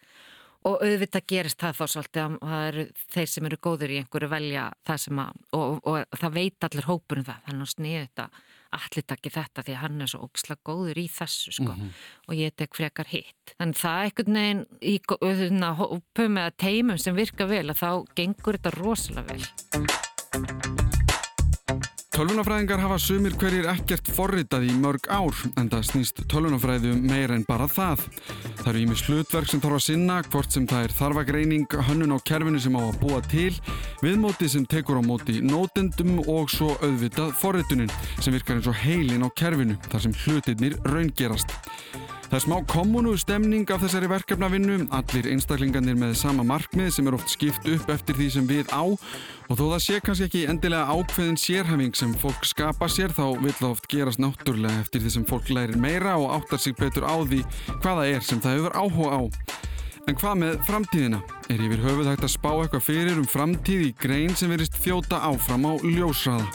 og 0.62 0.84
auðvitað 0.86 1.28
gerist 1.32 1.62
það 1.62 1.78
þá 1.80 1.86
svolítið 1.90 2.24
að 2.24 2.34
það 2.46 2.66
eru 2.68 2.88
þeir 3.16 3.30
sem 3.32 3.48
eru 3.50 3.62
góður 3.66 3.94
í 3.94 4.00
einhverju 4.02 4.30
velja 4.30 4.66
það 4.86 5.04
sem 5.06 5.22
að 5.24 5.40
og, 5.58 5.80
og, 5.82 5.96
og 6.06 6.22
það 6.22 6.36
veit 6.38 6.68
allir 6.68 6.90
hópurinn 6.90 7.28
það 7.28 7.46
þannig 7.48 7.66
að 7.66 7.72
sniði 7.74 8.02
þetta 8.04 8.28
allir 8.72 9.06
takki 9.08 9.32
þetta 9.34 9.66
því 9.66 9.74
að 9.76 9.82
hann 9.82 10.04
er 10.04 10.12
svo 10.12 10.28
ógislega 10.28 10.66
góður 10.70 11.02
í 11.02 11.08
þessu 11.12 11.56
sko 11.58 11.72
mm 11.72 11.80
-hmm. 11.80 11.90
og 12.28 12.36
ég 12.40 12.56
tek 12.56 12.78
frekar 12.78 13.10
hitt. 13.12 13.56
Þannig 13.58 13.82
það 13.82 13.98
er 13.98 14.06
einhvern 14.06 14.40
veginn 14.40 14.64
í 14.82 14.96
hópum 15.82 16.38
eða 16.38 16.56
teimum 16.58 16.98
sem 16.98 17.16
virka 17.16 17.50
vel 17.50 17.68
að 17.68 17.82
þá 17.84 17.92
gengur 18.16 18.58
þetta 18.58 18.78
rosalega 18.78 19.34
vel. 19.34 20.11
Tölvunafræðingar 22.22 22.78
hafa 22.84 23.00
sumir 23.02 23.34
hverjir 23.34 23.66
ekkert 23.72 24.10
forritað 24.14 24.68
í 24.70 24.76
mörg 24.78 25.08
ár 25.10 25.34
en 25.58 25.72
það 25.72 25.88
snýst 25.88 26.20
tölvunafræðu 26.30 26.92
um 26.94 27.08
meira 27.10 27.34
en 27.34 27.48
bara 27.48 27.66
það. 27.66 28.04
Það 28.60 28.70
eru 28.70 28.84
ími 28.84 28.98
slutverk 29.00 29.50
sem 29.50 29.64
þarf 29.64 29.80
að 29.80 29.82
sinna, 29.88 30.20
hvort 30.28 30.54
sem 30.54 30.68
það 30.70 30.86
er 30.86 30.94
þarfagreining, 31.00 31.66
hönnun 31.90 32.14
á 32.14 32.22
kerfinu 32.30 32.62
sem 32.62 32.78
á 32.78 32.82
að 32.84 33.02
búa 33.02 33.24
til, 33.26 33.58
viðmóti 34.06 34.52
sem 34.54 34.70
tekur 34.70 35.02
á 35.02 35.04
móti 35.10 35.42
nótendum 35.42 36.22
og 36.30 36.54
svo 36.54 36.76
auðvitað 36.86 37.34
forritunin 37.42 37.90
sem 38.22 38.38
virkar 38.38 38.62
eins 38.62 38.70
og 38.70 38.78
heilin 38.86 39.26
á 39.26 39.30
kerfinu 39.34 39.82
þar 39.90 40.06
sem 40.06 40.18
hlutirnir 40.22 40.78
raungerast. 40.94 41.58
Það 42.32 42.38
er 42.38 42.44
smá 42.46 42.60
kommunu 42.64 43.12
stemning 43.20 43.72
af 43.76 43.82
þessari 43.84 44.08
verkefnavinnu, 44.08 44.76
allir 44.96 45.26
einstaklingarnir 45.34 45.98
með 46.00 46.14
sama 46.16 46.46
markmið 46.48 46.94
sem 46.96 47.10
er 47.10 47.18
oft 47.18 47.28
skipt 47.28 47.66
upp 47.68 47.90
eftir 47.92 48.16
því 48.16 48.28
sem 48.32 48.46
við 48.48 48.72
á 48.72 48.88
og 48.88 49.52
þó 49.60 49.66
það 49.66 49.82
sé 49.84 49.98
kannski 50.00 50.28
ekki 50.30 50.46
endilega 50.54 50.96
ákveðin 50.96 51.36
sérhæfing 51.44 52.00
sem 52.00 52.14
fólk 52.22 52.48
skapa 52.48 52.88
sér 52.88 53.12
þá 53.12 53.36
vil 53.36 53.52
það 53.58 53.68
oft 53.74 53.90
gerast 53.92 54.24
náttúrlega 54.24 54.80
eftir 54.80 55.04
því 55.04 55.12
sem 55.18 55.28
fólk 55.28 55.52
lærir 55.52 55.76
meira 55.76 56.16
og 56.22 56.32
áttar 56.38 56.64
sig 56.64 56.78
betur 56.80 57.04
á 57.04 57.20
því 57.20 57.42
hvaða 57.84 58.08
er 58.14 58.24
sem 58.24 58.40
það 58.40 58.62
hefur 58.62 58.80
áhuga 58.80 59.12
á. 59.12 59.22
En 60.08 60.16
hvað 60.24 60.40
með 60.46 60.56
framtíðina? 60.72 61.20
Er 61.52 61.68
yfir 61.68 61.84
höfuð 61.84 62.14
hægt 62.14 62.30
að 62.30 62.36
spá 62.38 62.52
eitthvað 62.54 62.88
fyrir 62.88 63.20
um 63.20 63.28
framtíð 63.28 63.90
í 63.90 63.94
grein 64.00 64.40
sem 64.40 64.56
verist 64.56 64.80
þjóta 64.80 65.20
áfram 65.28 65.68
á 65.68 65.74
ljósraða? 65.84 66.48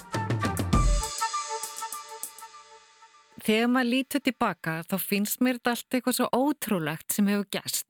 Þegar 3.47 3.73
maður 3.73 3.91
lítur 3.93 4.23
tilbaka 4.27 4.77
þá 4.91 4.97
finnst 5.01 5.43
mér 5.45 5.59
þetta 5.59 5.75
allt 5.75 5.97
eitthvað 5.99 6.17
svo 6.19 6.29
ótrúlegt 6.35 7.15
sem 7.15 7.29
hefur 7.31 7.51
gæst. 7.57 7.87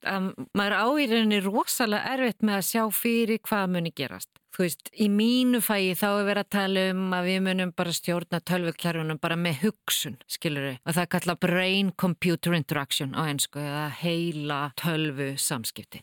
Maður 0.57 0.77
áýrinni 0.85 1.43
rosalega 1.45 2.17
erfitt 2.17 2.45
með 2.45 2.59
að 2.59 2.67
sjá 2.71 2.83
fyrir 2.93 3.41
hvað 3.47 3.73
muni 3.77 3.95
gerast. 3.97 4.31
Þú 4.57 4.63
veist, 4.65 4.87
í 5.05 5.07
mínu 5.13 5.59
fæi 5.61 5.93
þá 6.01 6.07
er 6.09 6.23
verið 6.31 6.39
að 6.41 6.53
tala 6.55 6.83
um 6.95 7.11
að 7.13 7.27
við 7.29 7.43
munum 7.45 7.73
bara 7.77 7.93
stjórna 7.93 8.39
tölvuklarfunum 8.41 9.19
bara 9.21 9.37
með 9.37 9.59
hugsun, 9.67 10.15
skilur 10.33 10.71
við. 10.71 10.79
Og 10.81 10.97
það 10.97 11.03
er 11.03 11.11
kallað 11.13 11.41
brain 11.43 11.91
computer 12.01 12.57
interaction 12.57 13.13
á 13.13 13.29
ennsku 13.29 13.61
eða 13.61 13.83
heila 14.01 14.61
tölvu 14.81 15.35
samskipti. 15.37 16.01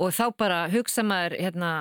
Og 0.00 0.16
þá 0.16 0.24
bara 0.32 0.62
hugsa 0.72 1.04
maður, 1.04 1.36
hérna, 1.44 1.74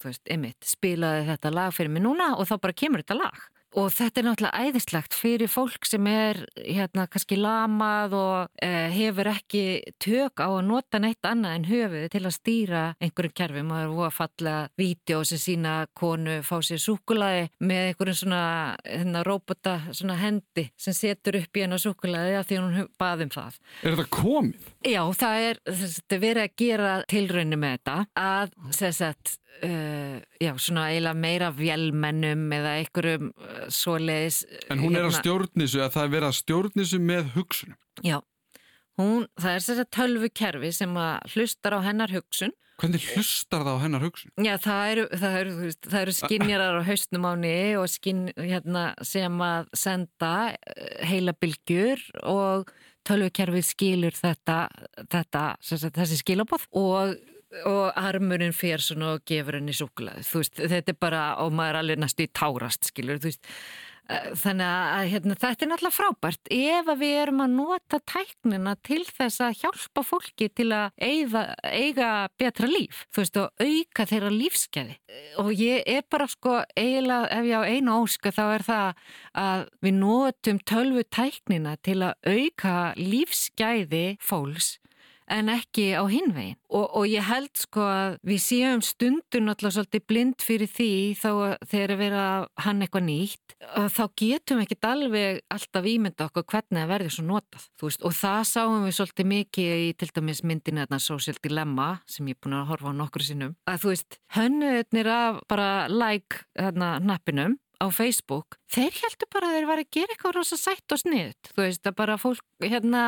þú 0.00 0.08
veist, 0.08 0.24
Emmitt, 0.32 0.64
spilaði 0.64 1.28
þetta 1.28 1.52
lag 1.52 1.76
fyrir 1.76 1.92
mig 1.92 2.06
núna 2.08 2.32
og 2.40 2.48
þá 2.48 2.56
bara 2.56 2.78
kemur 2.80 3.04
þetta 3.04 3.20
lag. 3.20 3.44
Og 3.76 3.90
þetta 3.92 4.20
er 4.20 4.26
náttúrulega 4.28 4.66
æðislegt 4.66 5.16
fyrir 5.16 5.50
fólk 5.50 5.88
sem 5.88 6.06
er 6.08 6.38
hérna 6.54 7.06
kannski 7.10 7.36
lamað 7.36 8.14
og 8.16 8.62
eh, 8.62 8.86
hefur 8.94 9.28
ekki 9.32 9.64
tök 10.02 10.40
á 10.40 10.48
að 10.48 10.62
nota 10.68 11.00
neitt 11.02 11.26
annað 11.28 11.56
en 11.58 11.66
höfuð 11.68 12.06
til 12.14 12.22
að 12.22 12.36
stýra 12.36 12.84
einhverjum 13.02 13.36
kerfum. 13.36 13.74
Það 13.74 13.82
er 13.82 14.06
að 14.06 14.14
falla 14.16 14.54
vídeo 14.80 15.20
sem 15.28 15.42
sína 15.42 15.74
konu 15.98 16.38
fá 16.46 16.56
sér 16.64 16.80
súkulaði 16.82 17.48
með 17.58 17.90
einhverjum 17.90 18.20
svona 18.22 18.44
hérna, 18.86 19.24
robota 19.26 19.76
svona 19.90 20.16
hendi 20.22 20.68
sem 20.80 20.96
setur 20.96 21.40
upp 21.42 21.58
í 21.58 21.66
hennar 21.66 21.82
súkulaði 21.82 22.38
að 22.38 22.48
því 22.48 22.62
hún 22.62 22.90
baðum 23.00 23.34
það. 23.34 23.60
Er 23.82 23.96
þetta 23.96 24.08
komið? 24.16 24.72
Já, 24.86 25.00
það 25.18 25.48
er, 25.48 25.58
er 25.66 26.22
verið 26.22 26.42
að 26.44 26.54
gera 26.62 26.92
tilrauninu 27.10 27.58
með 27.58 27.76
þetta 27.78 27.98
að, 28.22 28.54
sem 28.76 28.94
sagt, 28.96 29.36
Uh, 29.56 30.18
já, 30.36 30.50
eiginlega 30.52 31.16
meira 31.16 31.46
vélmennum 31.56 32.42
eða 32.52 32.74
einhverjum 32.76 33.30
uh, 33.32 33.62
svoleiðis 33.72 34.42
En 34.68 34.82
hún 34.82 34.92
hérna, 34.92 35.06
er 35.06 35.06
að 35.08 35.14
stjórnisu, 35.16 35.78
að 35.80 35.94
það 35.94 36.02
er 36.02 36.10
verið 36.12 36.26
að 36.28 36.34
stjórnisu 36.36 36.98
með 37.00 37.30
hugsunum. 37.38 37.78
Já, 38.04 38.18
hún, 39.00 39.24
það 39.40 39.54
er 39.54 39.64
þess 39.64 39.80
að 39.80 39.88
tölvu 39.96 40.30
kerfi 40.42 40.72
sem 40.76 41.00
hlustar 41.32 41.78
á 41.78 41.80
hennar 41.88 42.12
hugsun. 42.12 42.52
Hvernig 42.76 43.06
hlustar 43.14 43.64
það 43.64 43.78
á 43.80 43.84
hennar 43.86 44.04
hugsun? 44.04 44.34
Já, 44.44 44.52
það 44.60 44.90
eru, 44.92 45.06
það 45.22 45.38
eru, 45.38 45.70
það 45.86 46.00
eru 46.02 46.14
skinjarar 46.18 46.76
á 46.76 46.88
haustnum 46.90 47.28
áni 47.30 47.56
og 47.80 47.88
skinn 47.88 48.26
hérna, 48.36 48.90
sem 49.08 49.40
að 49.40 49.70
senda 49.72 50.34
eh, 50.52 50.98
heila 51.08 51.32
bylgjur 51.32 52.04
og 52.28 52.68
tölvukerfið 53.06 53.64
skilur 53.66 54.18
þetta, 54.18 54.58
þetta 55.12 55.46
þessi 55.62 56.20
skilabóð 56.22 56.68
og 56.82 57.16
og 57.64 57.94
armurinn 57.96 58.54
fyrir 58.56 58.82
svona 58.82 59.12
og 59.14 59.24
gefur 59.28 59.60
henni 59.60 59.74
súkulæði, 59.76 60.24
þú 60.26 60.40
veist, 60.42 60.62
þetta 60.74 60.92
er 60.92 60.98
bara 61.00 61.20
og 61.44 61.52
maður 61.54 61.70
er 61.70 61.78
alveg 61.80 62.00
næstu 62.02 62.26
í 62.26 62.32
tárast, 62.34 62.88
skilur 62.90 63.20
þú 63.22 63.30
veist, 63.30 63.52
þannig 64.06 64.66
að 64.66 65.08
hérna, 65.12 65.36
þetta 65.40 65.64
er 65.64 65.70
náttúrulega 65.70 65.96
frábært. 65.96 66.50
Ef 66.52 66.90
við 67.00 67.14
erum 67.22 67.42
að 67.42 67.54
nota 67.56 68.00
tæknina 68.12 68.76
til 68.86 69.02
þess 69.06 69.42
að 69.42 69.58
hjálpa 69.62 70.04
fólki 70.06 70.48
til 70.54 70.68
að 70.76 71.02
eiga, 71.02 71.42
eiga 71.64 72.10
betra 72.38 72.70
líf, 72.70 73.04
veist, 73.16 73.38
og 73.40 73.50
auka 73.58 74.06
þeirra 74.06 74.32
lífskeiði 74.32 74.96
og 75.42 75.52
ég 75.56 75.84
er 75.88 76.04
bara 76.10 76.26
sko, 76.30 76.60
eiginlega, 76.78 77.30
ef 77.34 77.46
ég 77.48 77.60
á 77.60 77.70
einu 77.70 77.98
óska 78.04 78.32
þá 78.34 78.42
er 78.46 78.64
það 78.66 79.04
að 79.42 79.66
við 79.84 79.94
notum 80.00 80.62
tölvu 80.68 81.04
tæknina 81.12 81.76
til 81.84 82.00
að 82.06 82.32
auka 82.36 82.76
lífskeiði 83.00 84.06
fólks 84.22 84.76
en 85.32 85.50
ekki 85.50 85.90
á 85.98 86.02
hinvegin. 86.10 86.56
Og, 86.70 86.86
og 86.98 87.06
ég 87.08 87.24
held 87.26 87.52
sko 87.58 87.84
að 87.86 88.16
við 88.26 88.40
séum 88.42 88.82
stundun 88.84 89.50
alltaf 89.50 89.74
svolítið 89.74 90.04
blind 90.10 90.44
fyrir 90.44 90.70
því 90.70 90.90
þá 91.18 91.30
þegar 91.66 91.94
við 91.94 92.06
erum 92.06 92.22
að 92.22 92.46
hann 92.66 92.84
eitthvað 92.84 93.06
nýtt, 93.06 93.56
þá 93.96 94.02
getum 94.22 94.60
við 94.60 94.66
ekkit 94.66 94.88
alveg 94.90 95.42
alltaf 95.56 95.90
ímynda 95.90 96.28
okkur 96.28 96.46
hvernig 96.52 96.82
það 96.82 96.92
verður 96.94 97.16
svo 97.16 97.26
notað. 97.26 97.68
Veist, 97.82 98.06
og 98.06 98.16
það 98.16 98.40
sáum 98.50 98.86
við 98.86 98.96
svolítið 98.98 99.30
mikið 99.32 99.84
í 99.84 99.92
til 100.00 100.10
dæmis 100.16 100.42
myndinu 100.46 100.82
þarna 100.84 101.02
Social 101.02 101.38
Dilemma 101.42 101.90
sem 102.10 102.30
ég 102.30 102.38
er 102.38 102.42
búin 102.42 102.58
að 102.58 102.72
horfa 102.72 102.94
á 102.94 102.98
nokkru 102.98 103.26
sinnum. 103.26 103.54
Að 103.70 103.84
þú 103.84 103.94
veist, 103.94 104.18
hönnuðnir 104.36 105.12
af 105.12 105.40
bara 105.50 105.70
like 105.92 106.44
þarna 106.58 106.96
nappinum 107.02 107.56
á 107.76 107.86
Facebook, 107.92 108.56
þeir 108.72 108.94
heldur 109.02 109.28
bara 109.32 109.50
að 109.50 109.56
þeir 109.56 109.66
var 109.68 109.82
að 109.82 109.90
gera 109.96 110.14
eitthvað 110.14 110.36
rosa 110.38 110.56
sætt 110.60 110.94
og 110.94 111.00
sniðt 111.02 111.50
þú 111.52 111.64
veist 111.64 111.88
að 111.88 111.96
bara 111.98 112.16
fólk 112.20 112.44
hérna 112.64 113.02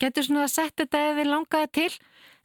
getur 0.00 0.26
svona 0.26 0.44
að 0.44 0.52
setja 0.54 0.84
þetta 0.84 1.00
eða 1.04 1.16
þeir 1.18 1.30
langaði 1.30 1.70
til. 1.78 1.90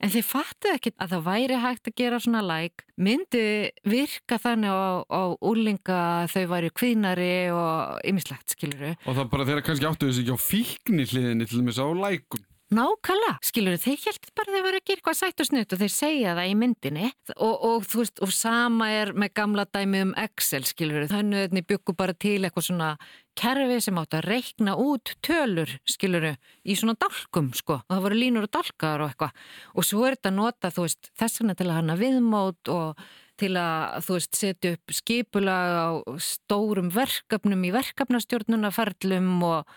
En 0.04 0.12
þeir 0.12 0.26
fattu 0.28 0.72
ekki 0.74 0.92
að 1.00 1.14
það 1.14 1.22
væri 1.24 1.60
hægt 1.64 1.88
að 1.88 1.96
gera 2.02 2.18
svona 2.20 2.42
like. 2.44 2.84
Myndi 3.00 3.44
virka 3.88 4.40
þannig 4.44 4.76
á, 4.76 5.08
á 5.08 5.22
úrlinga 5.40 6.00
þau 6.32 6.44
væri 6.52 6.72
kvínari 6.76 7.32
og 7.56 8.02
ymmislegt 8.08 8.56
skiluru 8.58 8.92
og 8.96 9.16
það 9.16 9.32
bara 9.32 9.48
þeirra 9.48 9.64
kannski 9.70 9.88
áttu 9.88 10.10
þessi 10.10 10.26
ekki 10.26 10.36
á 10.36 10.40
fíkni 10.48 11.08
hliðinni 11.08 11.48
til 11.48 11.64
þess 11.64 11.80
að 11.80 11.96
á 11.96 11.96
likeum 12.10 12.44
Nákalla, 12.74 13.36
skilur 13.46 13.76
þeir 13.78 14.00
heldur 14.08 14.32
bara 14.34 14.54
þeir 14.56 14.64
var 14.66 14.76
að 14.76 14.88
gera 14.88 14.98
eitthvað 14.98 15.18
sætt 15.20 15.42
og 15.44 15.48
snutt 15.52 15.74
og 15.76 15.82
þeir 15.84 15.92
segja 15.94 16.32
það 16.34 16.48
í 16.50 16.54
myndinni. 16.58 17.10
Og, 17.36 17.54
og 17.68 17.84
þú 17.86 18.00
veist, 18.02 18.22
og 18.26 18.32
sama 18.34 18.88
er 18.90 19.12
með 19.14 19.36
gamla 19.38 19.66
dæmi 19.70 20.02
um 20.08 20.14
Excel, 20.18 20.66
skilur 20.66 21.06
þannig 21.12 21.52
að 21.52 21.62
byggu 21.70 21.94
bara 22.00 22.16
til 22.18 22.40
eitthvað 22.40 22.66
svona 22.66 22.88
kerfi 23.38 23.78
sem 23.86 24.00
átt 24.02 24.18
að 24.18 24.26
reikna 24.32 24.74
út 24.82 25.14
tölur, 25.26 25.76
skilur 25.86 26.26
í 26.32 26.78
svona 26.80 26.96
dálkum, 26.98 27.52
sko, 27.54 27.78
og 27.84 27.94
það 27.94 28.02
voru 28.08 28.18
línur 28.18 28.48
og 28.48 28.54
dálkar 28.58 29.04
og 29.04 29.14
eitthvað, 29.14 29.46
og 29.76 29.86
svo 29.86 30.08
er 30.08 30.18
þetta 30.18 30.32
að 30.32 30.40
nota 30.40 30.74
þú 30.74 30.88
veist, 30.88 31.12
þess 31.22 31.44
vegna 31.44 31.58
til 31.60 31.70
að 31.70 31.80
hana 31.84 32.00
viðmót 32.02 32.74
og 32.74 33.06
til 33.40 33.52
að, 33.60 34.02
þú 34.08 34.18
veist, 34.18 34.34
setja 34.40 34.74
upp 34.74 34.96
skipulag 34.96 35.78
á 35.78 35.88
stórum 36.24 36.90
verkefnum 36.96 37.66
í 37.68 37.74
verkefnastjórnunarferlum 37.76 39.32
og 39.46 39.76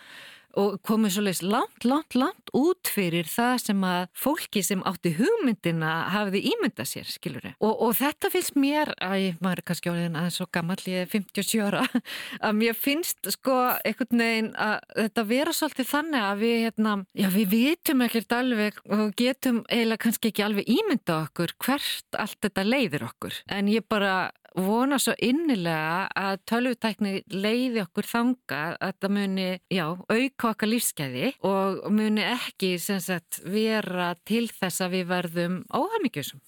og 0.57 0.79
komið 0.85 1.15
svolítið 1.15 1.51
langt, 1.51 1.85
langt, 1.85 2.15
langt 2.17 2.51
út 2.57 2.89
fyrir 2.89 3.27
það 3.29 3.55
sem 3.63 3.83
að 3.85 4.07
fólki 4.17 4.63
sem 4.65 4.81
átti 4.87 5.13
hugmyndina 5.19 5.91
hafiði 6.13 6.41
ímynda 6.53 6.85
sér, 6.87 7.05
skilur 7.09 7.45
þau. 7.45 7.53
Og, 7.67 7.73
og 7.87 7.93
þetta 7.99 8.31
finnst 8.33 8.57
mér, 8.59 8.93
að 9.03 9.27
maður 9.43 9.61
er 9.61 9.67
kannski 9.69 9.93
áriðin 9.93 10.17
aðeins 10.19 10.39
svo 10.39 10.49
gammal, 10.55 10.79
ég 10.89 11.05
er 11.05 11.11
57 11.11 11.61
ára, 11.67 11.85
að 12.49 12.57
mér 12.61 12.77
finnst 12.77 13.31
sko 13.35 13.59
einhvern 13.85 14.25
veginn 14.25 14.51
að 14.57 14.75
þetta 14.95 15.27
vera 15.29 15.55
svolítið 15.55 15.91
þannig 15.93 16.27
að 16.31 16.43
við, 16.43 16.57
hérna, 16.65 16.95
já 17.13 17.29
við 17.35 17.53
vitum 17.53 18.05
ekkert 18.07 18.37
alveg 18.39 18.83
og 18.89 19.05
getum 19.19 19.63
eiginlega 19.69 20.03
kannski 20.05 20.33
ekki 20.33 20.45
alveg 20.45 20.73
ímynda 20.79 21.21
okkur 21.27 21.55
hvert 21.61 22.19
allt 22.19 22.39
þetta 22.41 22.67
leiðir 22.67 23.05
okkur. 23.09 23.41
En 23.53 23.69
ég 23.71 23.85
bara 23.89 24.29
vona 24.57 24.99
svo 25.01 25.13
innilega 25.21 26.07
að 26.17 26.41
tölvutækni 26.49 27.13
leiði 27.33 27.83
okkur 27.83 28.09
þanga 28.09 28.61
að 28.79 28.93
það 29.01 29.15
muni, 29.17 29.47
já, 29.71 29.85
auka 29.93 30.53
okkar 30.53 30.71
lífskeiði 30.71 31.33
og 31.47 31.81
muni 31.93 32.25
ekki 32.25 32.75
sagt, 32.81 33.41
vera 33.45 34.13
til 34.25 34.47
þess 34.51 34.85
að 34.85 34.97
við 34.97 35.09
verðum 35.13 35.59
óhæmyggjusum. 35.69 36.41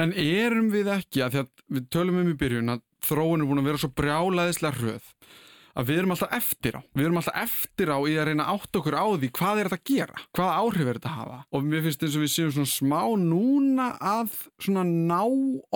En 0.00 0.14
erum 0.16 0.70
við 0.72 0.88
ekki, 0.94 1.24
að 1.24 1.34
því 1.34 1.42
að 1.42 1.50
við 1.76 1.90
tölum 1.92 2.22
um 2.22 2.30
í 2.32 2.38
byrjun 2.40 2.76
að 2.76 2.84
þróun 3.04 3.42
er 3.44 3.50
búin 3.50 3.62
að 3.62 3.68
vera 3.70 3.82
svo 3.82 3.92
brjálaðislega 3.96 4.80
hröð 4.80 5.12
að 5.78 5.90
við 5.90 6.00
erum 6.00 6.14
alltaf 6.14 6.32
eftir 6.34 6.78
á. 6.78 6.80
Við 6.96 7.06
erum 7.06 7.20
alltaf 7.20 7.36
eftir 7.44 7.92
á 7.94 7.98
í 8.02 8.14
að 8.18 8.28
reyna 8.28 8.46
átt 8.50 8.78
okkur 8.80 8.96
á 8.98 9.06
því 9.14 9.30
hvað 9.38 9.60
er 9.60 9.68
þetta 9.68 9.78
að 9.78 9.90
gera, 9.92 10.22
hvað 10.34 10.54
áhrif 10.58 10.88
er 10.88 10.98
þetta 10.98 11.10
að 11.12 11.18
hafa. 11.20 11.38
Og 11.54 11.66
mér 11.68 11.84
finnst 11.84 12.04
eins 12.04 12.16
og 12.18 12.24
við 12.24 12.32
séum 12.34 12.54
svona 12.56 12.72
smá 12.72 13.02
núna 13.22 13.88
að 14.02 14.34
svona 14.58 14.84
ná 14.88 15.22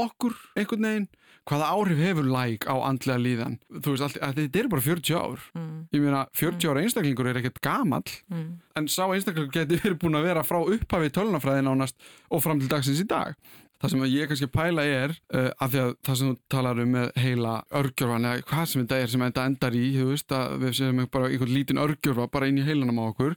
okkur 0.02 0.38
einhvern 0.58 0.88
veginn 0.88 1.10
hvaða 1.48 1.70
áhrif 1.74 2.02
hefur 2.02 2.28
læk 2.30 2.66
á 2.70 2.74
andlega 2.86 3.22
líðan 3.22 3.56
þú 3.72 3.94
veist, 3.94 4.04
allt, 4.06 4.18
þetta 4.38 4.60
er 4.60 4.68
bara 4.70 4.84
40 4.84 5.16
ár 5.18 5.46
mm. 5.56 5.80
ég 5.94 6.04
meina, 6.04 6.22
40 6.38 6.54
mm. 6.54 6.70
ára 6.70 6.84
einstaklingur 6.84 7.30
er 7.30 7.40
ekkert 7.40 7.58
gamal 7.64 8.04
mm. 8.30 8.46
en 8.78 8.88
sá 8.92 9.04
einstaklingur 9.08 9.50
getur 9.54 9.82
verið 9.82 9.98
búin 10.04 10.20
að 10.20 10.28
vera 10.30 10.46
frá 10.46 10.60
upphafið 10.62 11.16
tölunafræðin 11.18 11.72
ánast 11.72 11.98
og 12.30 12.44
fram 12.44 12.62
til 12.62 12.70
dagsins 12.70 13.02
í 13.02 13.08
dag 13.10 13.34
það 13.82 13.94
sem 13.94 14.04
ég 14.12 14.30
kannski 14.30 14.50
pæla 14.54 14.86
er 14.86 15.14
uh, 15.34 15.50
af 15.58 15.72
því 15.72 15.82
að 15.82 15.92
það 16.06 16.18
sem 16.20 16.32
þú 16.32 16.36
talar 16.54 16.82
um 16.82 16.92
með 16.94 17.08
heila 17.18 17.54
örgjörfan 17.80 18.28
eða 18.30 18.44
hvað 18.52 18.68
sem 18.70 18.84
þetta 18.84 19.00
er 19.02 19.12
sem 19.12 19.24
þetta 19.26 19.46
endar 19.50 19.78
í 19.78 19.84
þú 19.96 20.10
veist, 20.12 20.34
að 20.38 20.58
við 20.62 20.76
séum 20.78 21.06
bara 21.10 21.30
einhvern 21.30 21.56
lítinn 21.56 21.82
örgjörfa 21.82 22.28
bara 22.30 22.50
inn 22.50 22.60
í 22.62 22.66
heilanum 22.66 23.02
á 23.02 23.04
okkur 23.08 23.34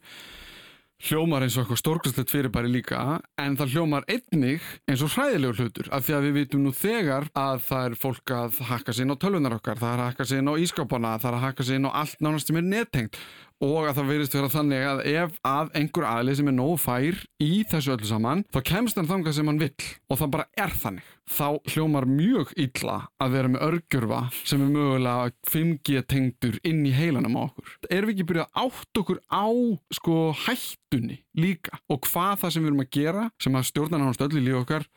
hljómar 1.04 1.44
eins 1.44 1.58
og 1.58 1.66
eitthvað 1.66 1.80
stórkastlegt 1.82 2.32
fyrirbæri 2.32 2.70
líka 2.72 3.00
en 3.42 3.58
það 3.60 3.74
hljómar 3.76 4.06
einnig 4.08 4.64
eins 4.88 5.04
og 5.04 5.12
hræðilegur 5.12 5.60
hlutur 5.60 5.90
af 5.92 6.06
því 6.06 6.16
að 6.16 6.28
við 6.28 6.38
vitum 6.40 6.64
nú 6.64 6.72
þegar 6.76 7.28
að 7.36 7.66
það 7.68 7.88
er 7.90 7.98
fólk 8.00 8.36
að 8.36 8.62
hakka 8.70 8.96
sér 8.96 9.06
inn 9.06 9.16
á 9.16 9.22
tölvunar 9.22 9.58
okkar 9.58 9.82
það 9.82 9.92
er 9.92 10.04
að 10.04 10.10
hakka 10.14 10.28
sér 10.30 10.42
inn 10.42 10.52
á 10.56 10.62
ískápana, 10.64 11.18
það 11.20 11.30
er 11.32 11.38
að 11.40 11.46
hakka 11.50 11.68
sér 11.68 11.80
inn 11.82 11.90
á 11.90 11.98
allt 12.00 12.24
nánast 12.24 12.52
sem 12.52 12.62
er 12.62 12.68
nettengt 12.70 13.20
og 13.64 13.88
að 13.88 13.98
það 14.00 14.10
verist 14.12 14.36
vera 14.36 14.52
þannig 14.52 14.86
að 14.90 15.02
ef 15.12 15.36
að 15.48 15.70
einhver 15.80 16.08
aðlið 16.10 16.40
sem 16.40 16.50
er 16.52 16.56
nógu 16.58 16.78
fær 16.82 17.20
í 17.44 17.52
þessu 17.72 17.94
öllu 17.96 18.10
saman, 18.10 18.44
þá 18.52 18.60
kemst 18.68 19.00
hann 19.00 19.10
þangað 19.10 19.38
sem 19.38 19.52
hann 19.52 19.62
vill 19.62 19.88
og 20.10 20.20
það 20.20 20.34
bara 20.36 20.48
er 20.66 20.76
þannig 20.82 21.14
þá 21.26 21.48
hljómar 21.74 22.06
mjög 22.10 22.52
illa 22.62 22.98
að 23.22 23.38
vera 23.38 23.52
með 23.54 23.66
örgjörfa 23.70 24.20
sem 24.44 24.62
er 24.62 24.74
mögulega 24.76 25.32
5G 25.50 26.04
tengdur 26.12 26.60
inn 26.68 26.84
í 26.86 26.94
heilanum 26.94 27.40
á 27.40 27.42
okkur. 27.48 27.72
Erum 27.90 28.12
við 28.12 28.18
ekki 28.18 28.28
byrjað 28.30 28.62
átt 28.66 29.02
okkur 29.02 29.24
á 29.32 29.48
sko 29.98 30.20
hættunni 30.46 31.22
líka 31.40 31.80
og 31.90 32.06
hvað 32.06 32.44
það 32.44 32.54
sem 32.54 32.66
við 32.66 32.72
erum 32.72 32.86
að 32.86 32.94
gera 33.00 33.28
sem 33.42 33.58
að 33.58 33.68
stjórna 33.72 34.02
náttúrulega 34.04 34.30
öll 34.30 34.44
í 34.44 34.46
lífa 34.46 34.64
okkar 34.66 34.88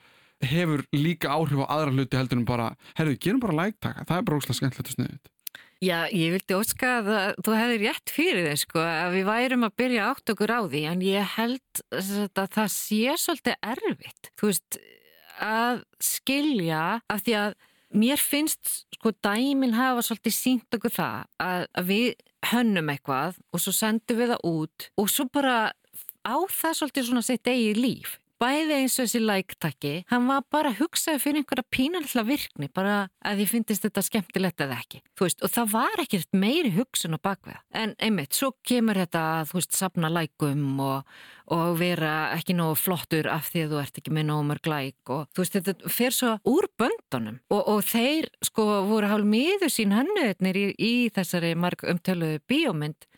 hefur 0.45 0.85
líka 0.95 1.33
áhrif 1.35 1.65
á 1.67 1.73
aðra 1.75 1.95
hluti 1.95 2.19
heldur 2.19 2.39
en 2.39 2.47
bara, 2.47 2.69
herru, 2.99 3.17
gerum 3.19 3.41
bara 3.43 3.57
lægtaka, 3.65 4.05
það 4.07 4.21
er 4.21 4.27
bara 4.29 4.39
óslægt 4.39 4.61
skemmtilegt 4.61 4.93
og 4.93 4.95
sniðið. 4.95 5.33
Já, 5.79 6.09
ég 6.11 6.33
vildi 6.35 6.57
óska 6.59 6.97
að 6.99 7.37
þú 7.47 7.53
hefði 7.55 7.77
rétt 7.85 8.11
fyrir 8.11 8.49
þau 8.49 8.59
sko 8.65 8.81
að 8.83 9.13
við 9.15 9.29
værum 9.29 9.67
að 9.69 9.77
byrja 9.79 10.07
átt 10.11 10.33
okkur 10.33 10.51
á 10.51 10.61
því 10.67 10.81
en 10.91 11.05
ég 11.07 11.35
held 11.37 11.83
að 11.95 12.49
það 12.57 12.73
sé 12.75 13.15
svolítið 13.23 13.69
erfitt, 13.73 14.31
þú 14.35 14.51
veist, 14.51 14.79
að 15.39 15.85
skilja 16.03 16.83
af 17.07 17.23
því 17.23 17.37
að 17.45 17.55
mér 17.95 18.19
finnst 18.19 18.73
sko 18.99 19.15
dæmin 19.23 19.77
hafa 19.79 20.03
svolítið 20.03 20.35
sínt 20.35 20.79
okkur 20.81 20.97
það 20.99 21.29
að, 21.47 21.69
að 21.71 21.93
við 21.93 22.09
hönnum 22.51 22.91
eitthvað 22.93 23.39
og 23.55 23.63
svo 23.63 23.75
sendum 23.79 24.19
við 24.19 24.35
það 24.35 24.49
út 24.51 24.89
og 24.99 25.13
svo 25.15 25.29
bara 25.31 25.57
á 26.27 26.37
það 26.59 26.79
svolítið 26.81 27.07
svona 27.09 27.25
sitt 27.25 27.49
eigið 27.49 27.81
líf 27.87 28.19
bæði 28.41 28.77
eins 28.77 28.97
og 28.99 29.07
þessi 29.07 29.21
læktakki, 29.23 29.93
hann 30.11 30.29
var 30.31 30.45
bara 30.53 30.73
hugsaði 30.79 31.23
fyrir 31.23 31.43
einhverja 31.43 31.65
pínallega 31.75 32.25
virkni, 32.29 32.69
bara 32.75 32.99
að 33.27 33.43
ég 33.45 33.51
finnist 33.51 33.85
þetta 33.87 34.05
skemmtilegt 34.07 34.63
eða 34.65 34.79
ekki. 34.79 35.03
Veist, 35.19 35.43
og 35.43 35.53
það 35.55 35.73
var 35.75 36.05
ekkert 36.05 36.39
meiri 36.39 36.73
hugsun 36.77 37.19
á 37.19 37.21
bakveða. 37.21 37.61
En 37.75 37.95
einmitt, 37.99 38.37
svo 38.37 38.53
kemur 38.67 39.01
þetta 39.03 39.25
að, 39.35 39.51
þú 39.51 39.59
veist, 39.61 39.79
sapna 39.79 40.13
lækum 40.13 40.65
og, 40.85 41.13
og 41.55 41.77
vera 41.81 42.15
ekki 42.37 42.57
nógu 42.57 42.79
flottur 42.79 43.31
af 43.33 43.51
því 43.53 43.67
að 43.67 43.75
þú 43.75 43.83
ert 43.83 44.01
ekki 44.03 44.15
með 44.15 44.29
nógu 44.31 44.49
mörg 44.53 44.71
læk 44.73 45.13
og 45.15 45.29
þú 45.35 45.45
veist, 45.45 45.59
þetta 45.59 45.93
fer 45.99 46.17
svo 46.17 46.35
úr 46.49 46.69
böndunum 46.81 47.39
og, 47.51 47.63
og 47.63 47.85
þeir 47.89 48.31
sko 48.45 48.67
voru 48.89 49.11
hálf 49.11 49.29
miður 49.29 49.73
sín 49.73 49.95
hannuðnir 49.97 50.59
í, 50.61 50.67
í 50.79 50.95
þessari 51.15 51.55
marg 51.59 51.85
umtöluðu 51.89 52.43
bíómynd 52.51 53.09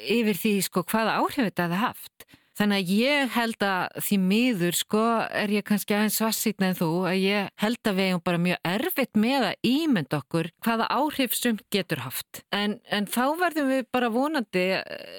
yfir 0.00 0.38
því 0.38 0.54
sko 0.66 0.82
hvaða 0.88 1.20
áhrif 1.20 1.50
þetta 1.50 1.68
hefði 1.68 1.82
haft. 1.84 2.26
Þannig 2.54 2.82
að 2.82 2.90
ég 2.94 3.32
held 3.34 3.64
að 3.66 3.96
því 4.06 4.18
miður 4.22 4.76
sko 4.78 5.02
er 5.42 5.50
ég 5.50 5.64
kannski 5.66 5.96
aðeins 5.96 6.18
svarsýtna 6.20 6.70
en 6.70 6.78
þú 6.78 6.90
að 7.10 7.16
ég 7.18 7.48
held 7.62 7.90
að 7.90 7.98
við 7.98 8.10
erum 8.10 8.24
bara 8.28 8.42
mjög 8.44 8.68
erfitt 8.70 9.18
með 9.18 9.46
að 9.48 9.68
ímynd 9.70 10.16
okkur 10.20 10.50
hvaða 10.62 10.86
áhrif 10.94 11.34
sem 11.34 11.58
getur 11.74 12.04
haft. 12.04 12.44
En, 12.54 12.78
en 12.86 13.08
þá 13.10 13.24
verðum 13.42 13.72
við 13.72 13.82
bara 13.94 14.12
vonandi, 14.14 14.66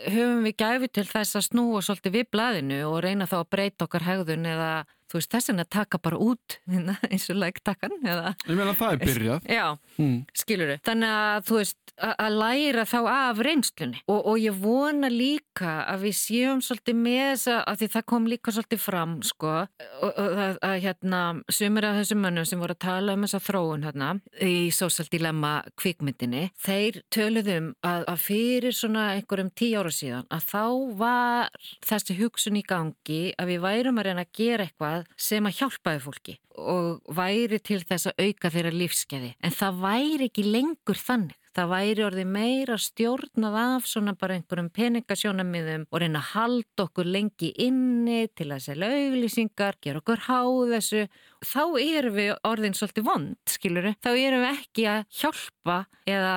höfum 0.08 0.48
við 0.48 0.58
gæfi 0.64 0.92
til 0.96 1.08
þess 1.10 1.36
að 1.36 1.48
snúa 1.50 1.84
svolítið 1.84 2.20
við 2.20 2.30
blaðinu 2.32 2.82
og 2.88 3.02
reyna 3.04 3.28
þá 3.28 3.38
að 3.42 3.50
breyta 3.58 3.90
okkar 3.90 4.08
hegðun 4.08 4.48
eða 4.56 4.72
þú 5.16 5.22
veist 5.22 5.36
þess 5.36 5.54
að 5.56 5.64
taka 5.78 6.02
bara 6.04 6.20
út 6.20 6.60
hérna, 6.72 6.98
eins 7.10 7.30
og 7.32 7.40
lægtakkan 7.40 7.96
ég 8.04 8.52
meina 8.52 8.76
það 8.76 8.92
er 8.92 9.02
byrjað. 9.06 9.50
Já, 9.50 9.66
mm. 9.98 10.18
skilur 10.36 10.76
þau 10.76 10.86
þannig 10.92 11.16
að 11.16 11.50
þú 11.50 11.60
veist 11.62 11.82
að 11.96 12.34
læra 12.36 12.84
þá 12.88 12.98
af 13.08 13.40
reynslunni. 13.46 14.02
Og, 14.12 14.20
og 14.20 14.40
ég 14.42 14.58
vona 14.60 15.10
líka 15.12 15.78
að 15.88 16.08
við 16.08 16.16
séum 16.20 16.62
svolítið 16.64 16.98
með 17.00 17.30
þess 17.36 17.52
að 17.56 17.80
því 17.80 17.90
það 17.94 18.06
kom 18.12 18.28
líka 18.30 18.54
svolítið 18.56 18.82
fram 18.84 19.14
sko 19.26 19.54
og, 19.56 20.10
og 20.12 20.40
að, 20.46 20.58
að 20.68 20.76
hérna 20.84 21.22
sumir 21.52 21.88
af 21.88 22.00
þessum 22.02 22.22
mönnum 22.26 22.48
sem 22.50 22.62
voru 22.62 22.76
að 22.76 22.84
tala 22.86 23.16
um 23.16 23.26
þessa 23.26 23.42
þróun 23.46 23.88
hérna 23.88 24.10
í 24.44 24.56
Social 24.76 25.08
Dilemma 25.12 25.54
kvikmyndinni 25.80 26.44
þeir 26.66 27.00
töluðum 27.14 27.72
að, 27.86 28.06
að 28.12 28.24
fyrir 28.26 28.76
svona 28.76 29.08
einhverjum 29.16 29.54
tíu 29.56 29.80
ára 29.80 29.94
síðan 29.96 30.28
að 30.36 30.50
þá 30.52 30.66
var 31.00 31.62
þessi 31.86 32.18
hugsun 32.20 32.60
í 32.60 32.66
gangi 32.68 33.22
að 33.40 33.54
við 33.54 33.64
værum 33.66 34.02
að 34.02 34.10
reyna 34.10 34.26
að 34.26 34.34
gera 34.36 34.68
eitthvað 34.68 35.05
sem 35.18 35.46
að 35.46 35.62
hjálpaði 35.62 36.04
fólki 36.04 36.38
og 36.56 37.16
væri 37.16 37.60
til 37.60 37.82
þess 37.84 38.10
að 38.12 38.28
auka 38.28 38.52
þeirra 38.54 38.76
lífskeiði. 38.76 39.34
En 39.44 39.56
það 39.56 39.82
væri 39.84 40.30
ekki 40.30 40.46
lengur 40.48 41.00
þannig. 41.00 41.36
Það 41.56 41.70
væri 41.72 42.04
orðið 42.04 42.32
meira 42.36 42.76
stjórnað 42.84 43.54
af 43.62 43.86
svona 43.88 44.14
bara 44.20 44.36
einhverjum 44.36 44.68
peningasjónamiðum 44.76 45.86
og 45.88 46.02
reyna 46.04 46.20
að 46.20 46.32
halda 46.34 46.84
okkur 46.84 47.08
lengi 47.08 47.54
inni 47.64 48.26
til 48.36 48.50
að 48.52 48.66
selja 48.66 48.90
auglýsingar, 48.92 49.78
gera 49.80 50.02
okkur 50.02 50.26
háð 50.26 50.74
þessu. 50.74 51.06
Þá 51.48 51.64
erum 51.80 52.18
við 52.20 52.34
orðin 52.52 52.76
svolítið 52.76 53.08
vond, 53.08 53.40
skiluru. 53.48 53.96
Þá 54.04 54.12
erum 54.12 54.44
við 54.44 54.52
ekki 54.52 54.88
að 54.92 55.08
hjálpa 55.22 55.80
eða 56.04 56.36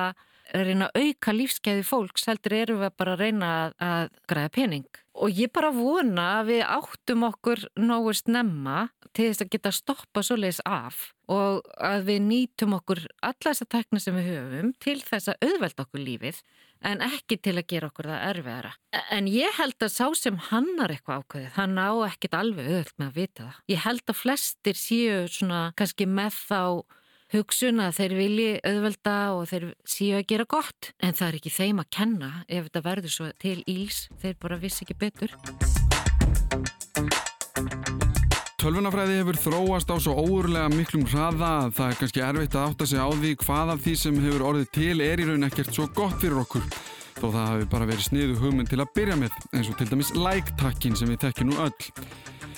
reyna 0.53 0.89
að 0.89 1.03
auka 1.03 1.35
lífskeiði 1.35 1.85
fólks 1.87 2.27
heldur 2.29 2.55
erum 2.57 2.81
við 2.83 2.95
bara 2.99 3.15
að 3.15 3.23
reyna 3.25 3.51
að, 3.59 3.75
að 3.85 4.17
græða 4.31 4.53
pening. 4.55 4.87
Og 5.19 5.35
ég 5.35 5.51
bara 5.51 5.71
vona 5.75 6.25
að 6.39 6.51
við 6.53 6.61
áttum 6.63 7.25
okkur 7.27 7.65
nógu 7.81 8.13
snemma 8.15 8.87
til 9.11 9.27
þess 9.27 9.43
að 9.43 9.51
geta 9.55 9.73
stoppa 9.75 10.23
svo 10.23 10.37
leiðis 10.39 10.61
af 10.65 11.09
og 11.29 11.65
að 11.83 12.07
við 12.07 12.21
nýtum 12.25 12.77
okkur 12.77 13.03
alla 13.19 13.51
þessa 13.51 13.67
tekna 13.69 14.01
sem 14.01 14.15
við 14.15 14.29
höfum 14.31 14.71
til 14.81 14.97
þess 15.03 15.31
að 15.33 15.49
auðvelda 15.49 15.85
okkur 15.85 16.03
lífið 16.05 16.41
en 16.89 17.03
ekki 17.03 17.37
til 17.43 17.57
að 17.59 17.67
gera 17.73 17.89
okkur 17.89 18.07
það 18.09 18.25
erfiðara. 18.29 18.71
En 19.11 19.27
ég 19.31 19.57
held 19.59 19.83
að 19.83 19.91
sá 19.91 20.05
sem 20.15 20.37
hannar 20.49 20.93
eitthvað 20.93 21.25
ákveðið, 21.25 21.49
hann 21.57 21.75
á 21.75 21.91
ekkit 22.07 22.37
alveg 22.39 22.69
auðvöld 22.69 22.95
með 22.95 23.09
að 23.09 23.19
vita 23.19 23.43
það. 23.43 23.59
Ég 23.73 23.83
held 23.83 24.05
að 24.05 24.19
flestir 24.21 24.79
séu 24.79 25.19
svona 25.27 25.61
kannski 25.79 26.07
með 26.07 26.39
þá 26.47 26.61
hugsun 27.33 27.81
að 27.83 27.97
þeir 27.99 28.13
vilji 28.17 28.49
auðvelda 28.65 29.15
og 29.35 29.43
þeir 29.51 29.65
síu 29.85 30.17
að 30.17 30.27
gera 30.31 30.45
gott. 30.49 30.91
En 30.97 31.13
það 31.13 31.27
er 31.27 31.37
ekki 31.39 31.53
þeim 31.53 31.81
að 31.83 31.91
kenna 31.93 32.31
ef 32.47 32.69
þetta 32.69 32.85
verður 32.87 33.13
svo 33.13 33.29
til 33.41 33.59
íls 33.69 34.07
þeir 34.21 34.39
bara 34.41 34.59
vissi 34.61 34.85
ekki 34.85 34.97
betur. 34.99 35.35
Tölvunafræði 38.59 39.21
hefur 39.21 39.37
þróast 39.39 39.91
á 39.93 39.95
svo 40.03 40.17
óurlega 40.19 40.67
miklum 40.73 41.05
hraða 41.07 41.51
að 41.63 41.75
það 41.77 41.91
er 41.91 41.99
kannski 42.01 42.23
erfitt 42.25 42.57
að 42.57 42.65
átta 42.67 42.87
sig 42.91 42.99
á 42.99 43.07
því 43.07 43.35
hvað 43.45 43.73
af 43.75 43.85
því 43.85 43.93
sem 44.01 44.17
hefur 44.25 44.47
orðið 44.49 44.73
til 44.75 44.97
er 45.05 45.21
í 45.21 45.27
raun 45.29 45.47
ekkert 45.47 45.71
svo 45.77 45.87
gott 45.95 46.17
fyrir 46.19 46.41
okkur. 46.41 46.65
Þó 47.19 47.25
það 47.29 47.47
hafi 47.53 47.69
bara 47.71 47.87
verið 47.87 48.09
sniðu 48.09 48.35
hugmynd 48.41 48.71
til 48.71 48.81
að 48.83 48.91
byrja 48.97 49.15
með 49.21 49.39
eins 49.53 49.71
og 49.71 49.79
til 49.79 49.87
dæmis 49.93 50.11
like-takkin 50.15 50.99
sem 50.99 51.07
við 51.11 51.23
tekjum 51.27 51.53
nú 51.53 51.61
öll 51.63 51.89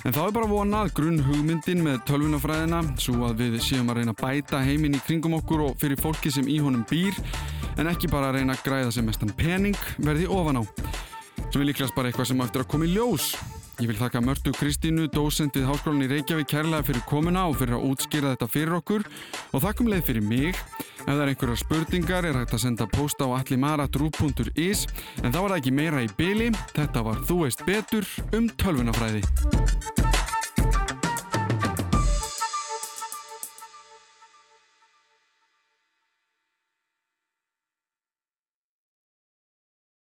En 0.01 0.15
þá 0.15 0.21
er 0.23 0.31
bara 0.33 0.49
vonað 0.49 0.93
grunn 0.97 1.19
hugmyndin 1.21 1.83
með 1.85 1.99
tölvunafræðina 2.09 2.79
svo 2.97 3.27
að 3.27 3.43
við 3.43 3.59
séum 3.61 3.91
að 3.93 3.99
reyna 3.99 4.15
að 4.15 4.23
bæta 4.23 4.61
heiminn 4.65 4.97
í 4.97 5.01
kringum 5.05 5.35
okkur 5.37 5.67
og 5.67 5.75
fyrir 5.77 6.01
fólki 6.01 6.31
sem 6.33 6.49
í 6.49 6.57
honum 6.63 6.81
býr 6.89 7.13
en 7.77 7.91
ekki 7.91 8.09
bara 8.09 8.31
að 8.31 8.39
reyna 8.39 8.57
að 8.57 8.65
græða 8.65 8.95
sem 8.95 9.05
mestan 9.05 9.33
pening 9.37 9.77
verði 10.01 10.25
ofan 10.25 10.57
á. 10.57 10.63
Sem 11.51 11.61
er 11.61 11.69
líklegast 11.69 11.93
bara 11.93 12.09
eitthvað 12.09 12.31
sem 12.31 12.41
eftir 12.41 12.65
að 12.65 12.71
koma 12.73 12.89
í 12.89 12.95
ljós. 12.95 13.35
Ég 13.81 13.89
vil 13.89 13.97
þakka 13.97 14.19
Mörtu 14.21 14.51
Kristínu, 14.53 15.07
dósend 15.09 15.55
við 15.57 15.63
Háskólan 15.65 16.03
í 16.05 16.09
Reykjavík 16.11 16.51
kærlega 16.51 16.85
fyrir 16.85 17.01
komuna 17.09 17.47
og 17.49 17.55
fyrir 17.57 17.79
að 17.79 17.87
útskýra 17.87 18.35
þetta 18.35 18.47
fyrir 18.53 18.75
okkur 18.77 19.07
og 19.49 19.63
þakkum 19.63 19.89
leið 19.89 20.03
fyrir 20.11 20.27
mig. 20.27 20.59
Ef 21.01 21.09
það 21.09 21.23
er 21.23 21.31
einhverjar 21.31 21.61
spurningar 21.63 22.29
er 22.29 22.37
hægt 22.37 22.53
að 22.53 22.63
senda 22.67 22.85
posta 22.93 23.25
á 23.25 23.41
allimara.ru.is 23.41 24.85
en 25.23 25.33
þá 25.33 25.39
var 25.39 25.49
það 25.55 25.57
ekki 25.57 25.75
meira 25.81 26.05
í 26.05 26.13
byli. 26.13 26.53
Þetta 26.77 27.05
var 27.09 27.25
Þú 27.25 27.41
veist 27.41 27.65
betur 27.65 28.13
um 28.37 28.53
tölvunafræði. 28.61 29.25